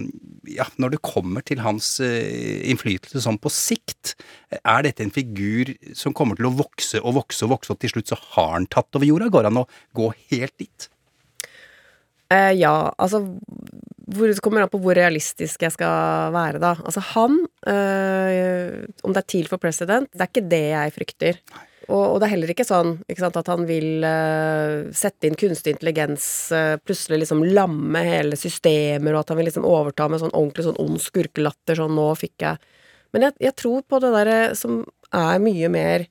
Ja, 0.49 0.69
når 0.81 0.97
det 0.97 1.03
kommer 1.07 1.45
til 1.45 1.63
hans 1.65 1.97
eh, 2.05 2.65
innflytelse 2.71 3.23
sånn 3.25 3.41
på 3.43 3.53
sikt? 3.53 4.15
Er 4.63 4.85
dette 4.87 5.05
en 5.05 5.15
figur 5.15 5.75
som 5.97 6.17
kommer 6.17 6.39
til 6.39 6.51
å 6.51 6.55
vokse 6.59 7.03
og 7.03 7.19
vokse 7.21 7.47
og 7.47 7.57
vokse, 7.57 7.75
og 7.75 7.83
til 7.83 7.97
slutt 7.97 8.13
så 8.13 8.21
har 8.37 8.55
han 8.57 8.71
tatt 8.71 8.97
over 8.97 9.09
jorda? 9.09 9.33
Går 9.33 9.47
det 9.47 9.53
an 9.53 9.65
å 9.65 9.69
gå 9.97 10.13
helt 10.33 10.57
dit? 10.61 10.89
Eh, 12.29 12.53
ja, 12.61 12.93
altså 13.01 13.23
hvor, 14.09 14.29
Det 14.29 14.41
kommer 14.45 14.65
an 14.65 14.73
på 14.73 14.81
hvor 14.83 14.97
realistisk 14.97 15.65
jeg 15.65 15.75
skal 15.75 16.33
være, 16.35 16.61
da. 16.63 16.75
Altså 16.81 17.03
han, 17.15 17.41
øh, 17.69 18.85
om 19.05 19.15
det 19.15 19.23
er 19.23 19.29
TIL 19.29 19.49
for 19.49 19.61
president, 19.61 20.09
det 20.13 20.25
er 20.25 20.31
ikke 20.33 20.49
det 20.49 20.65
jeg 20.65 20.95
frykter. 20.97 21.41
Og, 21.89 22.03
og 22.05 22.19
det 22.21 22.27
er 22.27 22.33
heller 22.35 22.51
ikke 22.53 22.67
sånn 22.69 22.99
ikke 23.09 23.23
sant, 23.23 23.39
at 23.41 23.49
han 23.49 23.65
vil 23.69 24.05
uh, 24.05 24.89
sette 24.97 25.29
inn 25.29 25.39
kunstig 25.41 25.73
intelligens, 25.73 26.27
uh, 26.53 26.77
plutselig 26.85 27.23
liksom 27.23 27.47
lamme 27.57 28.03
hele 28.05 28.37
systemer, 28.37 29.15
og 29.15 29.23
at 29.23 29.33
han 29.33 29.41
vil 29.41 29.49
liksom 29.49 29.69
overta 29.69 30.09
med 30.11 30.21
sånn 30.21 30.35
ordentlig 30.35 30.67
sånn 30.69 30.81
ond 30.85 31.01
skurkelatter, 31.01 31.81
sånn 31.81 31.97
'nå 31.97 32.11
fikk 32.21 32.45
jeg' 32.45 32.59
Men 33.17 33.23
jeg, 33.25 33.33
jeg 33.41 33.57
tror 33.57 33.83
på 33.89 34.03
det 34.05 34.13
derre 34.13 34.41
som 34.55 34.83
er 35.17 35.39
mye 35.41 35.69
mer 35.73 36.05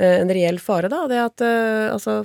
uh, 0.00 0.16
en 0.22 0.32
reell 0.32 0.58
fare, 0.58 0.88
da. 0.88 1.04
Det 1.06 1.20
at 1.20 1.44
altså 1.92 2.22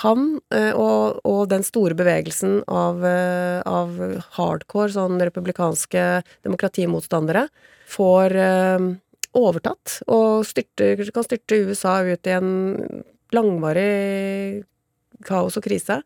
han 0.00 0.40
og, 0.72 1.20
og 1.28 1.40
den 1.50 1.60
store 1.60 1.92
bevegelsen 1.92 2.62
av, 2.64 3.02
av 3.04 3.90
hardcore 4.38 4.88
sånn 4.94 5.20
republikanske 5.20 6.22
demokratimotstandere 6.46 7.42
får 7.92 8.32
overtatt 9.38 10.00
og 10.12 10.44
styrte, 10.46 10.94
kan 11.14 11.26
styrte 11.26 11.62
USA 11.68 12.00
ut 12.04 12.28
i 12.28 12.34
en 12.36 12.52
langvarig 13.32 14.62
kaos 15.24 15.56
og 15.56 15.64
krise. 15.64 16.02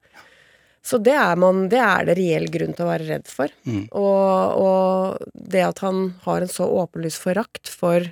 Så 0.86 1.00
det 1.02 1.16
er, 1.18 1.34
man, 1.40 1.64
det 1.72 1.80
er 1.82 2.06
det 2.06 2.14
reell 2.14 2.46
grunn 2.52 2.76
til 2.76 2.86
å 2.86 2.92
være 2.92 3.08
redd 3.08 3.26
for. 3.26 3.50
Mm. 3.66 3.88
Og, 3.98 4.60
og 4.62 5.32
det 5.34 5.64
at 5.66 5.82
han 5.82 6.12
har 6.22 6.44
en 6.44 6.52
så 6.52 6.68
åpenlys 6.70 7.18
forakt 7.18 7.66
for 7.66 8.06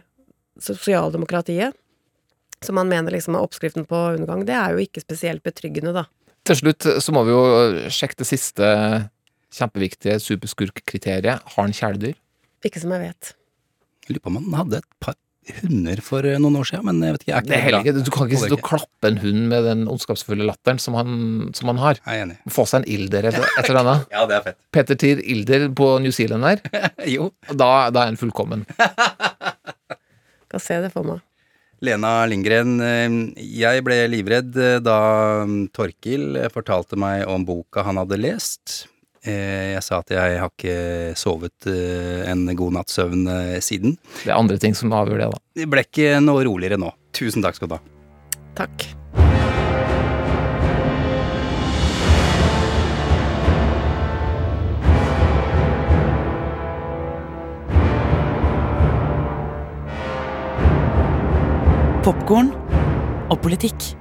sosialdemokratiet, 0.58 1.76
som 2.64 2.80
han 2.80 2.90
mener 2.90 3.14
liksom 3.14 3.36
er 3.36 3.46
oppskriften 3.46 3.86
på 3.86 4.00
undergang, 4.16 4.42
det 4.48 4.56
er 4.58 4.74
jo 4.74 4.82
ikke 4.82 5.04
spesielt 5.04 5.44
betryggende, 5.46 5.94
da. 5.94 6.06
Til 6.44 6.58
slutt 6.58 6.86
så 7.00 7.14
må 7.14 7.22
vi 7.24 7.32
jo 7.32 7.44
sjekke 7.94 8.18
det 8.20 8.26
siste 8.28 8.66
kjempeviktige 9.54 10.18
superskurkkriteriet. 10.20 11.46
Har 11.54 11.62
han 11.62 11.74
kjæledyr? 11.76 12.18
Ikke 12.66 12.82
som 12.82 12.92
jeg 12.96 13.06
vet. 13.06 13.34
Jeg 14.04 14.14
lurer 14.14 14.24
på 14.24 14.32
om 14.32 14.40
han 14.40 14.56
hadde 14.60 14.82
et 14.82 14.90
par 15.00 15.14
hunder 15.64 16.00
for 16.04 16.24
eh, 16.28 16.38
noen 16.40 16.56
år 16.60 16.68
siden, 16.68 16.84
men 16.88 17.00
jeg 17.04 17.16
vet 17.16 17.24
ikke. 17.24 17.32
Er 17.34 17.42
ikke 17.42 17.50
Det 17.50 17.56
er 17.56 17.64
heller 17.64 17.84
ikke, 17.84 18.04
du 18.04 18.10
kan 18.14 18.28
ikke 18.28 18.40
sitte 18.42 18.56
og 18.56 18.64
klappe 18.64 19.10
en 19.10 19.20
hund 19.22 19.42
med 19.52 19.66
den 19.68 19.84
ondskapsfulle 19.92 20.46
latteren 20.48 20.80
som 20.80 20.96
han, 20.98 21.18
som 21.56 21.72
han 21.72 21.80
har. 21.82 22.00
Jeg 22.00 22.20
er 22.20 22.26
enig. 22.26 22.38
Få 22.52 22.64
seg 22.68 22.82
en 22.82 22.88
ilder 22.96 23.28
etter, 23.30 23.44
et 23.48 23.68
eller 23.68 23.82
annet. 23.82 24.08
Ja, 24.14 24.24
det 24.30 24.38
er 24.38 24.46
fett. 24.48 24.58
Peter 24.74 24.98
Tier 25.00 25.20
Ilder 25.34 25.68
på 25.76 25.90
New 26.04 26.14
Zealand 26.14 26.48
der, 26.48 26.64
jo. 27.16 27.30
da, 27.50 27.90
da 27.94 28.04
er 28.04 28.12
han 28.12 28.20
fullkommen. 28.20 28.64
Kan 30.52 30.62
se 30.62 30.80
det 30.84 30.92
for 30.94 31.08
meg. 31.08 31.24
Lena 31.84 32.14
Lindgren, 32.30 32.78
eh, 32.80 33.20
jeg 33.44 33.84
ble 33.84 33.98
livredd 34.12 34.56
eh, 34.56 34.80
da 34.84 34.98
mm, 35.44 35.68
Torkil 35.76 36.44
fortalte 36.54 36.96
meg 37.00 37.26
om 37.28 37.44
boka 37.48 37.84
han 37.84 38.00
hadde 38.00 38.20
lest. 38.20 38.84
Eh, 39.24 39.72
Jeg 39.74 39.82
sa 39.86 40.02
at 40.02 40.10
jeg 40.12 40.38
har 40.40 40.50
ikke 40.52 41.14
sovet 41.16 41.68
eh, 41.70 42.24
en 42.30 42.44
god 42.56 42.76
natts 42.76 42.98
søvn 42.98 43.24
eh, 43.30 43.56
siden. 43.64 43.96
Det 44.20 44.28
er 44.30 44.36
andre 44.36 44.58
ting 44.60 44.76
som 44.76 44.92
avgjør 44.92 45.24
det, 45.24 45.30
da. 45.32 45.42
Det 45.62 45.68
ble 45.72 45.86
ikke 45.86 46.18
noe 46.24 46.44
roligere 46.44 46.80
nå. 46.80 46.92
Tusen 47.16 47.44
takk 47.44 47.56
skal 47.56 47.72
du 47.72 47.78
ha. 47.78 47.82
Takk. 48.58 48.90
Popkorn 62.04 62.50
og 63.32 63.38
politikk. 63.40 63.94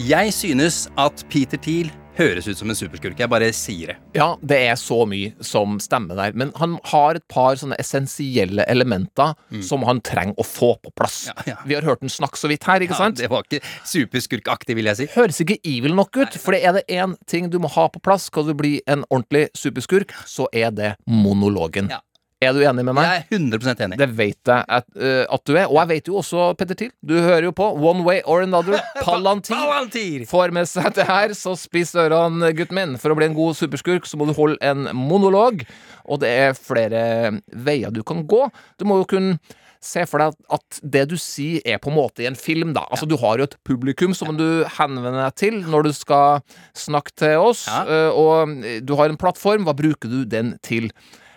Jeg 0.00 0.32
synes 0.32 0.86
at 0.96 1.20
Peter 1.28 1.60
Thiel 1.60 1.90
høres 2.18 2.48
ut 2.48 2.58
som 2.58 2.70
en 2.70 2.76
superskurk. 2.78 3.18
Jeg 3.20 3.30
bare 3.32 3.48
sier 3.56 3.92
det. 3.92 3.96
Ja, 4.18 4.34
det 4.44 4.58
er 4.68 4.76
så 4.80 5.02
mye 5.08 5.32
som 5.44 5.78
stemmer 5.82 6.18
der, 6.18 6.36
men 6.38 6.52
han 6.60 6.76
har 6.90 7.18
et 7.18 7.26
par 7.32 7.56
sånne 7.60 7.78
essensielle 7.80 8.66
elementer 8.70 9.34
som 9.64 9.86
han 9.88 10.02
trenger 10.04 10.38
å 10.40 10.46
få 10.46 10.74
på 10.82 10.92
plass. 10.98 11.24
Ja, 11.30 11.36
ja. 11.52 11.56
Vi 11.68 11.76
har 11.78 11.86
hørt 11.86 12.04
den 12.04 12.12
snakke 12.12 12.40
så 12.40 12.50
vidt 12.52 12.66
her, 12.68 12.84
ikke 12.84 12.98
sant? 12.98 13.20
Ja, 13.20 13.28
det 13.28 13.32
var 13.32 13.46
ikke 13.48 13.62
superskurkaktig, 13.88 14.76
vil 14.78 14.90
jeg 14.90 15.00
si. 15.00 15.08
Høres 15.16 15.40
ikke 15.44 15.58
evil 15.64 15.96
nok 15.98 16.20
ut, 16.20 16.38
for 16.40 16.56
det 16.56 16.62
er 16.66 16.78
det 16.78 16.86
én 16.92 17.16
ting 17.30 17.50
du 17.52 17.58
må 17.62 17.70
ha 17.72 17.88
på 17.92 18.02
plass 18.02 18.28
skal 18.30 18.46
du 18.48 18.54
bli 18.56 18.76
en 18.90 19.06
ordentlig 19.10 19.48
superskurk, 19.58 20.14
så 20.28 20.48
er 20.52 20.72
det 20.74 20.94
monologen. 21.06 21.90
Ja. 21.92 22.02
Er 22.42 22.56
du 22.56 22.60
enig 22.66 22.82
med 22.84 22.96
meg? 22.96 23.06
Jeg 23.06 23.22
er 23.22 23.38
100% 23.38 23.82
enig. 23.86 23.98
Det 24.00 24.08
vet 24.18 24.50
jeg 24.50 24.66
at, 24.78 24.88
uh, 24.98 25.22
at 25.36 25.44
du 25.46 25.54
er. 25.54 25.68
Og 25.70 25.78
jeg 25.80 25.90
vet 25.92 26.10
jo 26.10 26.18
også, 26.20 26.48
Petter 26.58 26.78
Thiel, 26.78 26.92
du 27.06 27.14
hører 27.22 27.46
jo 27.48 27.54
på 27.56 27.68
One 27.78 28.02
Way 28.06 28.22
or 28.26 28.42
Another. 28.44 28.80
Palantir. 29.06 29.54
Palantir! 29.56 30.26
Får 30.30 30.54
med 30.56 30.68
seg 30.70 30.90
det 30.98 31.06
her, 31.08 31.34
så 31.38 31.54
spiss 31.58 31.94
ørene, 31.98 32.50
gutten 32.58 32.78
min. 32.78 32.98
For 33.02 33.14
å 33.14 33.18
bli 33.18 33.30
en 33.30 33.38
god 33.38 33.58
superskurk, 33.60 34.08
så 34.10 34.18
må 34.20 34.26
du 34.28 34.34
holde 34.36 34.58
en 34.64 34.88
monolog. 34.98 35.62
Og 36.10 36.22
det 36.24 36.32
er 36.48 36.58
flere 36.58 37.02
veier 37.54 37.94
du 37.94 38.02
kan 38.06 38.24
gå. 38.28 38.46
Du 38.80 38.88
må 38.90 39.02
jo 39.02 39.10
kunne 39.16 39.38
Se 39.82 40.04
for 40.06 40.22
deg 40.22 40.36
at 40.54 40.76
det 40.94 41.00
du 41.10 41.16
sier, 41.18 41.58
er 41.66 41.80
på 41.82 41.90
en 41.90 41.96
måte 41.96 42.22
i 42.22 42.28
en 42.28 42.36
film, 42.38 42.70
da. 42.70 42.84
Altså, 42.94 43.02
du 43.10 43.16
har 43.18 43.40
jo 43.40 43.48
et 43.48 43.56
publikum 43.66 44.12
som 44.14 44.30
du 44.38 44.62
henvender 44.76 45.16
deg 45.24 45.34
til 45.42 45.56
når 45.66 45.88
du 45.88 45.90
skal 45.96 46.44
snakke 46.78 47.10
til 47.18 47.42
oss, 47.42 47.64
Ja. 47.66 47.80
eh, 47.90 48.14
og 48.14 48.62
du 48.86 48.92
har 48.94 49.10
en 49.10 49.18
plattform. 49.18 49.66
Hva 49.66 49.74
bruker 49.74 50.06
du 50.06 50.20
den 50.22 50.52
til? 50.62 50.86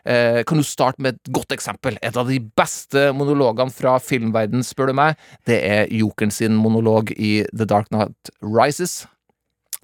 Eh, 0.06 0.44
kan 0.46 0.62
du 0.62 0.66
starte 0.66 1.02
med 1.02 1.16
et 1.16 1.34
godt 1.34 1.56
eksempel? 1.56 1.98
Et 2.06 2.18
av 2.18 2.30
de 2.30 2.38
beste 2.58 3.08
monologene 3.18 3.74
fra 3.74 3.98
filmverden, 4.02 4.62
spør 4.66 4.92
du 4.92 5.00
meg, 5.02 5.20
det 5.50 5.60
er 5.66 5.92
Jokeren 5.94 6.34
sin 6.34 6.58
monolog 6.60 7.12
i 7.18 7.40
The 7.56 7.66
Dark 7.66 7.90
Night 7.96 8.30
Rises. 8.46 9.04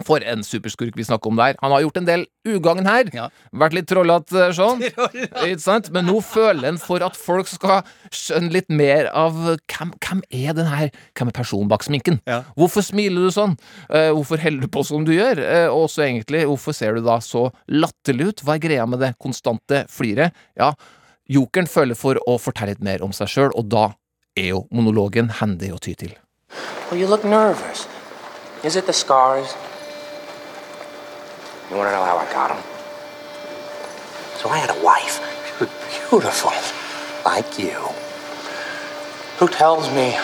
For 0.02 0.24
en 0.26 0.40
superskurk 0.46 0.96
vi 0.98 1.04
snakker 1.06 1.30
om 1.30 1.38
der. 1.38 1.54
Han 1.60 1.70
har 1.74 1.82
gjort 1.84 1.98
en 2.00 2.06
del 2.08 2.24
ugagn 2.48 2.88
her. 2.88 3.10
Ja. 3.14 3.26
Vært 3.54 3.76
litt 3.76 3.88
trollete, 3.90 4.48
sånn. 4.56 4.82
Ikke 5.44 5.60
sant? 5.62 5.90
Men 5.94 6.08
nå 6.08 6.16
føler 6.26 6.70
han 6.70 6.80
for 6.82 7.04
at 7.06 7.18
folk 7.18 7.50
skal 7.50 7.84
skjønne 8.10 8.50
litt 8.54 8.72
mer 8.72 9.10
av 9.14 9.36
hvem, 9.36 9.92
hvem 10.02 10.24
er 10.32 10.56
den 10.58 10.70
her 10.70 10.90
Hvem 11.18 11.30
er 11.30 11.36
personen 11.36 11.70
bak 11.70 11.84
sminken? 11.86 12.18
Ja. 12.26 12.40
Hvorfor 12.58 12.84
smiler 12.86 13.28
du 13.28 13.34
sånn? 13.34 13.54
Eh, 13.92 14.10
hvorfor 14.10 14.40
holder 14.42 14.66
du 14.66 14.72
på 14.72 14.82
som 14.86 15.06
du 15.06 15.12
gjør? 15.14 15.42
Eh, 15.44 15.68
og 15.70 15.86
så 15.92 16.06
egentlig, 16.08 16.44
hvorfor 16.50 16.74
ser 16.76 16.96
du 16.98 17.06
da 17.06 17.20
så 17.22 17.46
latterlig 17.70 18.32
ut? 18.32 18.44
Hva 18.46 18.56
er 18.56 18.64
greia 18.64 18.88
med 18.88 19.02
det 19.04 19.14
konstante 19.22 19.84
fliret? 19.92 20.34
Ja, 20.58 20.72
jokeren 21.30 21.70
føler 21.70 21.98
for 21.98 22.18
å 22.26 22.38
fortelle 22.42 22.74
litt 22.74 22.84
mer 22.84 23.04
om 23.04 23.14
seg 23.16 23.30
sjøl, 23.30 23.52
og 23.54 23.68
da 23.70 23.90
er 24.38 24.54
jo 24.54 24.64
monologen 24.74 25.30
hendig 25.42 25.72
å 25.74 25.80
ty 25.82 25.94
til. 25.98 26.16
Well, 26.90 26.98
you 27.00 27.06
look 27.06 27.24
nervous. 27.24 27.86
Is 28.64 28.76
it 28.76 28.86
the 28.86 28.92
scars? 28.92 29.54
You 31.72 31.78
want 31.78 31.88
to 31.88 31.92
know 31.92 32.04
how 32.04 32.18
I 32.18 32.30
got 32.30 32.48
them? 32.48 32.62
So 34.36 34.50
I 34.50 34.58
had 34.58 34.68
a 34.68 34.84
wife, 34.84 35.24
she 35.46 35.64
was 35.64 35.70
beautiful, 36.10 36.52
like 37.24 37.58
you, 37.58 37.80
who 39.38 39.48
tells 39.48 39.88
me 39.88 40.14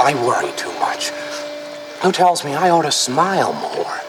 I 0.00 0.14
worry 0.26 0.50
too 0.56 0.72
much, 0.80 1.10
who 2.02 2.10
tells 2.10 2.44
me 2.44 2.54
I 2.54 2.70
ought 2.70 2.82
to 2.82 2.90
smile 2.90 3.52
more, 3.52 4.00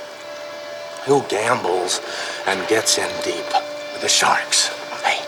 who 1.05 1.21
gambles 1.29 2.01
and 2.47 2.67
gets 2.67 2.97
in 2.97 3.09
deep 3.23 3.45
with 3.93 4.01
the 4.01 4.09
sharks. 4.09 4.69
Hey, 5.03 5.21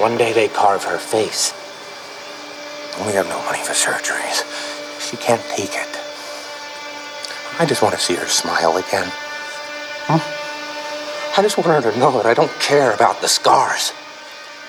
one 0.00 0.16
day 0.16 0.32
they 0.32 0.46
carve 0.46 0.84
her 0.84 0.98
face. 0.98 1.52
We 3.04 3.12
have 3.14 3.26
no 3.26 3.42
money 3.42 3.58
for 3.58 3.72
surgeries. 3.72 4.44
She 5.00 5.16
can't 5.16 5.42
take 5.56 5.74
it. 5.74 6.03
I 7.56 7.66
just 7.66 7.82
want 7.82 7.94
to 7.94 8.00
see 8.00 8.14
her 8.14 8.26
smile 8.26 8.76
again. 8.76 9.06
Hmm? 10.06 10.20
I 11.38 11.42
just 11.42 11.56
want 11.56 11.68
her 11.68 11.92
to 11.92 11.98
know 11.98 12.10
that 12.12 12.26
I 12.26 12.34
don't 12.34 12.50
care 12.60 12.92
about 12.92 13.20
the 13.20 13.28
scars. 13.28 13.92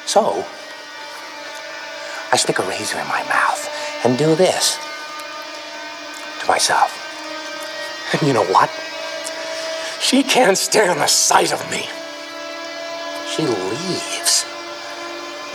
So, 0.06 0.46
I 2.32 2.38
stick 2.38 2.60
a 2.60 2.64
razor 2.64 3.00
in 3.00 3.08
my 3.08 3.24
mouth 3.24 3.70
and 4.04 4.18
do 4.18 4.36
this 4.36 4.78
to 6.42 6.48
myself. 6.48 6.94
And 8.14 8.22
you 8.28 8.34
know 8.34 8.46
what? 8.46 8.70
She 10.00 10.22
can't 10.22 10.58
stand 10.58 11.02
the 11.02 11.08
sight 11.08 11.52
of 11.52 11.60
me. 11.72 11.90
She 13.28 13.44
leaves. 13.44 14.46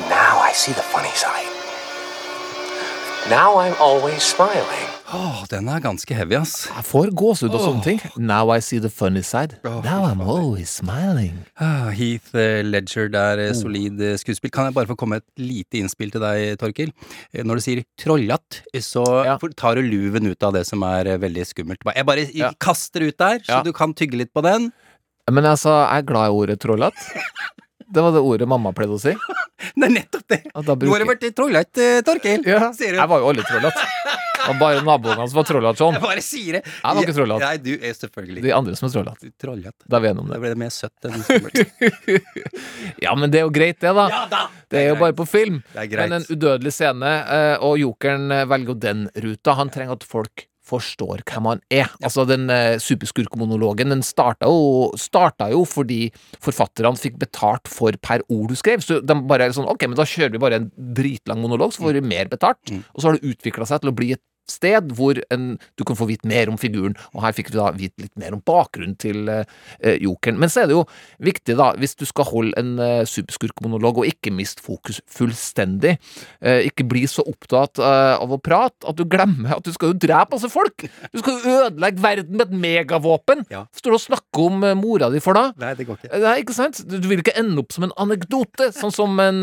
Now 0.09 0.41
I 0.41 0.51
see 0.53 0.73
the 0.73 0.83
funny 0.83 1.11
side. 1.11 1.47
Now 3.31 3.59
I'm 3.59 3.77
always 3.79 4.23
smiling. 4.25 5.00
Åh, 5.13 5.41
den 5.51 5.67
er 5.69 5.81
ganske 5.83 6.15
heavy, 6.15 6.37
ass. 6.39 6.69
Jeg 6.71 6.85
får 6.87 7.09
gåsehud 7.19 7.55
og 7.57 7.63
sånne 7.65 7.83
ting. 7.83 7.99
Now 8.17 8.53
I 8.55 8.61
see 8.63 8.79
the 8.79 8.91
funny 8.93 9.23
side. 9.27 9.57
Oh, 9.67 9.81
Now 9.83 10.05
I'm 10.07 10.21
always 10.23 10.71
smiling. 10.71 11.41
Ah, 11.59 11.89
Heath 11.91 12.31
eh, 12.39 12.61
Ledger, 12.63 13.09
det 13.11 13.19
er 13.19 13.41
Oh. 13.43 13.47
eh, 13.49 13.57
solid 13.59 14.01
eh, 14.07 14.15
skuespill. 14.21 14.53
Kan 14.55 14.69
jeg 14.69 14.75
bare 14.77 14.87
få 14.87 14.97
komme 15.01 15.19
et 15.19 15.27
lite 15.37 15.81
innspill 15.81 16.13
til 16.15 16.23
deg, 16.23 16.59
Torkil? 16.63 16.93
Eh, 17.35 17.43
Når 17.43 17.59
du 17.59 17.65
sier 17.67 17.83
trollatt, 17.99 18.61
så 18.79 19.03
Ja. 19.27 19.37
tar 19.57 19.75
du 19.75 19.83
luven 19.83 20.31
ut 20.31 20.43
av 20.47 20.53
det 20.55 20.65
som 20.67 20.83
er 20.87 21.09
eh, 21.09 21.19
veldig 21.19 21.45
skummelt. 21.47 21.83
Jeg 21.97 22.07
bare 22.07 22.29
Ja. 22.33 22.53
kaster 22.61 23.03
ut 23.09 23.17
der, 23.19 23.41
så 23.41 23.49
Ja. 23.59 23.63
du 23.63 23.73
kan 23.73 23.93
tygge 23.95 24.15
litt 24.17 24.33
på 24.33 24.43
den. 24.43 24.73
Men 25.31 25.45
altså, 25.45 25.71
jeg 25.91 25.99
er 25.99 26.03
glad 26.07 26.27
i 26.31 26.31
ordet 26.31 26.59
'trollat'. 26.61 26.95
Det 27.93 28.01
var 28.01 28.13
det 28.13 28.21
ordet 28.23 28.47
mamma 28.47 28.71
pleide 28.73 28.95
å 28.95 29.01
si. 29.01 29.11
Det 29.75 29.83
er 29.83 29.91
nettopp 29.91 30.23
det! 30.29 30.45
Du 30.55 30.87
har 30.93 31.01
vært 31.05 31.35
trollatt, 31.35 31.77
eh, 31.77 32.01
Torkil. 32.03 32.47
Ja, 32.47 32.71
jeg 32.79 33.09
var 33.09 33.19
jo 33.19 33.27
aldri 33.27 33.43
trollete. 33.43 33.83
Var 34.41 34.59
bare 34.61 34.83
naboen 34.87 35.21
som 35.29 35.37
var 35.41 35.47
trollete 35.49 35.81
sånn. 35.83 35.97
Jeg 35.99 36.05
bare 36.05 36.25
sier 36.25 36.59
det. 36.59 36.63
Jeg 36.67 36.97
var 36.99 37.03
ikke 37.05 37.17
trollete. 37.17 37.45
Nei, 37.47 37.57
du 37.65 37.73
er 37.77 37.97
selvfølgelig 37.99 38.45
De 38.47 38.53
andre 38.57 38.77
som 38.79 38.89
er 38.89 38.95
trollete. 38.97 39.33
Trollete. 39.41 39.87
Da 39.87 39.99
er 40.01 40.05
vi 40.07 40.11
enige 40.13 40.25
om 40.25 40.31
Da 40.31 40.35
det. 40.37 40.41
ble 40.45 40.53
det 40.55 40.61
mer 40.65 40.75
søtt 40.75 41.09
enn 41.11 41.25
skummelt. 41.27 42.21
Ja, 43.05 43.15
men 43.17 43.31
det 43.33 43.41
er 43.41 43.47
jo 43.47 43.53
greit, 43.55 43.81
det, 43.81 43.95
da. 43.97 44.07
Ja 44.13 44.23
da! 44.31 44.45
Det 44.71 44.83
er 44.85 44.89
jo 44.93 44.99
bare 45.01 45.17
på 45.17 45.27
film. 45.29 45.63
Det 45.73 45.85
er 45.85 45.91
greit. 45.91 46.11
Men 46.11 46.21
en 46.21 46.29
udødelig 46.31 46.73
scene, 46.77 47.11
eh, 47.37 47.57
og 47.65 47.79
jokeren 47.81 48.31
eh, 48.35 48.47
velger 48.51 48.75
jo 48.75 48.79
den 48.83 49.07
ruta. 49.25 49.57
Han 49.59 49.73
trenger 49.73 49.99
at 49.99 50.07
folk 50.07 50.47
forstår 50.71 51.25
hvem 51.27 51.49
han 51.51 51.61
er. 51.75 51.89
Altså, 52.05 52.23
den 52.29 52.45
eh, 52.53 52.77
superskurkmonologen, 52.83 53.91
den 53.91 54.05
starta 54.07 54.47
jo, 54.51 54.91
starta 55.01 55.49
jo 55.51 55.65
fordi 55.67 56.05
forfatterne 56.43 56.95
fikk 57.01 57.19
betalt 57.19 57.71
for 57.71 57.97
per 58.03 58.23
ord 58.31 58.53
du 58.53 58.59
skrev. 58.59 58.85
Så 58.85 59.01
de 59.03 59.17
bare 59.31 59.49
er 59.49 59.57
sånn, 59.57 59.69
ok, 59.71 59.89
men 59.91 59.99
da 59.99 60.07
kjører 60.07 60.37
vi 60.37 60.43
bare 60.43 60.61
en 60.63 60.71
dritlang 60.95 61.43
monolog, 61.43 61.75
så 61.75 61.83
får 61.87 61.99
vi 61.99 62.05
mer 62.13 62.31
betalt. 62.31 62.63
Mm. 62.71 62.85
Og 62.95 63.03
så 63.03 63.11
har 63.11 63.19
det 63.19 63.33
utvikla 63.35 63.67
seg 63.67 63.83
til 63.83 63.91
å 63.91 63.97
bli 63.99 64.13
et 64.15 64.23
sted 64.51 64.93
hvor 64.97 65.19
en, 65.35 65.55
du 65.79 65.85
kan 65.87 65.99
få 65.99 66.09
vite 66.11 66.29
mer 66.31 66.51
om 66.53 66.59
figuren, 66.61 66.97
og 67.15 67.25
her 67.25 67.35
fikk 67.37 67.53
vi 67.53 67.59
da 67.59 67.71
vite 67.77 68.05
litt 68.05 68.17
mer 68.21 68.37
om 68.37 68.43
bakgrunnen 68.47 68.97
til 69.01 69.31
eh, 69.31 69.45
eh, 69.81 69.99
jokeren. 70.03 70.39
Men 70.41 70.53
så 70.53 70.65
er 70.65 70.71
det 70.71 70.77
jo 70.77 70.85
viktig, 71.23 71.57
da, 71.59 71.73
hvis 71.81 71.97
du 72.01 72.07
skal 72.09 72.29
holde 72.31 72.55
en 72.61 72.75
eh, 72.83 73.03
superskurkmonolog, 73.09 74.03
og 74.03 74.11
ikke 74.11 74.33
miste 74.35 74.65
fokus 74.65 75.01
fullstendig, 75.11 75.97
eh, 76.41 76.67
ikke 76.69 76.87
bli 76.91 77.07
så 77.11 77.25
opptatt 77.27 77.81
eh, 77.83 78.15
av 78.17 78.35
å 78.35 78.41
prate 78.41 78.89
at 78.89 78.99
du 78.99 79.05
glemmer 79.11 79.57
at 79.57 79.67
du 79.67 79.73
skal 79.75 79.93
jo 79.95 80.01
drepe 80.07 80.37
masse 80.37 80.51
folk! 80.53 80.87
Du 81.11 81.21
skal 81.23 81.37
jo 81.37 81.57
ødelegge 81.67 82.03
verden 82.05 82.39
med 82.39 82.47
et 82.47 82.57
megavåpen! 82.65 83.45
Ja. 83.53 83.65
Står 83.77 83.97
du 83.97 83.99
og 83.99 84.05
snakker 84.05 84.47
om 84.47 84.65
eh, 84.67 84.77
mora 84.79 85.11
di 85.13 85.23
for 85.23 85.39
da? 85.39 85.51
Nei, 85.61 85.75
det 85.79 85.89
går 85.89 85.99
ikke. 85.99 86.23
Nei, 86.23 86.37
ikke 86.45 86.57
sant? 86.57 86.83
Du 86.87 87.01
du 87.01 87.09
vil 87.09 87.23
ikke 87.23 87.35
ende 87.41 87.63
opp 87.63 87.73
som 87.75 87.87
en 87.87 87.95
anekdote, 88.01 88.71
sånn 88.77 88.93
som 88.95 89.21
en 89.23 89.41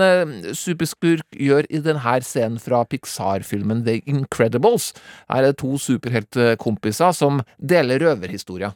superskurk 0.55 1.37
gjør 1.37 1.67
i 1.73 1.81
denne 1.83 2.17
scenen 2.23 2.59
fra 2.61 2.83
Pixar-filmen 2.87 3.83
The 3.87 3.99
Incredibles. 4.09 4.91
Her 5.29 5.41
er 5.41 5.51
det 5.51 5.57
to 5.57 5.77
superheltkompiser 5.77 7.11
som 7.11 7.41
deler 7.57 7.99
røverhistorier. 7.99 8.71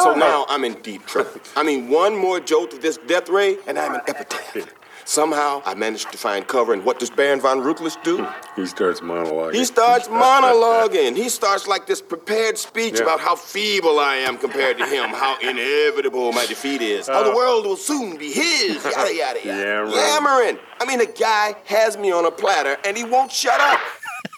So 0.00 0.14
now 0.14 0.46
I'm 0.48 0.64
in 0.64 0.74
deep 0.82 1.06
trouble. 1.06 1.40
I 1.56 1.62
mean, 1.64 1.90
one 1.90 2.16
more 2.16 2.40
jolt 2.40 2.72
of 2.72 2.80
this 2.80 2.96
death 3.08 3.28
ray, 3.28 3.58
and 3.66 3.78
I'm 3.78 3.94
an 3.94 4.00
epitaph. 4.06 4.79
Somehow, 5.20 5.60
I 5.66 5.74
managed 5.74 6.12
to 6.12 6.18
find 6.18 6.46
cover, 6.46 6.72
and 6.72 6.84
what 6.84 7.00
does 7.00 7.10
Baron 7.10 7.40
von 7.40 7.58
Ruthless 7.66 7.96
do? 8.04 8.24
He 8.54 8.64
starts 8.66 9.00
monologuing. 9.00 9.54
He 9.54 9.64
starts 9.64 10.06
monologuing. 10.24 11.16
He 11.16 11.28
starts 11.28 11.66
like 11.66 11.84
this 11.88 12.00
prepared 12.00 12.56
speech 12.56 12.94
Yeah. 12.98 13.06
about 13.06 13.18
how 13.18 13.34
feeble 13.34 13.98
I 13.98 14.14
am 14.28 14.38
compared 14.38 14.78
to 14.78 14.86
him, 14.86 15.10
how 15.10 15.34
inevitable 15.42 16.30
my 16.30 16.46
defeat 16.46 16.80
is, 16.80 17.08
how 17.08 17.24
the 17.24 17.34
world 17.34 17.66
will 17.66 17.76
soon 17.90 18.18
be 18.18 18.30
his, 18.30 18.84
yada, 18.96 19.12
yada, 19.22 19.40
yada. 19.44 19.62
Yammering. 19.64 19.96
Yammering. 19.96 20.58
I 20.80 20.84
mean, 20.86 20.98
the 21.00 21.12
guy 21.28 21.54
has 21.64 21.98
me 21.98 22.12
on 22.12 22.24
a 22.24 22.30
platter, 22.30 22.76
and 22.86 22.96
he 22.96 23.02
won't 23.02 23.32
shut 23.32 23.60
up. 23.72 23.80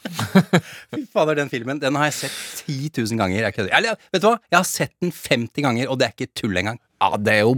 Fy 0.94 1.04
fader, 1.12 1.34
den 1.34 1.50
filmen 1.50 1.80
den 1.82 1.94
har 2.00 2.04
jeg 2.08 2.14
sett 2.14 2.64
10 2.66 2.90
000 2.96 3.18
ganger. 3.20 3.36
Jeg. 3.44 3.68
Eller, 3.76 3.94
vet 4.12 4.22
du 4.24 4.28
hva? 4.30 4.38
Jeg 4.50 4.58
har 4.58 4.64
sett 4.68 4.94
den 5.04 5.12
50 5.12 5.62
ganger, 5.68 5.88
og 5.92 6.00
det 6.00 6.08
er 6.08 6.16
ikke 6.16 6.32
tull 6.40 6.56
engang. 6.56 6.80
Ja, 7.02 7.18
det 7.18 7.32
er 7.34 7.40
jo 7.42 7.54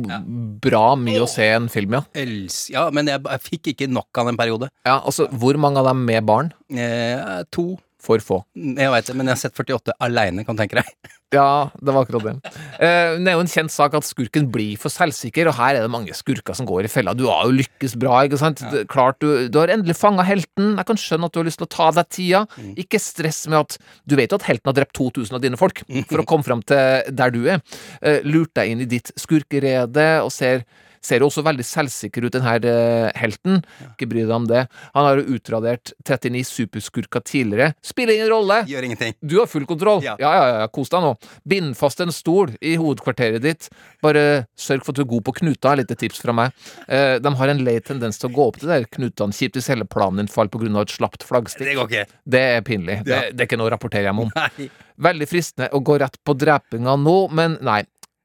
bra 0.65 0.95
mye 0.97 1.21
å 1.21 1.29
se 1.29 1.45
en 1.53 1.67
film, 1.73 1.99
ja. 1.99 2.03
Els 2.17 2.63
ja, 2.73 2.87
men 2.95 3.11
jeg, 3.11 3.21
jeg 3.29 3.43
fikk 3.45 3.73
ikke 3.75 3.89
nok 3.93 4.23
av 4.23 4.31
den 4.31 4.39
periode. 4.41 4.71
ja. 4.89 4.97
Altså, 5.05 5.27
hvor 5.29 5.59
mange 5.61 5.83
av 5.83 5.91
dem 5.91 6.05
med 6.09 6.25
barn? 6.25 6.53
Eh, 6.73 7.43
to. 7.53 7.75
For 8.05 8.21
få. 8.21 8.43
Jeg 8.55 8.93
vet 8.93 9.09
det, 9.09 9.17
men 9.17 9.31
jeg 9.31 9.39
har 9.39 9.43
sett 9.47 9.57
48 9.57 9.95
aleine, 10.05 10.45
kan 10.45 10.57
du 10.57 10.61
tenke 10.61 10.77
deg. 10.83 11.13
Ja, 11.35 11.71
det 11.83 11.91
var 11.91 12.05
akkurat 12.05 12.27
det. 12.29 12.53
Eh, 12.79 13.17
det 13.19 13.31
er 13.33 13.35
jo 13.35 13.43
en 13.43 13.51
kjent 13.51 13.73
sak 13.73 13.97
at 13.99 14.07
skurken 14.07 14.45
blir 14.55 14.77
for 14.79 14.93
selvsikker, 14.93 15.49
og 15.51 15.57
her 15.57 15.79
er 15.79 15.87
det 15.87 15.91
mange 15.91 16.15
skurker 16.15 16.55
som 16.55 16.69
går 16.69 16.87
i 16.87 16.91
fella. 16.93 17.15
Du 17.17 17.25
har 17.27 17.49
jo 17.49 17.57
lykkes 17.59 17.97
bra, 17.99 18.21
ikke 18.29 18.39
sant? 18.39 18.63
Ja. 18.63 18.85
klart, 18.91 19.19
du, 19.25 19.49
du 19.51 19.59
har 19.59 19.73
endelig 19.73 19.97
fanga 19.99 20.23
helten. 20.29 20.77
Jeg 20.79 20.89
kan 20.91 21.01
skjønne 21.01 21.27
at 21.27 21.35
du 21.35 21.41
har 21.41 21.49
lyst 21.49 21.59
til 21.63 21.67
å 21.67 21.73
ta 21.75 21.89
deg 21.97 22.13
tida. 22.15 22.45
Ikke 22.79 23.01
stress 23.03 23.45
med 23.49 23.65
at 23.65 23.79
Du 24.07 24.15
vet 24.21 24.31
jo 24.31 24.39
at 24.39 24.47
helten 24.47 24.71
har 24.71 24.77
drept 24.77 24.95
2000 24.95 25.35
av 25.35 25.43
dine 25.43 25.59
folk 25.59 25.83
for 26.11 26.23
å 26.23 26.29
komme 26.29 26.47
fram 26.47 26.63
til 26.63 27.11
der 27.19 27.35
du 27.35 27.43
er. 27.57 27.65
Eh, 28.05 28.23
lurt 28.23 28.55
deg 28.55 28.71
inn 28.71 28.85
i 28.85 28.91
ditt 28.95 29.11
skurkerede 29.19 30.09
og 30.23 30.31
ser 30.35 30.63
Ser 31.05 31.21
jo 31.23 31.29
også 31.29 31.45
veldig 31.45 31.65
selvsikker 31.69 32.25
ut, 32.25 32.33
den 32.35 32.45
her 32.47 32.65
eh, 32.69 33.11
helten. 33.21 33.61
Ikke 33.91 34.09
bry 34.11 34.23
deg 34.25 34.33
om 34.35 34.47
det. 34.49 34.65
Han 34.95 35.09
har 35.09 35.21
jo 35.21 35.37
utradert 35.37 35.93
39 36.09 36.45
superskurker 36.49 37.25
tidligere. 37.29 37.75
Spiller 37.85 38.17
ingen 38.17 38.31
rolle! 38.33 38.63
Gjør 38.71 38.89
ingenting. 38.89 39.17
Du 39.21 39.37
har 39.41 39.51
full 39.51 39.67
kontroll. 39.69 40.01
Ja. 40.05 40.17
Ja, 40.23 40.33
ja, 40.39 40.47
ja, 40.63 40.71
kos 40.73 40.93
deg 40.93 41.05
nå. 41.05 41.13
Bind 41.49 41.77
fast 41.79 42.01
en 42.01 42.13
stol 42.15 42.55
i 42.65 42.77
hovedkvarteret 42.81 43.45
ditt. 43.45 43.69
Bare 44.05 44.47
sørg 44.57 44.87
for 44.87 44.95
at 44.95 45.01
du 45.01 45.05
er 45.05 45.11
god 45.13 45.27
på 45.29 45.37
knuter. 45.43 45.79
Lite 45.81 45.99
tips 46.01 46.23
fra 46.25 46.35
meg. 46.37 46.57
Eh, 46.89 47.19
de 47.23 47.35
har 47.41 47.53
en 47.53 47.65
lei 47.67 47.77
tendens 47.85 48.21
til 48.21 48.31
å 48.31 48.35
gå 48.39 48.49
opp 48.53 48.63
de 48.63 48.71
der 48.71 48.89
knutene. 48.97 49.35
Kjipt 49.35 49.59
hvis 49.61 49.71
hele 49.73 49.89
planen 49.89 50.23
din 50.23 50.33
faller 50.33 50.53
pga. 50.55 50.73
et 50.81 50.97
slapt 50.97 51.27
flaggstikk. 51.27 51.69
Det 51.69 51.77
går 51.79 51.91
ikke. 51.91 52.21
Det 52.25 52.45
er 52.57 52.65
pinlig. 52.65 53.01
Det, 53.05 53.21
det 53.35 53.45
er 53.45 53.49
ikke 53.51 53.61
noe 53.61 53.69
å 53.69 53.75
rapportere 53.77 54.09
hjem 54.09 54.25
om. 54.27 54.33
Nei. 54.41 54.69
Veldig 55.05 55.27
fristende 55.29 55.69
å 55.75 55.81
gå 55.85 55.99
rett 56.01 56.17
på 56.25 56.37
drepinga 56.39 56.95
nå, 57.01 57.17
men 57.35 57.59
nei. 57.67 57.83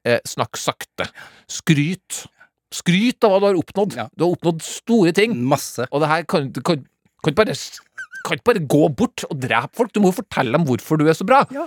Eh, 0.08 0.20
snakk 0.28 0.58
sakte. 0.60 1.10
Skryt. 1.50 2.24
Skryt 2.76 3.26
av 3.26 3.34
hva 3.34 3.42
du 3.42 3.48
har 3.50 3.60
oppnådd. 3.60 3.98
Ja. 3.98 4.08
Du 4.14 4.26
har 4.26 4.34
oppnådd 4.36 4.64
store 4.66 5.14
ting. 5.16 5.36
Masse. 5.50 5.88
Og 5.90 6.04
det 6.04 6.10
her 6.12 6.26
kan 6.30 6.52
du 6.54 6.62
kan, 6.62 6.84
kan 7.24 7.34
ikke 7.34 7.44
bare 7.44 7.58
kan 8.26 8.38
ikke 8.38 8.50
bare 8.52 8.66
gå 8.70 8.82
bort 9.00 9.24
og 9.30 9.38
drepe 9.42 9.80
folk. 9.80 9.94
Du 9.96 10.02
må 10.04 10.12
jo 10.12 10.20
fortelle 10.20 10.54
dem 10.58 10.68
hvorfor 10.68 11.00
du 11.00 11.08
er 11.10 11.18
så 11.18 11.28
bra. 11.28 11.44
Ja. 11.56 11.66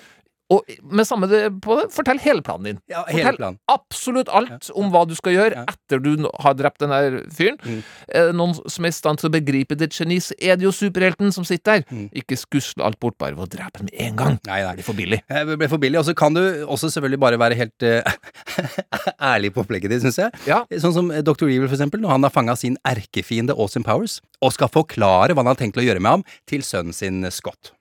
Og 0.53 0.69
med 0.85 1.07
samme 1.09 1.29
det, 1.31 1.41
på 1.65 1.77
det, 1.79 1.87
fortell 1.95 2.21
hele 2.23 2.45
planen 2.45 2.67
din. 2.69 2.81
Ja, 2.93 3.03
hele 3.09 3.33
fortell 3.33 3.39
planen. 3.41 3.59
absolutt 3.73 4.29
alt 4.33 4.69
om 4.79 4.91
hva 4.93 5.05
du 5.09 5.15
skal 5.19 5.37
gjøre 5.37 5.65
etter 5.71 6.03
du 6.03 6.27
har 6.45 6.57
drept 6.59 6.83
den 6.83 6.93
der 6.93 7.19
fyren. 7.33 7.57
Mm. 7.65 7.81
Er 8.21 8.33
noen 8.37 8.55
som 8.61 8.85
er 8.89 8.93
i 8.93 8.97
stand 8.97 9.23
til 9.23 9.31
å 9.31 9.33
begripe 9.35 9.79
ditt 9.81 9.97
geni, 9.97 10.19
så 10.23 10.37
er 10.39 10.59
det 10.61 10.67
jo 10.67 10.75
superhelten 10.77 11.33
som 11.35 11.47
sitter 11.49 11.83
der. 11.83 11.87
Mm. 11.95 12.07
Ikke 12.23 12.37
skusle 12.41 12.85
alt 12.85 12.99
bort 13.03 13.17
bare 13.23 13.37
ved 13.39 13.47
å 13.47 13.51
drepe 13.57 13.87
med 13.87 13.95
en 14.03 14.19
gang. 14.19 14.39
Nei, 14.49 14.61
nei. 14.67 14.73
Det 14.77 14.83
blir 14.83 14.89
for 14.91 14.99
billig. 14.99 15.21
Eh, 15.29 15.45
Det 15.49 15.59
blir 15.61 15.71
for 15.73 15.83
billig. 15.83 15.99
Og 16.03 16.07
så 16.11 16.15
kan 16.19 16.35
du 16.37 16.43
også 16.67 16.91
selvfølgelig 16.93 17.21
bare 17.23 17.39
være 17.41 17.59
helt 17.59 17.87
uh, 17.87 18.17
ærlig 19.33 19.53
på 19.55 19.63
opplegget 19.65 19.93
ditt, 19.93 20.03
syns 20.05 20.19
jeg. 20.21 20.33
Ja. 20.49 20.63
Sånn 20.83 20.95
som 20.97 21.11
eh, 21.15 21.23
Dr. 21.25 21.47
Evil, 21.49 21.69
for 21.69 21.79
eksempel, 21.79 22.03
når 22.03 22.17
han 22.17 22.27
har 22.29 22.35
fanga 22.35 22.57
sin 22.59 22.77
erkefiende 22.89 23.57
Austin 23.57 23.87
Powers, 23.87 24.21
og 24.43 24.55
skal 24.57 24.71
forklare 24.73 25.37
hva 25.37 25.45
han 25.45 25.53
har 25.55 25.61
tenkt 25.61 25.79
å 25.81 25.85
gjøre 25.87 26.03
med 26.03 26.19
ham, 26.19 26.27
til 26.51 26.65
sønnen 26.67 26.97
sin 26.97 27.23
Scott. 27.33 27.73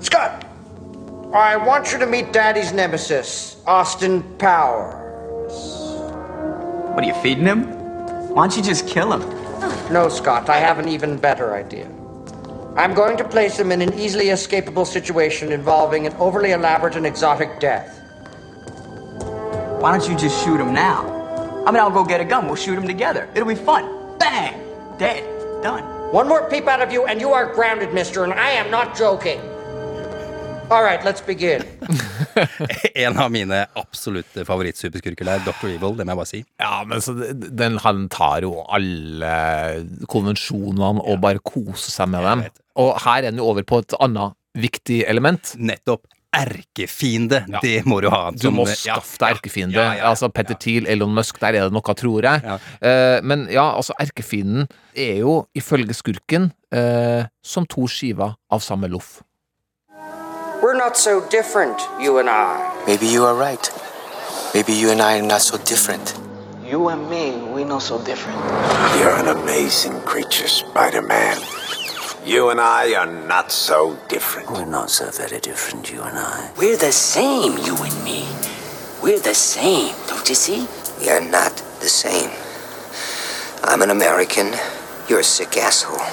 Scott, 0.00 0.46
I 1.34 1.58
want 1.58 1.92
you 1.92 1.98
to 1.98 2.06
meet 2.06 2.32
Daddy's 2.32 2.72
nemesis, 2.72 3.62
Austin 3.66 4.22
Powers. 4.38 5.52
What 6.94 7.04
are 7.04 7.06
you 7.06 7.14
feeding 7.22 7.44
him? 7.44 7.64
Why 8.30 8.46
don't 8.46 8.56
you 8.56 8.62
just 8.62 8.88
kill 8.88 9.12
him? 9.12 9.20
No, 9.92 10.08
Scott, 10.08 10.48
I 10.48 10.56
have 10.56 10.78
an 10.78 10.88
even 10.88 11.18
better 11.18 11.54
idea. 11.54 11.86
I'm 12.76 12.94
going 12.94 13.18
to 13.18 13.24
place 13.24 13.58
him 13.58 13.72
in 13.72 13.82
an 13.82 13.92
easily 13.92 14.26
escapable 14.26 14.86
situation 14.86 15.52
involving 15.52 16.06
an 16.06 16.14
overly 16.14 16.52
elaborate 16.52 16.96
and 16.96 17.04
exotic 17.04 17.60
death. 17.60 18.00
Why 19.80 19.92
don't 19.92 20.08
you 20.08 20.16
just 20.16 20.42
shoot 20.42 20.58
him 20.58 20.72
now? 20.72 21.64
I 21.66 21.72
mean, 21.72 21.80
I'll 21.80 21.90
go 21.90 22.04
get 22.04 22.22
a 22.22 22.24
gun. 22.24 22.46
We'll 22.46 22.56
shoot 22.56 22.78
him 22.78 22.86
together. 22.86 23.28
It'll 23.34 23.46
be 23.46 23.54
fun. 23.54 24.16
Bang! 24.18 24.58
Dead. 24.98 25.24
Done. 25.62 25.82
One 26.10 26.26
more 26.26 26.48
peep 26.48 26.66
out 26.68 26.80
of 26.80 26.90
you, 26.90 27.04
and 27.04 27.20
you 27.20 27.32
are 27.32 27.52
grounded, 27.52 27.92
mister, 27.92 28.24
and 28.24 28.32
I 28.32 28.50
am 28.50 28.70
not 28.70 28.96
joking. 28.96 29.40
All 30.70 30.84
right, 30.84 31.02
let's 31.04 31.26
begin. 31.26 31.62
En 32.94 33.18
av 33.18 33.30
mine 33.32 33.64
absolutte 33.74 34.44
favorittsuperskurker 34.46 35.26
der, 35.26 35.40
Dr. 35.42 35.72
Evil, 35.72 35.96
det 35.98 36.04
må 36.06 36.14
jeg 36.14 36.18
bare 36.20 36.30
si. 36.30 36.40
Ja, 36.62 36.76
men 36.86 37.02
så 37.02 37.14
den, 37.34 37.78
han 37.82 38.04
tar 38.12 38.44
jo 38.46 38.52
alle 38.70 39.32
konvensjonene 40.10 41.02
og 41.02 41.18
bare 41.24 41.42
koser 41.42 41.90
seg 41.90 42.12
med 42.12 42.22
dem. 42.22 42.44
Og 42.78 42.92
her 43.02 43.24
er 43.24 43.32
den 43.32 43.40
jo 43.42 43.48
over 43.50 43.66
på 43.66 43.80
et 43.82 43.96
annet 43.98 44.36
viktig 44.62 45.00
element. 45.10 45.56
Nettopp. 45.58 46.06
Erkefiende, 46.38 47.40
det 47.64 47.80
må 47.90 47.98
du 48.04 48.06
ha. 48.14 48.28
Du 48.30 48.52
må 48.54 48.62
skaffe 48.70 49.18
deg 49.18 49.40
erkefiende. 49.40 49.74
Ja, 49.74 49.88
ja, 49.88 49.96
ja. 49.98 50.12
Altså 50.12 50.28
Petter 50.30 50.54
Thiel, 50.54 50.86
Elon 50.86 51.10
Musk, 51.16 51.40
der 51.42 51.58
er 51.58 51.66
det 51.66 51.74
noe, 51.74 51.96
tror 51.98 52.28
jeg. 52.28 52.44
Ja. 52.46 52.60
Eh, 52.78 53.16
men 53.26 53.48
ja, 53.50 53.72
altså 53.74 53.96
erkefienden 53.98 54.70
er 54.94 55.24
jo 55.24 55.40
ifølge 55.58 55.96
skurken 55.98 56.52
uh, 56.70 57.26
som 57.42 57.66
to 57.66 57.88
skiver 57.90 58.38
av 58.54 58.62
samme 58.62 58.86
loff. 58.94 59.16
We're 60.62 60.76
not 60.76 60.94
so 60.94 61.26
different, 61.28 61.80
you 61.98 62.18
and 62.18 62.28
I. 62.28 62.84
Maybe 62.86 63.06
you 63.06 63.24
are 63.24 63.34
right. 63.34 63.70
Maybe 64.52 64.74
you 64.74 64.90
and 64.90 65.00
I 65.00 65.18
are 65.18 65.22
not 65.22 65.40
so 65.40 65.56
different. 65.56 66.14
You 66.62 66.88
and 66.88 67.08
me, 67.08 67.30
we're 67.50 67.64
not 67.64 67.80
so 67.80 67.96
different. 68.04 68.38
You're 68.98 69.16
an 69.16 69.28
amazing 69.28 70.02
creature, 70.02 70.48
Spider 70.48 71.00
Man. 71.00 71.40
You 72.26 72.50
and 72.50 72.60
I 72.60 72.94
are 72.94 73.06
not 73.06 73.50
so 73.50 73.98
different. 74.08 74.50
We're 74.50 74.66
not 74.66 74.90
so 74.90 75.10
very 75.10 75.40
different, 75.40 75.90
you 75.90 76.02
and 76.02 76.18
I. 76.18 76.52
We're 76.58 76.76
the 76.76 76.92
same, 76.92 77.56
you 77.64 77.74
and 77.76 78.04
me. 78.04 78.28
We're 79.02 79.20
the 79.20 79.34
same, 79.34 79.94
don't 80.08 80.28
you 80.28 80.34
see? 80.34 80.68
We 81.00 81.08
are 81.08 81.22
not 81.22 81.56
the 81.80 81.88
same. 81.88 82.30
I'm 83.64 83.80
an 83.80 83.88
American. 83.88 84.52
You're 85.08 85.20
a 85.20 85.24
sick 85.24 85.56
asshole. 85.56 86.04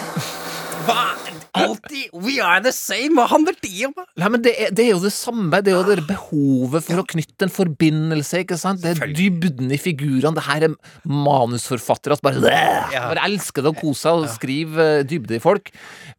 Alltid 1.53 2.11
We 2.13 2.39
are 2.43 2.59
the 2.63 2.73
same! 2.75 3.15
Hva 3.17 3.27
handler 3.31 3.55
det 3.61 3.73
om? 3.87 3.95
Nei, 4.17 4.29
men 4.33 4.43
det 4.45 4.53
er, 4.57 4.73
det 4.75 4.87
er 4.87 4.91
jo 4.95 5.01
det 5.03 5.13
samme. 5.15 5.61
Det 5.63 5.73
er 5.73 5.79
jo 5.79 5.95
det 5.95 6.07
behovet 6.09 6.85
for 6.87 7.03
å 7.03 7.07
knytte 7.07 7.47
en 7.47 7.53
forbindelse. 7.53 8.43
ikke 8.43 8.57
sant? 8.59 8.81
Det 8.83 8.95
er 8.97 9.13
dybden 9.15 9.71
i 9.71 9.79
figurene. 9.81 10.35
Det 10.37 10.45
her 10.47 10.67
er 10.67 10.75
manusforfattere 11.07 12.17
som 12.17 12.27
bare, 12.27 12.57
Ja. 12.93 13.07
bare 13.09 13.25
elsker 13.29 13.63
det 13.63 13.73
å 13.73 13.79
kose 13.79 14.07
seg 14.07 14.13
og 14.13 14.29
skrive 14.33 14.47
Skriver 14.47 15.03
dybde 15.07 15.35
i 15.37 15.41
folk. 15.43 15.71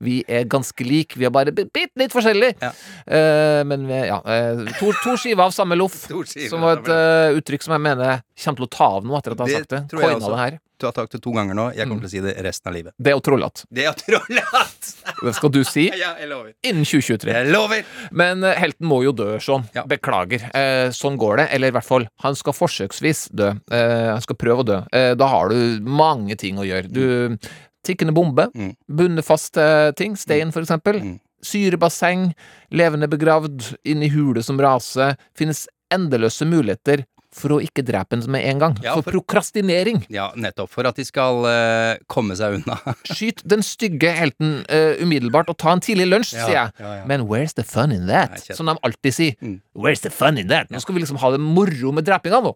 Vi 0.04 0.18
er 0.28 0.44
ganske 0.44 0.84
like, 0.86 1.16
vi 1.18 1.26
er 1.26 1.32
bare 1.34 1.52
bitte 1.52 1.88
litt 1.98 2.12
forskjellige. 2.14 2.58
Ja. 2.62 2.70
Uh, 3.08 3.64
men 3.68 3.86
vi, 3.88 3.98
ja, 4.08 4.20
uh, 4.22 4.64
to, 4.78 4.92
to 5.02 5.16
skiver 5.18 5.48
av 5.48 5.54
samme 5.56 5.78
loff, 5.78 6.06
som 6.50 6.64
var 6.64 6.78
et 6.78 6.90
uh, 6.92 7.38
uttrykk 7.38 7.66
som 7.66 7.76
jeg 7.76 7.84
mener 7.88 8.22
kommer 8.38 8.60
til 8.60 8.68
å 8.68 8.72
ta 8.72 8.90
av 8.98 9.06
nå 9.08 9.18
etter 9.18 9.34
at 9.34 9.42
jeg 9.42 9.48
har 9.48 9.64
sagt 9.64 9.74
det. 9.74 9.82
tror 9.90 10.04
jeg 10.04 10.12
Coina 10.12 10.20
også. 10.20 10.34
det 10.34 10.42
her. 10.44 10.58
Du 10.78 10.86
har 10.86 10.92
sagt 10.94 11.12
det 11.16 11.20
to 11.24 11.32
ganger 11.34 11.56
nå. 11.58 11.68
Jeg 11.74 11.86
Mm. 11.86 11.90
kommer 11.90 12.06
til 12.06 12.08
å 12.08 12.10
si 12.12 12.20
det 12.22 12.34
resten 12.44 12.68
av 12.70 12.74
livet. 12.76 12.92
Det 12.98 13.10
er 13.10 13.16
jo 13.16 13.22
trollete. 13.26 13.64
Det 13.74 13.84
er 13.88 13.92
trollete! 13.98 14.94
Det 15.26 15.32
skal 15.34 15.50
du 15.50 15.64
si 15.66 15.88
Ja, 15.98 16.12
jeg 16.20 16.28
lover. 16.30 16.52
innen 16.62 16.84
2023. 16.86 17.32
Jeg 17.34 17.50
lover! 17.52 17.84
Men 18.12 18.44
uh, 18.46 18.52
helten 18.54 18.86
må 18.86 19.00
jo 19.02 19.12
dø, 19.12 19.38
sånn. 19.42 19.64
Ja. 19.74 19.82
Beklager. 19.90 20.44
Uh, 20.54 20.90
sånn 20.94 21.18
går 21.18 21.36
det. 21.42 21.46
Eller 21.56 21.72
i 21.72 21.74
hvert 21.74 21.88
fall, 21.88 22.06
han 22.22 22.36
skal 22.38 22.54
forsøksvis 22.54 23.24
dø. 23.34 23.50
Uh, 23.72 24.12
han 24.14 24.22
skal 24.22 24.36
prøve 24.38 24.62
å 24.62 24.68
dø. 24.68 24.78
Da 25.18 25.26
har 25.32 25.50
du 25.50 25.80
mange 25.82 26.36
ting 26.38 26.58
å 26.62 26.66
gjøre. 26.66 26.88
Du 26.92 27.38
Tikkende 27.86 28.12
bombe. 28.12 28.48
Mm. 28.54 28.72
Bundet 28.90 29.24
fast 29.24 29.54
til 29.54 29.92
ting. 29.96 30.14
Stein, 30.18 30.50
for 30.52 30.60
eksempel. 30.62 30.98
Mm. 31.00 31.14
Syrebasseng. 31.46 32.32
Levende 32.74 33.08
begravd. 33.08 33.72
Inn 33.88 34.02
i 34.04 34.10
hule 34.12 34.42
som 34.44 34.58
raser. 34.60 35.16
Finnes 35.38 35.66
endeløse 35.94 36.44
muligheter 36.46 37.04
for 37.34 37.52
å 37.54 37.58
ikke 37.60 37.82
drepe 37.86 38.16
en 38.16 38.22
med 38.32 38.44
en 38.48 38.60
gang. 38.62 38.76
Ja, 38.84 38.94
for, 38.96 39.04
for- 39.04 39.18
prokrastinering. 39.18 40.00
Ja, 40.12 40.30
nettopp. 40.36 40.70
For 40.72 40.88
at 40.88 40.96
de 40.98 41.04
skal 41.06 41.42
uh, 41.44 41.96
komme 42.10 42.36
seg 42.38 42.58
unna. 42.60 42.78
Skyt 43.12 43.42
den 43.48 43.62
stygge 43.66 44.10
helten 44.16 44.62
uh, 44.70 44.94
umiddelbart 45.02 45.50
og 45.52 45.58
ta 45.60 45.74
en 45.76 45.82
tidlig 45.84 46.08
lunsj, 46.08 46.34
Ja, 46.38 46.46
sier 46.48 46.56
jeg. 46.58 46.72
ja. 46.80 47.04
Men 47.10 47.26
where's 47.28 47.54
the 47.58 47.64
fun 47.68 47.92
in 47.92 48.06
that? 48.08 48.38
Som 48.56 48.70
de 48.72 48.76
alltid 48.86 49.14
sier. 49.18 49.36
Mm. 49.44 49.58
Where's 49.78 50.00
the 50.04 50.10
fun 50.14 50.40
in 50.40 50.48
that? 50.52 50.70
Nå 50.72 50.80
skal 50.82 50.96
vi 50.96 51.04
liksom 51.04 51.20
ha 51.22 51.32
det 51.36 51.42
moro 51.44 51.92
med 51.94 52.08
drepinga 52.08 52.40
nå. 52.48 52.54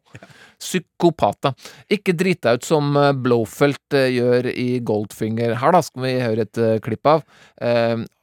Psykopater. 0.63 1.53
Ikke 1.93 2.15
drit 2.17 2.41
deg 2.45 2.61
ut 2.61 2.67
som 2.67 2.97
eh, 2.99 3.13
Blowfelt 3.19 3.97
gjør 3.99 4.49
i 4.53 4.79
Goldfinger. 4.87 5.57
Her 5.61 5.75
da 5.77 5.81
skal 5.85 6.05
vi 6.07 6.13
høre 6.23 6.47
et 6.49 6.61
klipp 6.85 7.09
av. 7.13 7.25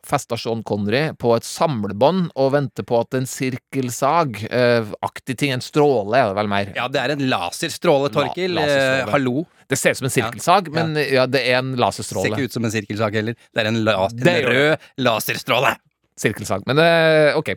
Festa 0.09 0.33
Sean 0.41 0.63
Connery 0.65 1.11
på 1.21 1.35
et 1.37 1.45
samlebånd 1.45 2.31
og 2.35 2.47
venter 2.55 2.83
på 2.89 2.97
at 3.03 3.13
en 3.19 3.27
sirkelsag-aktig 3.29 5.35
ting, 5.37 5.51
en 5.53 5.61
stråle 5.63 6.17
er 6.17 6.25
det 6.31 6.37
vel 6.39 6.49
mer, 6.51 6.71
Ja, 6.75 6.87
det 6.91 6.99
er 7.03 7.09
en 7.15 7.21
laserstråle, 7.29 8.09
Torkil. 8.13 8.51
La- 8.57 8.61
laserstråle. 8.65 9.05
Eh, 9.05 9.11
hallo. 9.13 9.35
Det 9.69 9.77
ser 9.77 9.91
ut 9.93 9.99
som 10.01 10.07
en 10.09 10.15
sirkelsag, 10.15 10.63
men 10.73 10.87
ja, 10.97 11.27
det 11.29 11.43
er 11.45 11.59
en 11.59 11.75
laserstråle. 11.77 12.25
Ser 12.25 12.33
ikke 12.33 12.49
ut 12.49 12.55
som 12.57 12.65
en 12.65 12.73
sirkelsag 12.73 13.13
heller. 13.19 13.35
Det 13.53 13.61
er 13.61 13.67
en, 13.69 13.77
la 13.85 13.91
en 14.09 14.49
rød 14.49 14.73
laserstråle. 15.05 15.75
Sirkelsag. 16.19 16.61
Men 16.67 16.77
eh, 16.83 17.37
ok. 17.37 17.49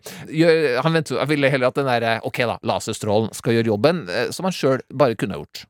Han 0.84 0.92
venter, 0.94 1.16
jeg 1.18 1.28
ville 1.32 1.48
heller 1.50 1.66
at 1.72 1.78
den 1.80 1.88
der, 1.88 2.02
eh, 2.12 2.20
ok 2.28 2.38
da, 2.52 2.56
laserstrålen 2.68 3.32
skal 3.34 3.52
gjøre 3.56 3.72
jobben, 3.72 4.04
eh, 4.12 4.28
som 4.30 4.44
han 4.46 4.54
sjøl 4.54 4.84
bare 4.92 5.16
kunne 5.18 5.40
gjort. 5.40 5.64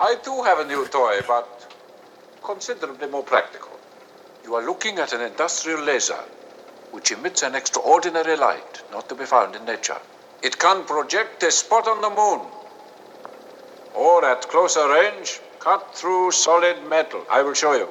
I 0.00 0.16
do 0.24 0.40
have 0.42 0.58
a 0.64 0.66
new 0.66 0.82
toy, 0.92 1.20
but 1.28 1.46
considerably 2.42 3.06
more 3.12 3.22
practical. 3.22 3.75
You 4.46 4.54
are 4.54 4.64
looking 4.64 5.00
at 5.00 5.12
an 5.12 5.22
industrial 5.22 5.82
laser, 5.82 6.20
which 6.92 7.10
emits 7.10 7.42
an 7.42 7.56
extraordinary 7.56 8.36
light 8.36 8.80
not 8.92 9.08
to 9.08 9.16
be 9.16 9.24
found 9.24 9.56
in 9.56 9.64
nature. 9.64 9.98
It 10.40 10.56
can 10.56 10.84
project 10.84 11.42
a 11.42 11.50
spot 11.50 11.88
on 11.88 12.00
the 12.00 12.10
moon, 12.10 12.42
or 13.92 14.24
at 14.24 14.48
closer 14.48 14.88
range, 14.88 15.40
cut 15.58 15.96
through 15.96 16.30
solid 16.30 16.76
metal. 16.88 17.24
I 17.28 17.42
will 17.42 17.54
show 17.54 17.72
you. 17.72 17.88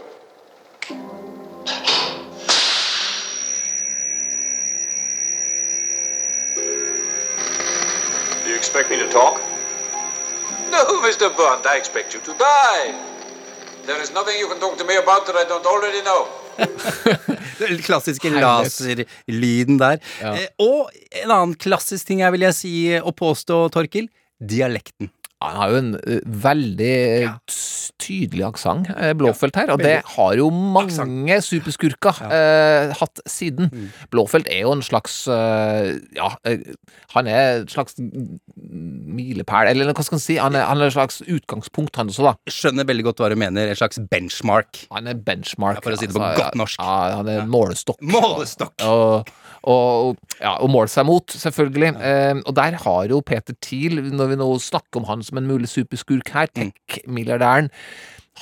Do 8.45 8.49
you 8.49 8.55
expect 8.55 8.89
me 8.89 8.95
to 8.95 9.09
talk? 9.09 9.41
No, 10.71 10.85
Mr. 11.03 11.35
Bond, 11.35 11.67
I 11.67 11.75
expect 11.75 12.13
you 12.13 12.21
to 12.21 12.33
die. 12.37 12.95
There 13.85 14.01
is 14.01 14.13
nothing 14.13 14.39
you 14.39 14.47
can 14.47 14.61
talk 14.61 14.77
to 14.77 14.85
me 14.85 14.95
about 14.95 15.25
that 15.27 15.35
I 15.35 15.43
don't 15.43 15.65
already 15.65 16.01
know. 16.01 16.34
Den 17.61 17.81
klassiske 17.83 18.31
laserlyden 18.33 19.79
der. 19.81 19.99
Ja. 20.21 20.35
Eh, 20.35 20.47
og 20.61 20.91
en 21.23 21.31
annen 21.31 21.55
klassisk 21.59 22.09
ting 22.09 22.23
jeg 22.23 22.35
vil 22.35 22.47
jeg 22.47 22.57
si 22.57 22.75
og 23.01 23.15
påstå, 23.19 23.65
Torkil. 23.75 24.09
Dialekten. 24.39 25.09
Han 25.43 25.57
har 25.59 25.71
jo 25.71 25.79
en 25.81 25.89
eh, 25.99 26.21
veldig 26.45 26.95
ja. 27.25 27.33
tydelig 28.01 28.45
aksent, 28.47 28.87
eh, 28.95 29.11
Blåfelt 29.17 29.57
her, 29.59 29.73
og 29.73 29.81
det 29.83 29.97
har 30.15 30.35
jo 30.39 30.47
mange 30.49 31.39
superskurker 31.43 32.21
eh, 32.29 32.93
hatt 32.95 33.21
siden. 33.29 33.67
Mm. 33.67 33.89
Blåfelt 34.15 34.47
er 34.51 34.63
jo 34.63 34.71
en 34.77 34.83
slags 34.85 35.25
eh, 35.31 35.97
Ja, 36.15 36.31
eh, 36.47 36.63
han 37.15 37.27
er 37.31 37.61
en 37.61 37.67
slags 37.71 37.99
milepæl, 37.99 39.73
eller 39.73 39.91
hva 39.91 40.05
skal 40.07 40.17
man 40.17 40.23
si? 40.23 40.39
Han 40.39 40.55
er, 40.55 40.65
han 40.69 40.81
er 40.81 40.89
en 40.89 40.95
slags 40.95 41.21
utgangspunkt, 41.21 41.99
han 41.99 42.11
også, 42.13 42.29
da. 42.29 42.35
Skjønner 42.51 42.87
veldig 42.87 43.09
godt 43.09 43.23
hva 43.23 43.31
du 43.33 43.37
mener. 43.39 43.71
En 43.71 43.79
slags 43.79 43.99
benchmark. 44.11 44.85
Han 44.95 45.11
er 45.11 45.19
benchmark. 45.19 45.81
Ja, 45.81 45.85
for 45.85 45.95
å 45.95 45.99
si 45.99 46.09
det 46.09 46.15
på 46.15 46.23
altså, 46.23 46.45
godt 46.45 46.59
norsk. 46.63 46.79
Ja, 46.79 47.19
han 47.19 47.31
er 47.31 47.49
målestokk. 47.51 47.99
Målestokk! 48.15 48.75
Og, 48.87 49.35
og, 49.65 50.17
ja, 50.39 50.55
og 50.61 50.69
måle 50.69 50.91
seg 50.91 51.07
mot, 51.07 51.27
selvfølgelig. 51.27 51.91
Eh, 51.97 52.41
og 52.45 52.55
der 52.55 52.77
har 52.83 53.07
jo 53.11 53.21
Peter 53.25 53.55
Thiel, 53.65 54.01
når 54.13 54.31
vi 54.33 54.39
nå 54.41 54.49
snakker 54.61 55.01
om 55.01 55.07
han 55.09 55.23
som 55.25 55.37
en 55.41 55.47
mulig 55.49 55.69
superskurk 55.71 56.29
her, 56.35 56.47
Mm. 56.55 56.71
tech-milliardæren 56.87 57.69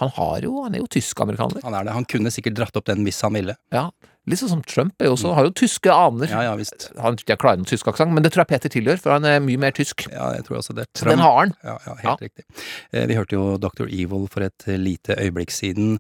Han 0.02 0.10
har 0.10 0.42
jo, 0.42 0.64
han 0.64 0.74
er 0.74 0.80
jo 0.82 0.88
tysk-amerikaner. 0.90 1.62
Han 1.64 1.76
er 1.78 1.84
det. 1.86 1.94
Han 1.94 2.06
kunne 2.10 2.32
sikkert 2.34 2.56
dratt 2.58 2.76
opp 2.76 2.86
den 2.86 3.04
hvis 3.06 3.22
han 3.22 3.34
ville. 3.34 3.54
Ja, 3.72 3.92
Litt 4.24 4.40
sånn 4.40 4.54
som 4.54 4.62
Trump 4.64 5.04
er 5.04 5.10
jo 5.10 5.18
også, 5.18 5.34
har 5.36 5.48
jo 5.50 5.52
tyske 5.60 5.92
aner. 5.92 6.30
Mm. 6.30 6.32
Ja, 6.32 6.44
ja, 6.48 6.54
visst. 6.56 6.86
Han 7.04 7.18
jeg 7.20 7.40
klarer 7.42 7.60
en 7.60 7.68
tysk 7.68 7.90
aksent, 7.92 8.14
men 8.16 8.24
det 8.24 8.32
tror 8.32 8.46
jeg 8.46 8.54
Peter 8.54 8.72
tilgjør, 8.72 9.02
for 9.04 9.16
han 9.18 9.28
er 9.28 9.42
mye 9.44 9.60
mer 9.60 9.76
tysk. 9.76 10.06
Ja, 10.08 10.30
jeg 10.38 10.46
tror 10.48 10.62
også 10.62 10.76
det. 10.78 10.86
Trump. 10.96 11.12
den 11.12 11.24
har 11.26 11.36
han. 11.42 11.52
Ja, 11.68 11.76
ja 11.84 11.96
helt 12.06 12.24
riktig. 12.24 12.46
Eh, 12.94 13.04
vi 13.12 13.18
hørte 13.20 13.36
jo 13.36 13.46
Dr. 13.60 13.90
Evil 13.90 14.30
for 14.32 14.48
et 14.48 14.68
lite 14.80 15.18
øyeblikk 15.20 15.52
siden. 15.52 15.98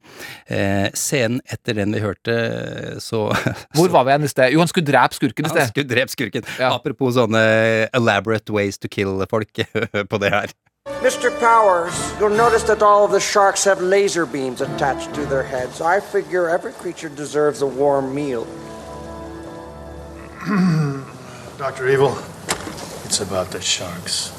Eh, 0.47 0.88
scenen 0.95 1.43
etter 1.51 1.76
den 1.82 1.95
vi 1.97 2.03
hørte, 2.03 2.38
eh, 2.39 2.97
så 3.03 3.26
Hvor 3.78 3.91
var 3.91 4.07
vi 4.07 4.15
igjen 4.15 4.30
i 4.30 4.32
sted? 4.32 4.55
Jo, 4.55 4.63
han 4.63 4.71
skulle 4.71 4.88
drepe 4.88 5.19
skurken 5.19 5.49
i 5.49 5.51
sted. 5.51 5.65
Han 5.65 5.74
skulle 5.76 5.91
drepe 5.91 6.15
skurken. 6.15 6.47
Apropos 6.71 7.17
sånne 7.19 7.43
elaborate 7.91 8.55
ways 8.55 8.80
to 8.80 8.88
kill 8.88 9.19
folk 9.28 9.65
på 10.11 10.24
det 10.24 10.32
her. 10.32 10.55
Mr. 11.04 11.38
Powers, 11.38 12.14
you'll 12.18 12.30
notice 12.30 12.64
that 12.64 12.82
all 12.82 13.06
of 13.06 13.12
the 13.12 13.20
sharks 13.20 13.66
have 13.66 13.82
laser 13.82 14.26
beams 14.26 14.62
attached 14.62 15.14
to 15.14 15.26
their 15.26 15.44
heads. 15.44 15.82
I 15.82 16.00
figure 16.00 16.50
every 16.50 16.72
creature 16.72 17.08
deserves 17.10 17.62
a 17.62 17.68
warm 17.68 18.16
meal. 18.16 18.46
Dr. 21.58 21.90
Evil, 21.90 22.18
it's 23.06 23.20
about 23.20 23.52
the 23.52 23.60
sharks. 23.60 24.30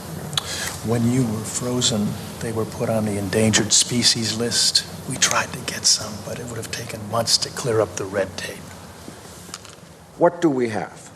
When 0.86 1.10
you 1.10 1.26
were 1.26 1.44
frozen, 1.44 2.08
they 2.40 2.52
were 2.52 2.64
put 2.64 2.88
on 2.88 3.04
the 3.04 3.18
endangered 3.18 3.72
species 3.72 4.38
list. 4.38 4.86
We 5.08 5.16
tried 5.16 5.52
to 5.52 5.58
get 5.60 5.84
some, 5.84 6.14
but 6.26 6.38
it 6.38 6.46
would 6.46 6.56
have 6.56 6.70
taken 6.70 7.10
months 7.10 7.36
to 7.38 7.50
clear 7.50 7.80
up 7.80 7.96
the 7.96 8.06
red 8.06 8.34
tape. 8.38 8.56
What 10.16 10.40
do 10.40 10.48
we 10.48 10.70
have? 10.70 11.10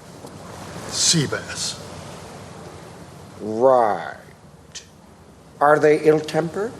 Sea 0.88 1.26
bass. 1.26 1.82
Right. 3.40 4.16
Are 5.60 5.78
they 5.78 5.98
ill 6.06 6.20
tempered? 6.20 6.72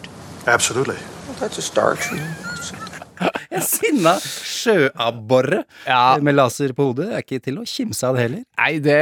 Absolutely. 0.46 0.96
Well, 1.26 1.36
that's 1.40 1.58
a 1.58 1.62
start. 1.62 1.98
En 3.50 3.64
sinna 3.64 4.12
sjøabborre 4.22 5.64
med 6.22 6.36
laser 6.36 6.70
på 6.76 6.90
hodet 6.90 7.08
er 7.10 7.24
ikke 7.24 7.40
til 7.42 7.56
å 7.58 7.64
kimse 7.66 8.06
av 8.06 8.14
det 8.14 8.26
heller. 8.26 8.44
Nei, 8.60 8.68
det, 8.84 8.98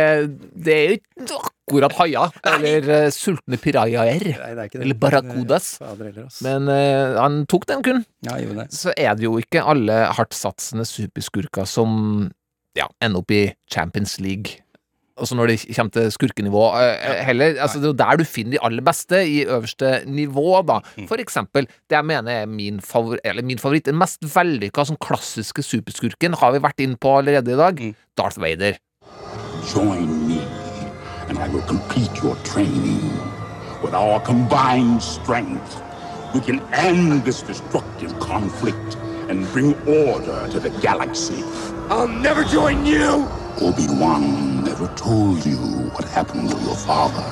det 0.54 0.76
er 0.76 0.86
jo 0.86 0.96
ikke 0.96 1.40
akkurat 1.66 1.96
haia. 1.98 2.22
Eller 2.54 2.88
uh, 2.88 3.08
sultne 3.12 3.58
pirajaer. 3.60 4.24
Eller 4.38 4.96
barracudas. 5.02 5.74
Ass. 5.82 6.40
Men 6.46 6.70
uh, 6.70 7.18
han 7.18 7.42
tok 7.50 7.68
den 7.68 7.84
kun. 7.84 8.02
Ja, 8.24 8.38
gjorde 8.40 8.64
det. 8.64 8.68
Så 8.78 8.94
er 8.96 9.18
det 9.18 9.26
jo 9.26 9.36
ikke 9.42 9.66
alle 9.66 10.06
hardtsatsende 10.16 10.86
superskurker 10.88 11.68
som 11.68 12.30
ja, 12.78 12.88
ender 13.02 13.24
opp 13.24 13.32
i 13.34 13.42
Champions 13.72 14.16
League. 14.22 14.62
Også 15.16 15.36
når 15.38 15.48
det 15.48 15.76
kommer 15.76 15.92
til 15.94 16.10
skurkenivå 16.12 16.62
eh, 16.76 17.22
heller. 17.24 17.54
Altså, 17.64 17.80
det 17.80 17.88
er 17.88 17.92
jo 17.94 17.98
der 18.02 18.18
du 18.20 18.24
finner 18.28 18.56
de 18.56 18.62
aller 18.68 18.84
beste, 18.84 19.22
i 19.24 19.44
øverste 19.44 20.02
nivå, 20.06 20.60
da. 20.68 20.80
Mm. 20.96 21.06
For 21.08 21.22
eksempel, 21.22 21.68
det 21.88 21.96
jeg 21.96 22.04
mener 22.04 22.42
er 22.42 22.50
min, 22.50 22.80
favor 22.84 23.16
eller 23.24 23.42
min 23.42 23.58
favoritt, 23.58 23.86
den 23.88 23.96
mest 23.96 24.20
vellykka 24.34 24.84
sånn 24.84 25.00
klassiske 25.00 25.64
superskurken, 25.64 26.36
har 26.36 26.52
vi 26.52 26.60
vært 26.66 26.84
inne 26.84 27.00
på 27.00 27.14
allerede 27.16 27.54
i 27.54 27.60
dag. 27.62 27.80
Mm. 27.80 27.96
Darth 28.18 28.40
Vader. 28.40 28.76
Join 29.72 30.28
me, 30.28 30.42
and 31.28 31.38
I 31.38 31.48
will 31.48 31.64
complete 31.64 32.22
your 32.22 32.36
training. 32.44 33.00
With 33.82 33.94
our 33.94 34.20
combined 34.20 35.02
strength, 35.02 35.80
we 36.34 36.40
can 36.40 36.60
end 36.72 37.24
this 37.24 37.42
destructive 37.42 38.18
conflict 38.20 38.96
and 39.28 39.50
bring 39.52 39.74
order 39.88 40.48
to 40.52 40.60
the 40.60 40.70
galaxy. 40.80 41.42
I'll 41.88 42.08
never 42.08 42.42
join 42.42 42.84
you! 42.84 43.28
Obi-Wan 43.60 44.64
never 44.64 44.88
told 44.96 45.46
you 45.46 45.56
what 45.94 46.04
happened 46.04 46.50
to 46.50 46.56
your 46.58 46.74
father. 46.74 47.22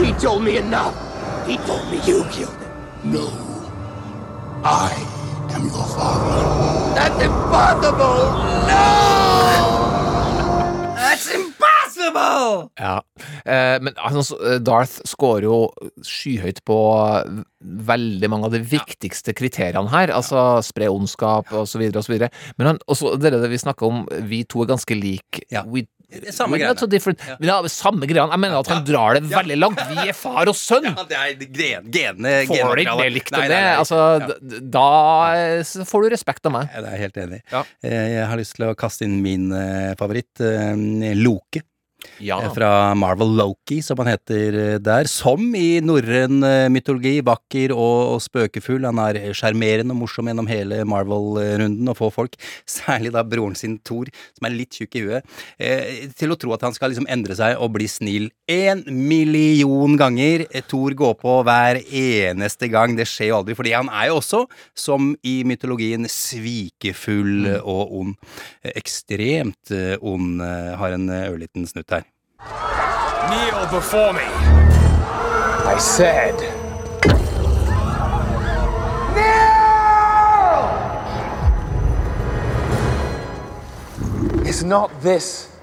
He 0.00 0.12
told 0.12 0.44
me 0.44 0.58
enough. 0.58 0.94
He 1.44 1.56
told 1.56 1.90
me 1.90 1.96
you 2.06 2.24
killed 2.30 2.54
him. 2.54 2.70
No. 3.02 3.26
I 4.62 4.92
am 5.50 5.62
your 5.66 5.86
father. 5.96 6.94
That's 6.94 7.20
impossible! 7.24 8.18
No! 8.70 8.84
That's 10.94 11.34
impossible! 11.34 11.83
Ja, 12.80 12.96
eh, 13.44 13.78
men 13.84 13.94
altså, 13.96 14.38
Darth 14.64 15.00
scorer 15.08 15.46
jo 15.48 15.58
skyhøyt 16.04 16.62
på 16.68 16.78
veldig 17.64 18.30
mange 18.32 18.50
av 18.50 18.54
de 18.56 18.60
viktigste 18.60 19.34
kriteriene 19.36 19.90
her, 19.92 20.12
altså 20.14 20.60
spre 20.64 20.90
ondskap 20.92 21.48
så 21.68 21.80
videre. 21.80 22.30
Men 22.58 22.74
han, 22.74 22.82
også 22.90 23.16
det 23.20 23.34
det 23.34 23.50
vi 23.52 23.60
snakker 23.60 23.88
om, 23.88 24.04
vi 24.28 24.44
to 24.48 24.64
er 24.64 24.72
ganske 24.74 24.96
like. 24.98 25.44
We, 25.70 25.86
Samme 26.30 26.58
not 26.60 26.78
so. 26.78 26.86
Men 27.40 27.48
ja, 27.48 27.56
samme 27.72 28.06
greiene. 28.06 28.28
Jeg 28.30 28.42
mener 28.42 28.60
at 28.60 28.68
han 28.70 28.84
drar 28.86 29.16
det 29.16 29.24
veldig 29.32 29.56
langt. 29.58 29.80
Vi 29.88 30.08
er 30.10 30.14
far 30.16 30.50
og 30.50 30.56
sønn! 30.58 30.84
Ja, 30.94 31.02
det 31.08 31.16
er 31.18 31.32
gen, 31.50 31.88
gene, 31.90 32.34
Får 32.46 32.76
du 32.76 32.82
ikke 32.84 32.96
mer 33.00 33.08
det 33.08 33.14
likt 33.16 33.34
om 33.34 33.46
det? 33.50 33.60
Altså, 33.80 34.00
da 34.76 34.84
eh, 35.34 35.84
får 35.88 36.04
du 36.04 36.12
respekt 36.14 36.46
av 36.46 36.54
meg. 36.54 36.68
Ja, 36.70 36.84
det 36.84 36.90
er 36.92 36.98
jeg 36.98 37.04
helt 37.08 37.20
enig. 37.24 37.40
Eh, 37.82 38.06
Jeg 38.14 38.26
har 38.30 38.38
lyst 38.38 38.54
til 38.58 38.68
å 38.68 38.74
kaste 38.78 39.08
inn 39.08 39.16
min 39.24 39.48
eh, 39.56 39.94
favoritt, 39.98 40.44
eh, 40.44 41.14
Loke. 41.18 41.64
Ja. 42.22 42.38
Eh, 42.42 42.50
Fra 42.54 42.94
Marvel 42.94 43.34
Loki, 43.38 43.80
som 43.82 43.98
han 44.02 44.10
heter 44.12 44.58
eh, 44.60 44.78
der. 44.78 45.08
Som 45.10 45.54
i 45.58 45.80
norrøn 45.84 46.42
eh, 46.46 46.68
mytologi, 46.72 47.16
vakker 47.26 47.72
og, 47.74 48.14
og 48.14 48.22
spøkefull. 48.24 48.84
Han 48.86 49.00
er 49.02 49.32
sjarmerende 49.36 49.94
og 49.96 50.02
morsom 50.04 50.28
gjennom 50.30 50.48
hele 50.50 50.82
Marvel-runden 50.88 51.88
og 51.90 51.98
får 51.98 52.12
folk, 52.14 52.38
særlig 52.78 53.12
da 53.14 53.24
broren 53.26 53.56
sin 53.58 53.78
Thor, 53.84 54.08
som 54.36 54.48
er 54.48 54.54
litt 54.54 54.76
tjukk 54.78 54.98
i 55.00 55.04
huet, 55.06 55.34
eh, 55.58 56.04
til 56.16 56.32
å 56.34 56.38
tro 56.40 56.54
at 56.54 56.62
han 56.66 56.74
skal 56.76 56.92
liksom 56.92 57.08
endre 57.10 57.34
seg 57.38 57.58
og 57.58 57.72
bli 57.76 57.88
snill 57.90 58.30
en 58.50 58.84
million 58.88 59.96
ganger. 60.00 60.46
Thor 60.70 60.94
går 60.98 61.14
på 61.20 61.38
hver 61.46 61.80
eneste 61.84 62.68
gang. 62.72 62.94
Det 62.98 63.08
skjer 63.08 63.32
jo 63.32 63.38
aldri, 63.40 63.56
fordi 63.58 63.72
han 63.74 63.88
er 63.92 64.10
jo 64.12 64.18
også, 64.20 64.44
som 64.78 65.12
i 65.24 65.38
mytologien, 65.48 66.06
svikefull 66.10 67.32
Mm. 67.34 67.60
og 67.66 67.92
ond. 67.98 68.14
Ekstremt 68.76 69.72
ond. 70.04 70.40
Har 70.78 70.94
en 70.96 71.08
ørliten 71.10 71.66
snutt 71.68 71.90
her. 71.94 72.03
Kneel 72.44 73.66
before 73.70 74.12
me. 74.12 74.20
I 74.20 75.78
said. 75.78 76.34
Is 84.46 84.62
not 84.62 84.90
this 85.00 85.56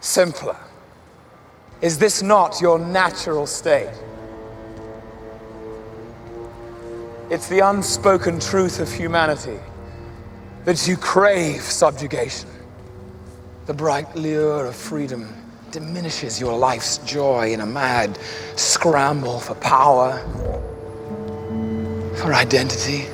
simpler? 0.00 0.56
Is 1.82 1.98
this 1.98 2.22
not 2.22 2.60
your 2.60 2.78
natural 2.78 3.46
state? 3.46 3.92
It's 7.30 7.48
the 7.48 7.60
unspoken 7.60 8.40
truth 8.40 8.80
of 8.80 8.90
humanity 8.90 9.58
that 10.64 10.88
you 10.88 10.96
crave 10.96 11.60
subjugation. 11.60 12.48
The 13.66 13.74
bright 13.74 14.14
lure 14.16 14.66
of 14.66 14.74
freedom 14.74 15.43
diminishes 15.74 16.40
your 16.40 16.56
life's 16.56 16.98
joy 16.98 17.52
in 17.52 17.60
a 17.60 17.66
mad 17.66 18.16
scramble 18.54 19.40
for 19.40 19.56
power, 19.56 20.16
for 22.16 22.32
identity. 22.32 23.06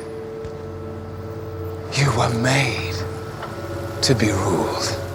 You 1.95 2.15
were 2.19 2.29
made 2.29 2.95
to 4.03 4.15
be 4.15 4.31
ruled. 4.31 5.10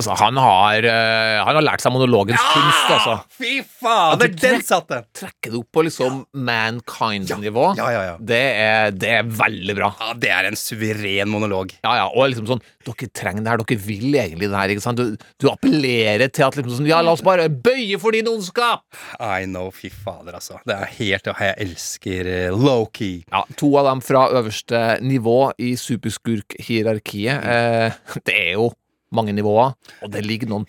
Altså, 0.00 0.16
han 0.24 0.40
har, 0.40 0.86
uh, 0.86 1.36
han 1.46 1.58
har 1.58 1.64
lært 1.64 1.84
seg 1.84 1.94
monologens 1.94 2.40
kunst, 2.54 2.92
altså. 2.96 3.16
Fy 3.36 3.60
faen 3.80 4.22
den 4.40 4.64
satt 4.64 4.88
den! 4.90 5.06
Trekker 5.16 5.52
det 5.52 5.60
opp 5.60 5.70
på 5.76 5.84
liksom 5.86 6.22
mankind-nivå. 6.46 7.66
Ja, 7.78 7.90
ja, 7.92 8.02
ja. 8.10 8.16
Det, 8.16 8.40
er, 8.64 8.94
det 8.96 9.12
er 9.18 9.28
veldig 9.40 9.76
bra. 9.78 9.92
Ja, 10.00 10.14
det 10.20 10.32
er 10.34 10.48
en 10.50 10.58
suveren 10.58 11.30
monolog. 11.32 11.74
Ja, 11.84 11.96
ja, 12.02 12.08
og 12.10 12.32
liksom 12.32 12.48
sånn 12.50 12.64
Dere 12.80 13.10
trenger 13.12 13.44
det 13.44 13.50
her, 13.52 13.60
dere 13.60 13.76
vil 13.84 14.14
egentlig 14.16 14.48
det 14.48 14.56
her, 14.56 14.70
ikke 14.72 14.82
sant? 14.82 15.00
Du, 15.00 15.26
du 15.36 15.50
appellerer 15.50 16.30
til 16.32 16.46
at 16.46 16.56
liksom 16.56 16.78
sånn 16.78 16.88
Ja, 16.88 17.02
la 17.04 17.12
oss 17.12 17.24
bare 17.24 17.50
bøye 17.52 17.98
for 18.00 18.16
din 18.16 18.30
ondskap! 18.30 18.86
I 19.20 19.44
know, 19.44 19.68
fy 19.74 19.90
fader, 19.92 20.38
altså. 20.38 20.56
Det 20.64 20.78
er 20.78 20.94
helt 20.96 21.28
Jeg 21.28 21.56
elsker 21.66 22.30
uh, 22.30 22.56
Loki. 22.56 23.12
Ja, 23.28 23.44
to 23.60 23.74
av 23.76 23.90
dem 23.90 24.00
fra 24.04 24.26
øverste 24.32 24.80
nivå 25.04 25.50
i 25.60 25.74
superskurk-hierarkiet. 25.76 27.44
Eh, 27.44 28.00
det 28.26 28.36
er 28.36 28.52
jo 28.56 28.70
mange 29.14 29.34
nivåer, 29.36 29.74
og 30.02 30.12
det 30.14 30.22
ligger 30.26 30.50
noen 30.52 30.66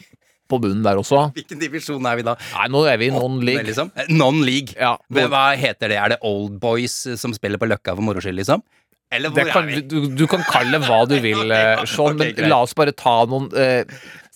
på 0.52 0.58
bunnen 0.60 0.84
der 0.84 1.00
også. 1.00 1.30
Hvilken 1.38 1.62
divisjon 1.62 2.06
er 2.10 2.18
vi 2.20 2.26
da? 2.28 2.34
Nei, 2.58 2.66
nå 2.74 2.82
er 2.92 2.98
vi 3.00 3.08
i 3.08 3.14
non-league. 3.16 3.64
Liksom? 3.70 3.92
Eh, 3.96 4.10
Non-league. 4.12 4.74
Ja, 4.76 4.98
Hva 5.08 5.44
heter 5.56 5.88
det? 5.94 5.98
Er 6.02 6.10
det 6.16 6.18
Old 6.28 6.58
Boys 6.60 6.98
eh, 7.08 7.16
som 7.16 7.32
spiller 7.38 7.62
på 7.62 7.70
Løkka 7.72 7.94
for 7.96 8.04
moro 8.04 8.20
skyld, 8.24 8.36
liksom? 8.42 8.64
Eller 9.12 9.32
hvor 9.32 9.48
kan, 9.52 9.68
er 9.70 9.80
vi? 9.80 9.86
du, 9.92 10.10
du 10.16 10.26
kan 10.32 10.44
kalle 10.48 10.76
det 10.80 10.88
hva 10.90 11.02
du 11.08 11.16
vil, 11.24 11.52
eh, 11.56 11.86
Sean, 11.88 12.18
men 12.20 12.34
greit. 12.36 12.50
la 12.52 12.60
oss 12.66 12.76
bare 12.76 12.92
ta 12.96 13.22
noen 13.32 13.48
eh, 13.56 13.86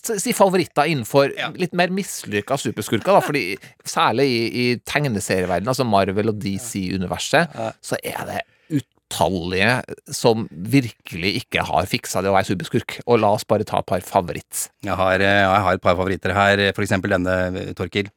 Si 0.06 0.30
favoritter 0.36 0.86
innenfor 0.86 1.32
litt 1.58 1.72
mer 1.74 1.90
mislykka 1.90 2.54
superskurker. 2.62 3.10
Da, 3.16 3.20
fordi 3.26 3.56
Særlig 3.84 4.26
i, 4.30 4.42
i 4.62 4.66
tegneserieverdenen, 4.86 5.72
altså 5.72 5.82
Marvel 5.88 6.30
og 6.30 6.36
DC-universet, 6.44 7.56
så 7.82 7.98
er 8.06 8.20
det 8.28 8.44
utallige 9.06 9.82
som 10.12 10.46
virkelig 10.50 11.42
ikke 11.42 11.64
har 11.66 11.86
fiksa 11.86 12.22
det 12.22 12.30
å 12.30 12.36
være 12.36 12.50
superskurk. 12.50 13.00
Og 13.06 13.20
la 13.22 13.32
oss 13.36 13.46
bare 13.46 13.64
ta 13.64 13.80
et 13.80 13.86
par 13.86 14.00
favoritt. 14.00 14.68
Jeg 14.82 14.96
har, 14.96 15.20
eh, 15.20 15.42
jeg 15.42 15.62
har 15.62 15.74
et 15.74 15.82
par 15.82 15.96
favoritter 15.96 16.32
her. 16.34 16.72
For 16.72 16.82
eksempel 16.82 17.10
denne, 17.10 17.74
Torkil. 17.74 18.10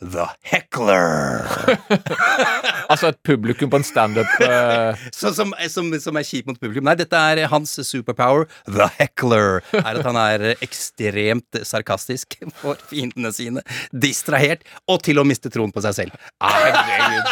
The 0.00 0.28
Heckler. 0.42 1.42
Altså 2.88 3.10
et 3.10 3.18
publikum 3.20 3.68
på 3.68 3.76
en 3.76 3.84
standup 3.84 4.30
uh, 4.40 4.96
som, 5.12 5.50
som, 5.68 5.90
som 6.00 6.16
er 6.16 6.24
kjip 6.24 6.46
mot 6.48 6.56
publikum. 6.56 6.86
Nei, 6.86 6.94
dette 6.96 7.12
er 7.12 7.42
hans 7.52 7.74
superpower. 7.84 8.46
The 8.64 8.86
Heckler. 8.94 9.60
Er 9.76 9.98
at 9.98 10.06
han 10.08 10.16
er 10.16 10.54
ekstremt 10.64 11.60
sarkastisk 11.68 12.38
for 12.62 12.80
fiendene 12.88 13.28
sine. 13.36 13.60
Distrahert. 13.92 14.64
Og 14.88 15.02
til 15.04 15.20
å 15.20 15.26
miste 15.28 15.52
troen 15.52 15.74
på 15.74 15.84
seg 15.84 15.98
selv. 15.98 16.16
Herregud. 16.40 17.28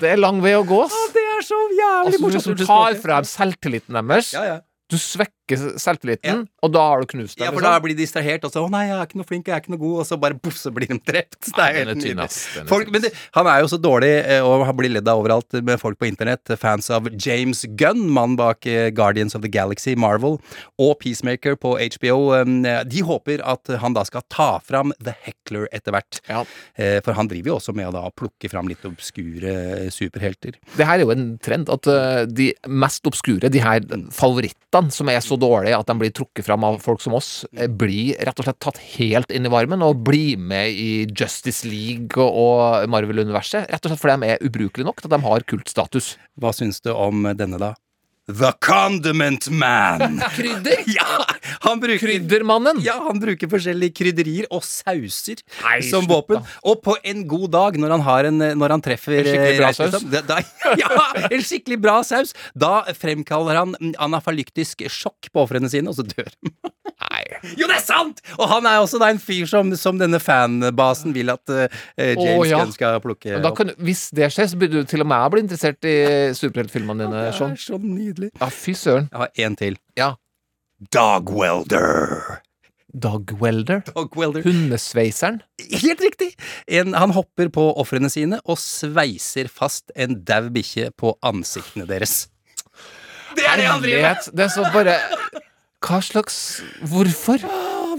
Det 0.00 0.14
er 0.14 0.22
lang 0.24 0.40
vei 0.40 0.54
å 0.56 0.64
gå, 0.64 0.80
ass. 0.86 0.96
Så 1.50 1.58
jævlig 1.74 2.06
Altså, 2.06 2.18
du 2.18 2.24
morsomt. 2.26 2.58
liksom 2.58 2.66
tar 2.66 2.98
frem 3.02 3.24
selvtilliten 3.34 3.98
deres. 4.00 4.32
Ja, 4.36 4.42
ja. 4.52 4.58
Du 4.90 4.96
svekker 4.98 5.39
selvtilliten, 5.56 6.46
og 6.62 6.72
da 6.72 6.82
har 6.92 7.00
du 7.00 7.06
knust 7.06 7.38
dem. 7.38 7.44
Ja, 7.44 7.50
for 7.50 7.60
liksom. 7.60 7.72
da 7.72 7.80
blir 7.80 7.94
de 7.96 8.02
distrahert, 8.02 8.44
og 8.44 8.52
så 8.52 8.62
'Å 8.64 8.70
nei, 8.70 8.86
jeg 8.88 8.96
er 8.98 9.06
ikke 9.06 9.18
noe 9.20 9.28
flink, 9.28 9.46
jeg 9.46 9.54
er 9.56 9.60
ikke 9.60 9.72
noe 9.74 9.80
god', 9.82 10.00
og 10.00 10.06
så 10.06 10.18
bare 10.20 10.34
boff, 10.34 10.56
så 10.60 10.70
blir 10.74 10.86
de 10.88 10.98
drept. 10.98 11.50
Det 11.50 11.58
er 11.58 11.72
helt 11.84 11.96
nydelig. 11.96 13.12
han 13.34 13.46
er 13.46 13.60
jo 13.60 13.68
så 13.72 13.78
dårlig, 13.80 14.12
eh, 14.26 14.40
og 14.44 14.66
han 14.66 14.76
blir 14.76 14.90
ledd 14.92 15.08
av 15.08 15.18
overalt 15.22 15.52
med 15.64 15.80
folk 15.80 15.98
på 15.98 16.06
internett. 16.08 16.44
Fans 16.58 16.90
av 16.90 17.08
James 17.14 17.64
Gunn, 17.76 18.08
mannen 18.10 18.36
bak 18.36 18.66
eh, 18.66 18.90
Guardians 18.90 19.34
of 19.34 19.42
the 19.42 19.48
Galaxy, 19.48 19.94
Marvel, 19.94 20.38
og 20.78 20.98
Peacemaker 21.00 21.56
på 21.56 21.76
HBO. 21.78 22.34
eh, 22.34 22.84
De 22.84 23.00
håper 23.02 23.40
at 23.44 23.66
han 23.80 23.92
da 23.94 24.04
skal 24.04 24.22
ta 24.28 24.58
fram 24.60 24.92
The 25.02 25.14
Heckler 25.24 25.68
etter 25.72 25.92
hvert. 25.92 26.20
Ja. 26.28 26.44
For 27.04 27.12
han 27.12 27.28
driver 27.28 27.52
jo 27.52 27.56
også 27.58 27.74
med 27.74 27.88
å 27.88 27.92
da 27.92 28.10
plukke 28.10 28.48
fram 28.50 28.68
litt 28.68 28.84
obskure 28.84 29.90
superhelter. 29.90 30.54
Det 30.76 30.86
her 30.86 30.98
er 30.98 31.04
jo 31.04 31.10
en 31.10 31.38
trend, 31.38 31.68
at 31.68 31.82
de 32.30 32.52
mest 32.66 33.04
obskure, 33.06 33.50
de 33.50 33.60
her 33.62 33.80
favorittene 34.14 34.90
som 34.94 35.08
er 35.08 35.20
så 35.24 35.38
dårlige 35.40 35.78
at 35.80 35.90
de 35.90 35.96
blir 36.00 36.14
trukket 36.14 36.46
fram 36.46 36.64
av 36.68 36.78
folk 36.84 37.02
som 37.02 37.16
oss, 37.18 37.44
eh, 37.56 37.66
blir 37.66 38.18
rett 38.20 38.38
og 38.40 38.46
slett 38.46 38.60
tatt 38.62 38.80
helt 38.96 39.32
inn 39.34 39.48
i 39.48 39.52
varmen 39.52 39.84
og 39.86 40.04
blir 40.06 40.38
med 40.38 40.70
i 40.70 41.06
Justice 41.08 41.68
League 41.68 42.20
og 42.20 42.88
Marvel-universet. 42.90 43.70
Rett 43.70 43.84
og 43.84 43.92
slett 43.92 44.02
fordi 44.04 44.18
de 44.20 44.34
er 44.34 44.44
ubrukelige 44.44 44.88
nok 44.88 45.00
til 45.00 45.10
at 45.10 45.16
de 45.16 45.26
har 45.26 45.46
kultstatus. 45.52 46.16
Hva 46.40 46.54
syns 46.56 46.80
du 46.84 46.92
om 46.94 47.24
denne, 47.34 47.60
da? 47.60 47.74
The 48.38 48.52
Condiment 48.60 49.48
Man! 49.50 50.20
Krydder? 50.36 50.82
Ja, 50.86 51.24
han 51.60 51.80
bruker 51.80 51.98
Kryddermannen? 52.06 52.80
Ja, 52.84 52.96
han 53.08 53.20
bruker 53.22 53.50
forskjellige 53.50 53.94
krydderier 54.00 54.48
og 54.54 54.64
sauser 54.66 55.40
Nei, 55.64 55.80
som 55.86 56.04
slutt 56.04 56.12
våpen. 56.12 56.50
Og 56.68 56.82
på 56.84 56.96
en 57.06 57.24
god 57.30 57.48
dag, 57.54 57.78
når 57.80 57.94
han, 57.96 58.04
har 58.06 58.30
en, 58.30 58.44
når 58.60 58.76
han 58.76 58.84
treffer 58.84 59.20
En 59.20 59.28
skikkelig 59.28 59.60
bra 59.60 59.72
saus? 59.76 60.06
da, 60.12 60.22
da, 60.28 60.40
Ja, 60.82 61.08
en 61.26 61.46
skikkelig 61.46 61.80
bra 61.82 62.00
saus! 62.06 62.34
Da 62.54 62.82
fremkaller 62.98 63.62
han 63.62 63.74
anafalyktisk 63.98 64.86
sjokk 64.92 65.30
på 65.32 65.44
ofrene 65.46 65.70
sine, 65.72 65.90
og 65.90 65.98
så 65.98 66.06
dør 66.06 66.30
de. 66.30 66.54
Nei. 67.00 67.22
Jo, 67.56 67.64
det 67.64 67.78
er 67.78 67.84
sant! 67.84 68.20
Og 68.36 68.44
han 68.50 68.66
er 68.68 68.82
også 68.82 69.00
da 69.00 69.08
en 69.12 69.20
fyr 69.22 69.48
som, 69.48 69.72
som 69.78 69.98
denne 70.00 70.20
fanbasen 70.22 71.14
vil 71.16 71.32
at 71.32 71.52
uh, 71.52 71.64
James 71.96 72.36
oh, 72.36 72.44
ja. 72.46 72.60
Gunn 72.60 72.74
skal 72.76 73.00
plukke 73.02 73.38
Men 73.38 73.48
opp. 73.48 73.56
kan, 73.62 73.72
hvis 73.80 74.08
det 74.16 74.28
skjer, 74.34 74.50
så 74.52 74.60
blir 74.60 74.70
du 74.72 74.82
til 74.88 75.02
og 75.04 75.08
med 75.08 75.28
bli 75.32 75.42
interessert 75.46 75.88
i 75.88 75.96
superheltfilmene 76.36 77.06
dine. 77.06 77.24
Det 77.30 77.54
er 77.54 77.60
så 77.64 77.78
nydelig. 77.80 78.19
Ja, 78.28 78.48
fy 78.52 78.74
søren. 78.76 79.08
Jeg 79.12 79.22
har 79.24 79.30
en 79.46 79.56
til. 79.56 79.78
Ja. 79.98 80.12
Dog 80.92 81.32
welder. 81.32 82.40
Dog 82.90 83.30
welder? 83.40 83.82
Dog 83.86 84.16
welder. 84.18 84.42
Hundesveiseren? 84.42 85.40
Helt 85.70 86.00
riktig! 86.02 86.32
En, 86.66 86.94
han 86.98 87.12
hopper 87.14 87.50
på 87.54 87.68
ofrene 87.78 88.10
sine 88.10 88.40
og 88.44 88.58
sveiser 88.58 89.46
fast 89.52 89.92
en 89.94 90.18
dau 90.26 90.48
bikkje 90.50 90.88
på 90.98 91.14
ansiktene 91.22 91.86
deres. 91.86 92.24
Det 93.36 93.46
er 93.46 93.60
det 93.60 93.68
han 93.70 93.84
driver 93.84 94.08
med! 94.08 94.30
Det 94.34 94.46
er 94.46 94.50
så 94.50 94.64
bare 94.74 94.96
Hva 95.86 96.00
slags 96.02 96.38
Hvorfor? 96.90 97.38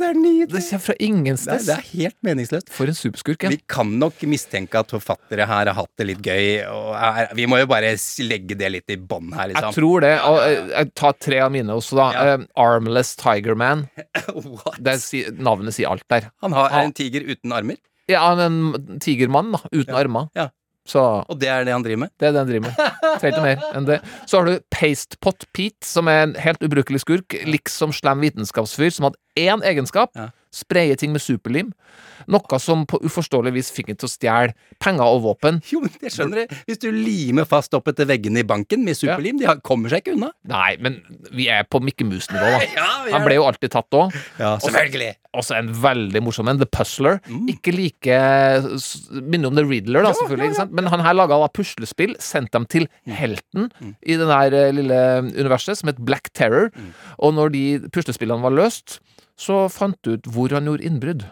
Det 0.02 0.08
er 0.10 0.18
nydelig! 0.18 0.50
Det 0.52 0.62
kommer 0.68 0.84
fra 0.88 0.96
ingen 1.00 1.26
Det 1.28 1.34
er, 1.36 1.60
sted. 1.62 1.68
det 1.68 1.76
er 1.76 1.88
helt 1.92 2.18
meningsløst. 2.26 2.72
For 2.74 2.90
en 2.92 2.98
superskurk. 2.98 3.46
Vi 3.54 3.60
kan 3.70 3.92
nok 4.02 4.24
mistenke 4.30 4.80
at 4.82 4.92
forfattere 4.94 5.46
her 5.50 5.70
har 5.72 5.78
hatt 5.78 5.92
det 6.02 6.08
litt 6.10 6.24
gøy. 6.26 6.48
Og 6.72 6.92
er, 6.98 7.30
vi 7.38 7.46
må 7.50 7.60
jo 7.62 7.70
bare 7.72 7.94
legge 8.26 8.58
det 8.60 8.72
litt 8.74 8.94
i 8.94 8.98
bånn 8.98 9.30
her, 9.38 9.52
Jeg 9.52 9.60
liksom. 9.60 9.76
tror 9.78 10.06
det. 10.08 10.14
Og 10.28 10.40
eh, 10.46 10.74
jeg 10.74 10.92
tar 11.04 11.18
tre 11.22 11.40
av 11.46 11.54
mine 11.54 11.78
også, 11.78 12.00
da. 12.02 12.08
Ja. 12.16 12.26
Eh, 12.36 12.48
Armless 12.66 13.14
Tiger 13.22 13.56
Man. 13.60 13.86
What? 14.34 14.80
Det 14.82 14.98
si, 15.04 15.24
navnet 15.38 15.78
sier 15.78 15.92
alt 15.94 16.08
der. 16.12 16.32
Han 16.46 16.58
har, 16.58 16.72
er 16.74 16.90
en 16.90 16.98
tiger 16.98 17.28
uten 17.30 17.54
armer, 17.56 17.78
Ja, 18.10 18.26
han 18.34 18.42
en 18.44 19.00
tigermann, 19.00 19.54
da. 19.54 19.62
Uten 19.72 19.96
armer. 19.96 20.28
Ja. 20.36 20.50
Så 20.88 21.02
og 21.30 21.38
det 21.40 21.48
er 21.52 21.66
det 21.68 21.74
han 21.76 21.84
driver 21.86 22.00
med. 22.06 22.10
det 22.20 22.28
er 22.28 22.34
det 22.34 22.42
han 22.42 22.50
driver 22.50 22.68
med. 22.68 22.92
Trenger 23.22 23.36
ikke 23.36 23.46
mer 23.46 23.78
enn 23.78 23.88
det. 23.88 24.00
Så 24.26 24.40
har 24.40 24.50
du 24.50 24.68
Pastepot 24.74 25.46
Pete, 25.54 25.86
som 25.86 26.10
er 26.10 26.24
en 26.26 26.36
helt 26.42 26.64
ubrukelig 26.66 27.04
skurk. 27.04 27.36
Liksom 27.46 27.94
slem 27.94 28.24
vitenskapsfyr, 28.26 28.90
som 28.96 29.10
hadde 29.10 29.22
én 29.40 29.62
egenskap. 29.68 30.10
Ja. 30.18 30.32
Spraye 30.52 30.98
ting 31.00 31.14
med 31.16 31.24
superlim. 31.24 31.72
Noe 32.32 32.60
som 32.62 32.84
på 32.90 33.00
uforståelig 33.08 33.54
vis 33.56 33.72
fikk 33.74 33.92
ham 33.92 33.98
til 34.02 34.08
å 34.08 34.12
stjele 34.12 34.56
penger 34.84 35.08
og 35.08 35.24
våpen. 35.26 35.62
Jo, 35.72 35.80
men 35.84 35.94
jeg 36.04 36.14
skjønner 36.14 36.44
det. 36.44 36.60
Hvis 36.68 36.82
du 36.84 36.90
limer 36.94 37.48
fast 37.50 37.74
opp 37.78 37.88
etter 37.92 38.08
veggene 38.10 38.44
i 38.44 38.48
banken 38.48 38.84
med 38.86 39.00
superlim, 39.00 39.40
de 39.42 39.50
kommer 39.66 39.92
seg 39.94 40.04
ikke 40.04 40.18
unna. 40.18 40.32
Nei, 40.52 40.76
men 40.84 41.00
vi 41.34 41.48
er 41.52 41.66
på 41.72 41.82
Mikke 41.84 42.08
Mus-nivå, 42.08 42.52
da. 42.58 42.62
Ja, 42.82 42.88
Han 43.16 43.26
ble 43.26 43.38
jo 43.40 43.48
alltid 43.48 43.74
tatt 43.74 43.98
òg. 43.98 44.14
Ja, 44.40 44.54
selvfølgelig. 44.62 45.14
Også 45.40 45.56
en 45.56 45.70
veldig 45.82 46.22
morsom 46.26 46.50
en. 46.52 46.60
The 46.62 46.68
Puzzler. 46.68 47.22
Ikke 47.50 47.72
like 47.74 48.18
Minner 49.24 49.50
om 49.50 49.56
The 49.58 49.64
Riddler, 49.66 50.04
da, 50.06 50.12
selvfølgelig. 50.20 50.58
Ja? 50.60 50.66
Men 50.72 50.90
han 50.92 51.04
her 51.06 51.16
laga 51.16 51.40
puslespill, 51.56 52.18
sendte 52.22 52.60
dem 52.60 52.68
til 52.72 52.88
helten 53.08 53.70
i 54.04 54.18
det 54.20 54.28
der 54.28 54.56
eh, 54.58 54.74
lille 54.76 55.00
universet, 55.32 55.80
som 55.80 55.90
het 55.92 56.02
Black 56.04 56.30
Terror. 56.38 56.70
Og 57.18 57.34
når 57.38 57.56
de 57.56 57.64
puslespillene 57.96 58.44
var 58.44 58.54
løst, 58.56 59.00
så 59.42 59.66
fant 59.74 59.98
du 60.06 60.16
ut 60.16 60.28
hvor 60.30 60.54
han 60.54 60.70
gjorde 60.70 60.86
innbrudd. 60.86 61.26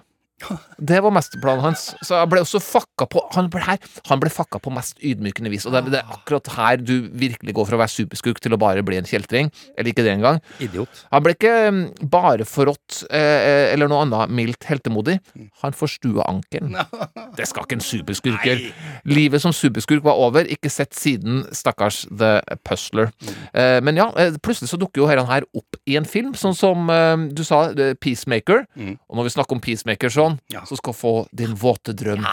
Det 0.78 1.00
var 1.04 1.14
mesterplanen 1.14 1.64
hans. 1.68 1.90
Så 2.06 2.16
jeg 2.16 2.30
ble 2.32 2.44
også 2.44 2.62
fucka 2.64 3.08
på 3.10 3.22
Han 3.36 3.50
ble, 3.52 3.62
her, 3.66 3.80
han 4.10 4.22
ble 4.22 4.32
fucka 4.34 4.62
på 4.64 4.72
mest 4.74 5.00
ydmykende 5.04 5.52
vis. 5.52 5.66
Og 5.68 5.76
det, 5.76 5.86
det 5.94 6.02
er 6.02 6.14
akkurat 6.16 6.52
her 6.56 6.80
du 6.82 6.96
virkelig 7.20 7.56
går 7.58 7.70
fra 7.70 7.80
å 7.80 7.82
være 7.84 7.94
superskurk 7.96 8.42
til 8.44 8.56
å 8.56 8.60
bare 8.62 8.84
bli 8.86 9.00
en 9.00 9.08
kjeltring. 9.10 9.52
Eller 9.76 9.92
ikke 9.92 10.06
det 10.06 10.14
engang. 10.16 10.40
Idiot. 10.64 11.04
Han 11.14 11.26
ble 11.26 11.36
ikke 11.36 11.56
mm, 11.76 11.82
bare 12.12 12.48
forrådt 12.48 13.04
eh, 13.10 13.74
eller 13.74 13.92
noe 13.92 14.06
annet 14.06 14.34
mildt 14.36 14.68
heltemodig. 14.70 15.20
Han 15.64 15.76
forstua 15.76 16.28
ankelen. 16.30 16.78
Det 17.40 17.48
skal 17.48 17.66
ikke 17.66 17.78
en 17.78 17.86
superskurk 17.86 18.46
gjøre. 18.48 18.72
Livet 19.10 19.44
som 19.44 19.54
superskurk 19.56 20.04
var 20.06 20.20
over, 20.20 20.48
ikke 20.50 20.72
sett 20.72 20.96
siden 20.98 21.44
stakkars 21.56 22.04
The 22.10 22.40
Puzzler. 22.68 23.12
Eh, 23.54 23.80
men 23.86 24.00
ja, 24.00 24.10
eh, 24.20 24.36
plutselig 24.44 24.72
så 24.72 24.80
dukker 24.82 25.04
jo 25.04 25.10
dette 25.10 25.26
her 25.30 25.46
opp 25.58 25.80
i 25.90 25.98
en 26.00 26.08
film, 26.08 26.34
sånn 26.38 26.56
som 26.58 26.90
eh, 26.94 27.28
du 27.36 27.44
sa, 27.48 27.70
eh, 27.72 27.96
Peacemaker. 28.00 28.66
Og 29.10 29.20
når 29.20 29.30
vi 29.30 29.34
snakker 29.36 29.58
om 29.58 29.64
Peacemaker 29.64 30.14
sånn, 30.14 30.29
Ja. 30.54 30.66
så 30.66 30.78
skal 30.80 30.94
få 30.94 31.14
din 31.32 31.56
våte 31.56 31.94
drøm 31.94 32.26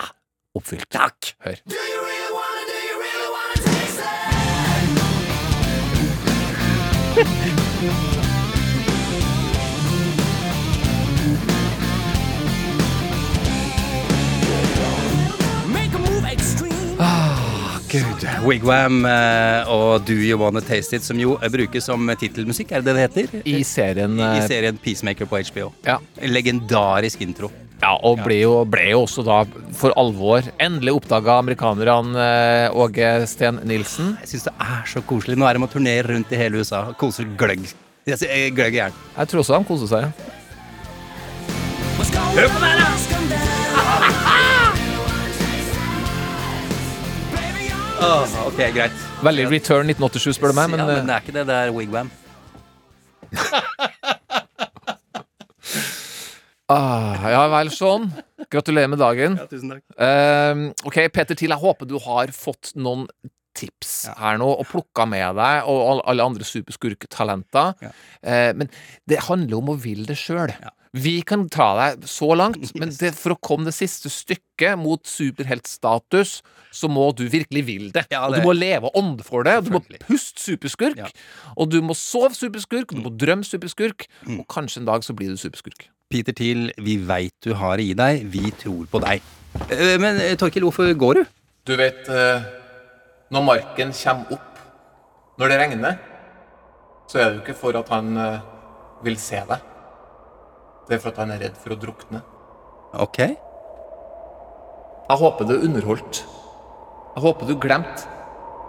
oppfylt. 0.57 0.91
Takk! 0.91 1.37
Hør. 1.45 1.61
Ah, 16.99 17.79
Gud. 17.91 18.25
Wigwam 18.47 19.05
uh, 19.05 19.69
og 19.69 20.07
Do 20.09 20.15
You 20.17 20.39
Wanna 20.41 20.61
Taste 20.61 20.97
It, 20.97 21.05
som 21.05 21.21
jo 21.21 21.37
brukes 21.53 21.85
som 21.85 22.09
tittelmusikk, 22.21 22.73
er 22.73 22.85
det 22.85 22.97
det 22.97 23.05
heter? 23.05 23.37
I 23.45 23.61
serien 23.65 24.17
I 24.17 24.41
eh, 24.41 24.49
serien 24.49 24.81
Peacemaker 24.81 25.29
på 25.29 25.41
HBO. 25.51 25.71
Ja. 25.85 25.99
En 26.21 26.33
legendarisk 26.33 27.21
intro. 27.21 27.53
Ja, 27.83 27.93
og 28.09 28.23
ble 28.25 28.39
jo, 28.41 28.53
ble 28.73 28.87
jo 28.95 29.03
også 29.05 29.23
da 29.27 29.43
for 29.77 29.93
alvor 30.01 30.47
endelig 30.63 30.95
oppdaga 30.97 31.35
amerikanerne 31.43 32.23
eh, 32.23 32.77
Åge 32.77 33.11
Sten 33.29 33.61
Nilsen. 33.69 34.15
Jeg 34.23 34.31
syns 34.33 34.47
det 34.49 34.55
er 34.65 34.87
så 34.95 35.03
koselig. 35.05 35.37
Nå 35.37 35.45
er 35.49 35.59
de 35.59 35.67
og 35.67 35.75
turnerer 35.75 36.09
rundt 36.15 36.33
i 36.33 36.41
hele 36.41 36.63
USA. 36.63 36.87
Koser 36.97 37.29
gløgg. 37.37 37.69
Eh, 38.07 38.49
Gløgg 38.55 38.79
i. 38.79 38.81
Jeg 38.81 39.29
tror 39.29 39.43
også 39.43 39.59
de 39.59 39.69
koser 39.69 39.93
seg. 39.93 40.35
Hør 42.37 42.49
på 42.53 42.61
da! 42.65 42.77
Ok, 48.47 48.61
greit. 48.75 48.93
Veldig 49.25 49.47
Return 49.51 49.89
1987, 49.91 50.37
spør 50.37 50.53
du 50.53 50.59
meg, 50.59 50.71
men, 50.73 50.81
ja, 50.81 50.87
men 50.87 50.97
eh, 51.01 51.07
det 51.09 51.15
er 51.17 51.25
ikke 51.25 51.37
det. 51.37 51.47
Det 51.49 51.57
er 51.57 51.73
Wigwam. 51.77 52.11
Ah, 56.73 57.29
ja 57.31 57.45
vel, 57.53 57.71
Sean. 57.71 58.09
Gratulerer 58.51 58.91
med 58.91 58.99
dagen. 58.99 59.37
Ja, 59.39 59.47
tusen 59.51 59.71
takk. 59.71 59.85
Eh, 60.03 60.63
ok, 60.89 60.99
Peter 61.15 61.35
Thiel, 61.39 61.55
jeg 61.55 61.63
håper 61.63 61.87
du 61.87 61.99
har 62.03 62.33
fått 62.35 62.73
noen 62.75 63.07
tips 63.57 64.09
her 64.19 64.37
nå, 64.37 64.49
og 64.61 64.67
plukka 64.69 65.07
med 65.09 65.39
deg, 65.39 65.63
og 65.71 66.03
alle 66.11 66.27
andre 66.27 66.45
superskurktalenter. 66.45 67.71
Eh, 68.23 68.51
men 68.59 68.69
det 69.09 69.23
handler 69.31 69.63
om 69.63 69.71
å 69.73 69.79
ville 69.81 70.05
det 70.11 70.19
sjøl. 70.21 70.53
Vi 70.97 71.21
kan 71.29 71.47
ta 71.53 71.71
deg 71.79 72.05
så 72.09 72.33
langt, 72.37 72.59
men 72.81 72.91
det, 72.99 73.15
for 73.17 73.35
å 73.35 73.41
komme 73.45 73.69
det 73.71 73.75
siste 73.77 74.11
stykket 74.13 74.77
mot 74.81 75.03
superheltstatus, 75.09 76.39
så 76.77 76.89
må 76.93 77.09
du 77.17 77.25
virkelig 77.33 77.63
ville 77.69 77.91
det. 77.95 78.07
Og 78.13 78.33
det- 78.35 78.43
du 78.43 78.47
må 78.49 78.55
leve 78.59 78.91
og 78.91 78.97
ånde 79.01 79.25
for 79.25 79.45
det. 79.47 79.57
og 79.59 79.65
Du 79.65 79.71
må 79.79 79.83
puste 80.03 80.41
superskurk, 80.43 81.01
og 81.57 81.71
du 81.73 81.79
må 81.81 81.95
sove 81.97 82.35
superskurk, 82.37 82.91
og 82.93 82.99
du 82.99 83.05
må 83.09 83.17
drømme 83.17 83.45
superskurk, 83.47 84.07
Mm. 84.27 84.41
og 84.41 84.49
kanskje 84.49 84.79
en 84.83 84.91
dag 84.91 85.01
så 85.07 85.15
blir 85.17 85.29
du 85.33 85.37
superskurk. 85.41 85.89
Peter 86.11 86.33
Thiel, 86.37 86.69
vi 86.79 86.97
veit 87.03 87.35
du 87.43 87.53
har 87.59 87.77
det 87.81 87.87
i 87.91 87.95
deg. 87.99 88.27
Vi 88.31 88.51
tror 88.61 88.87
på 88.91 89.01
deg. 89.03 89.23
Eh, 89.75 89.97
Men 89.99 90.21
eh, 90.23 90.37
Torkil, 90.39 90.63
hvorfor 90.69 90.93
går 90.95 91.19
du? 91.19 91.23
Du 91.67 91.75
vet, 91.79 92.07
eh, 92.09 92.45
når 93.35 93.43
marken 93.43 93.91
kommer 93.93 94.37
opp, 94.39 94.61
når 95.41 95.51
det 95.51 95.59
regner, 95.61 95.97
så 97.11 97.19
er 97.19 97.25
det 97.27 97.35
jo 97.39 97.43
ikke 97.43 97.59
for 97.59 97.79
at 97.81 97.91
han 97.91 98.13
eh, 98.23 98.39
vil 99.05 99.19
se 99.19 99.41
deg. 99.51 99.61
Det 100.87 100.95
er 100.95 101.03
for 101.03 101.11
at 101.11 101.19
han 101.25 101.35
er 101.35 101.43
redd 101.43 101.59
for 101.59 101.75
å 101.75 101.81
drukne. 101.83 102.23
Ok. 103.03 103.19
Jeg 105.07 105.19
håper 105.23 105.49
du 105.51 105.57
underholdt. 105.59 106.23
Jeg 107.17 107.25
håper 107.25 107.51
du 107.51 107.57
glemte 107.63 108.07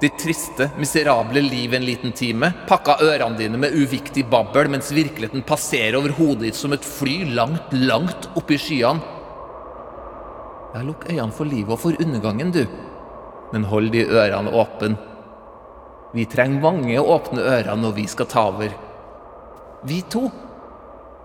ditt 0.02 0.18
triste, 0.22 0.70
miserable 0.78 1.42
liv 1.42 1.74
en 1.74 1.86
liten 1.86 2.14
time. 2.14 2.52
Pakka 2.70 3.00
ørene 3.02 3.38
dine 3.40 3.58
med 3.58 3.74
uviktig 3.74 4.28
babbel 4.30 4.70
mens 4.70 4.92
virkeligheten 4.94 5.46
passerer 5.48 5.98
over 5.98 6.14
hodet 6.20 6.50
ditt 6.52 6.60
som 6.60 6.74
et 6.76 6.86
fly 6.86 7.24
langt, 7.34 7.74
langt 7.74 8.30
opp 8.38 8.54
i 8.54 8.60
skyene. 8.62 9.16
Ja, 10.76 10.84
lukk 10.86 11.08
øynene 11.10 11.34
for 11.34 11.50
livet 11.50 11.74
og 11.74 11.82
for 11.82 12.04
undergangen, 12.04 12.52
du. 12.54 12.66
Men 13.54 13.66
hold 13.66 13.90
de 13.96 14.04
ørene 14.06 14.52
åpne. 14.54 14.98
Vi 16.14 16.26
trenger 16.30 16.62
mange 16.62 17.00
åpne 17.02 17.44
ører 17.44 17.76
når 17.80 17.96
vi 17.98 18.06
skal 18.10 18.30
ta 18.30 18.48
over. 18.52 18.74
Vi 19.88 20.02
to. 20.12 20.28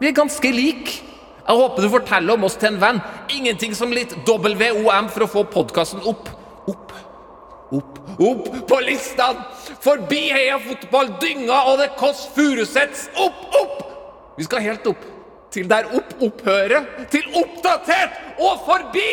Vi 0.01 0.09
er 0.09 0.17
ganske 0.17 0.53
like. 0.55 1.03
Jeg 1.43 1.59
håper 1.59 1.83
du 1.83 1.91
forteller 1.91 2.37
om 2.37 2.47
oss 2.47 2.57
til 2.57 2.73
en 2.73 2.81
venn. 2.81 3.01
Ingenting 3.35 3.75
som 3.75 3.93
litt 3.93 4.15
WOM 4.27 5.11
for 5.11 5.27
å 5.27 5.31
få 5.31 5.45
podkasten 5.51 6.03
opp. 6.07 6.31
Opp. 6.71 6.95
Opp, 7.73 7.99
opp 8.21 8.49
på 8.69 8.79
listene! 8.85 9.47
Forbi 9.81 10.27
Heia 10.29 10.59
Fotball, 10.61 11.15
Dynga 11.23 11.63
og 11.71 11.79
det 11.81 11.93
Kåss 11.97 12.27
Furuseths! 12.35 13.07
Opp, 13.17 13.47
opp! 13.57 13.79
Vi 14.37 14.45
skal 14.45 14.65
helt 14.67 14.89
opp. 14.91 15.07
Til 15.53 15.69
der 15.69 15.89
opp 15.97 16.13
opphører. 16.21 16.85
Til 17.13 17.25
oppdatert 17.41 18.37
og 18.41 18.61
forbi! 18.67 19.09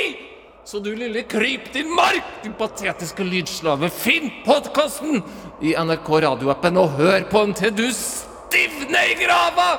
Så 0.68 0.82
du 0.84 0.92
lille 0.94 1.24
kryp 1.26 1.72
din 1.74 1.88
mark, 1.96 2.28
din 2.44 2.54
patetiske 2.60 3.24
lydslave. 3.26 3.90
Finn 3.90 4.28
podkasten 4.46 5.24
i 5.66 5.72
NRK 5.80 6.12
radioappen 6.28 6.78
og 6.78 7.00
hør 7.00 7.26
på 7.32 7.46
den 7.48 7.56
til 7.58 7.76
du 7.80 7.88
stivner 7.96 9.14
i 9.16 9.18
grava! 9.24 9.70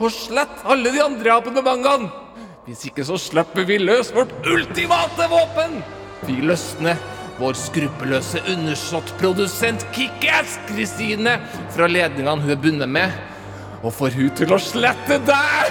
Og 0.00 0.08
slett 0.10 0.64
alle 0.64 0.90
de 0.96 1.04
andre 1.04 1.36
abonnementene. 1.36 2.08
Hvis 2.64 2.86
ikke 2.88 3.04
så 3.04 3.20
slipper 3.20 3.68
vi 3.68 3.76
løs 3.82 4.14
vårt 4.16 4.32
ultimate 4.48 5.28
våpen. 5.28 5.82
Vi 6.24 6.40
løsner 6.40 6.96
vår 7.38 7.58
skruppelløse 7.58 8.42
undersåttprodusent 8.52 9.86
Kickass 9.96 10.58
Kristine 10.68 11.38
fra 11.74 11.86
ledningene 11.90 12.42
hun 12.44 12.54
er 12.54 12.60
bundet 12.60 12.90
med, 12.90 13.10
og 13.82 13.92
får 13.96 14.10
hun 14.18 14.30
til 14.38 14.54
å 14.54 14.60
slette 14.62 15.20
deg! 15.28 15.68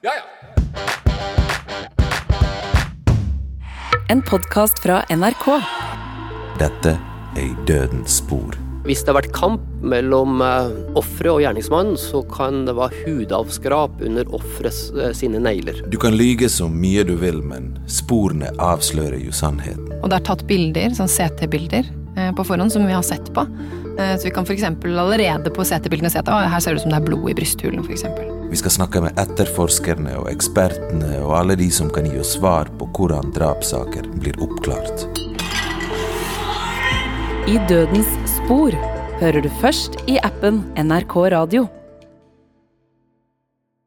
Ja, 0.00 0.12
ja. 0.14 0.22
En 4.08 4.22
podkast 4.22 4.78
fra 4.82 5.04
NRK. 5.08 5.46
Dette 6.58 6.98
er 7.36 7.42
i 7.42 7.54
dødens 7.66 8.16
spor. 8.20 8.63
Hvis 8.84 9.00
det 9.00 9.14
har 9.14 9.16
vært 9.16 9.32
kamp 9.32 9.62
mellom 9.80 10.42
uh, 10.44 10.68
offeret 10.98 11.30
og 11.32 11.40
gjerningsmannen, 11.40 11.96
så 11.96 12.20
kan 12.28 12.66
det 12.68 12.74
være 12.76 13.04
hudavskrap 13.06 14.02
under 14.04 14.28
offeret 14.36 14.76
eh, 15.00 15.14
sine 15.16 15.40
negler. 15.40 15.80
Du 15.88 15.96
kan 16.00 16.12
lyge 16.16 16.50
så 16.52 16.68
mye 16.68 17.04
du 17.08 17.14
vil, 17.20 17.40
men 17.40 17.70
sporene 17.88 18.50
avslører 18.60 19.16
jo 19.24 19.32
sannheten. 19.32 19.88
Og 20.02 20.12
det 20.12 20.18
er 20.20 20.26
tatt 20.28 20.44
bilder, 20.50 20.92
sånn 20.96 21.08
CT-bilder, 21.08 21.88
eh, 22.12 22.30
på 22.36 22.44
forhånd 22.44 22.76
som 22.76 22.84
vi 22.84 22.92
har 22.92 23.04
sett 23.06 23.32
på. 23.32 23.46
Eh, 23.96 24.16
Så 24.20 24.28
vi 24.28 24.34
kan 24.36 24.44
f.eks. 24.44 24.68
allerede 24.68 25.48
på 25.48 25.64
CT-bildene 25.64 26.12
se 26.12 26.20
at 26.20 26.28
her 26.28 26.60
ser 26.60 26.76
det 26.76 26.82
ut 26.82 26.84
som 26.84 26.92
det 26.92 27.00
er 27.00 27.08
blod 27.08 27.30
i 27.32 27.38
brysthulen, 27.40 27.84
f.eks. 27.88 28.04
Vi 28.52 28.60
skal 28.60 28.76
snakke 28.82 29.00
med 29.00 29.16
etterforskerne 29.16 30.18
og 30.20 30.28
ekspertene 30.28 31.22
og 31.24 31.38
alle 31.40 31.56
de 31.56 31.70
som 31.72 31.88
kan 31.88 32.04
gi 32.04 32.20
oss 32.20 32.36
svar 32.36 32.68
på 32.76 32.92
hvordan 32.92 33.32
drapssaker 33.32 34.12
blir 34.20 34.36
oppklart. 34.44 35.08
I 37.44 37.58
dødens 37.68 38.08
spor 38.44 38.74
hører 39.22 39.40
du 39.40 39.48
først 39.62 39.94
i 40.10 40.18
appen 40.20 40.58
NRK 40.76 41.16
Radio. 41.32 41.62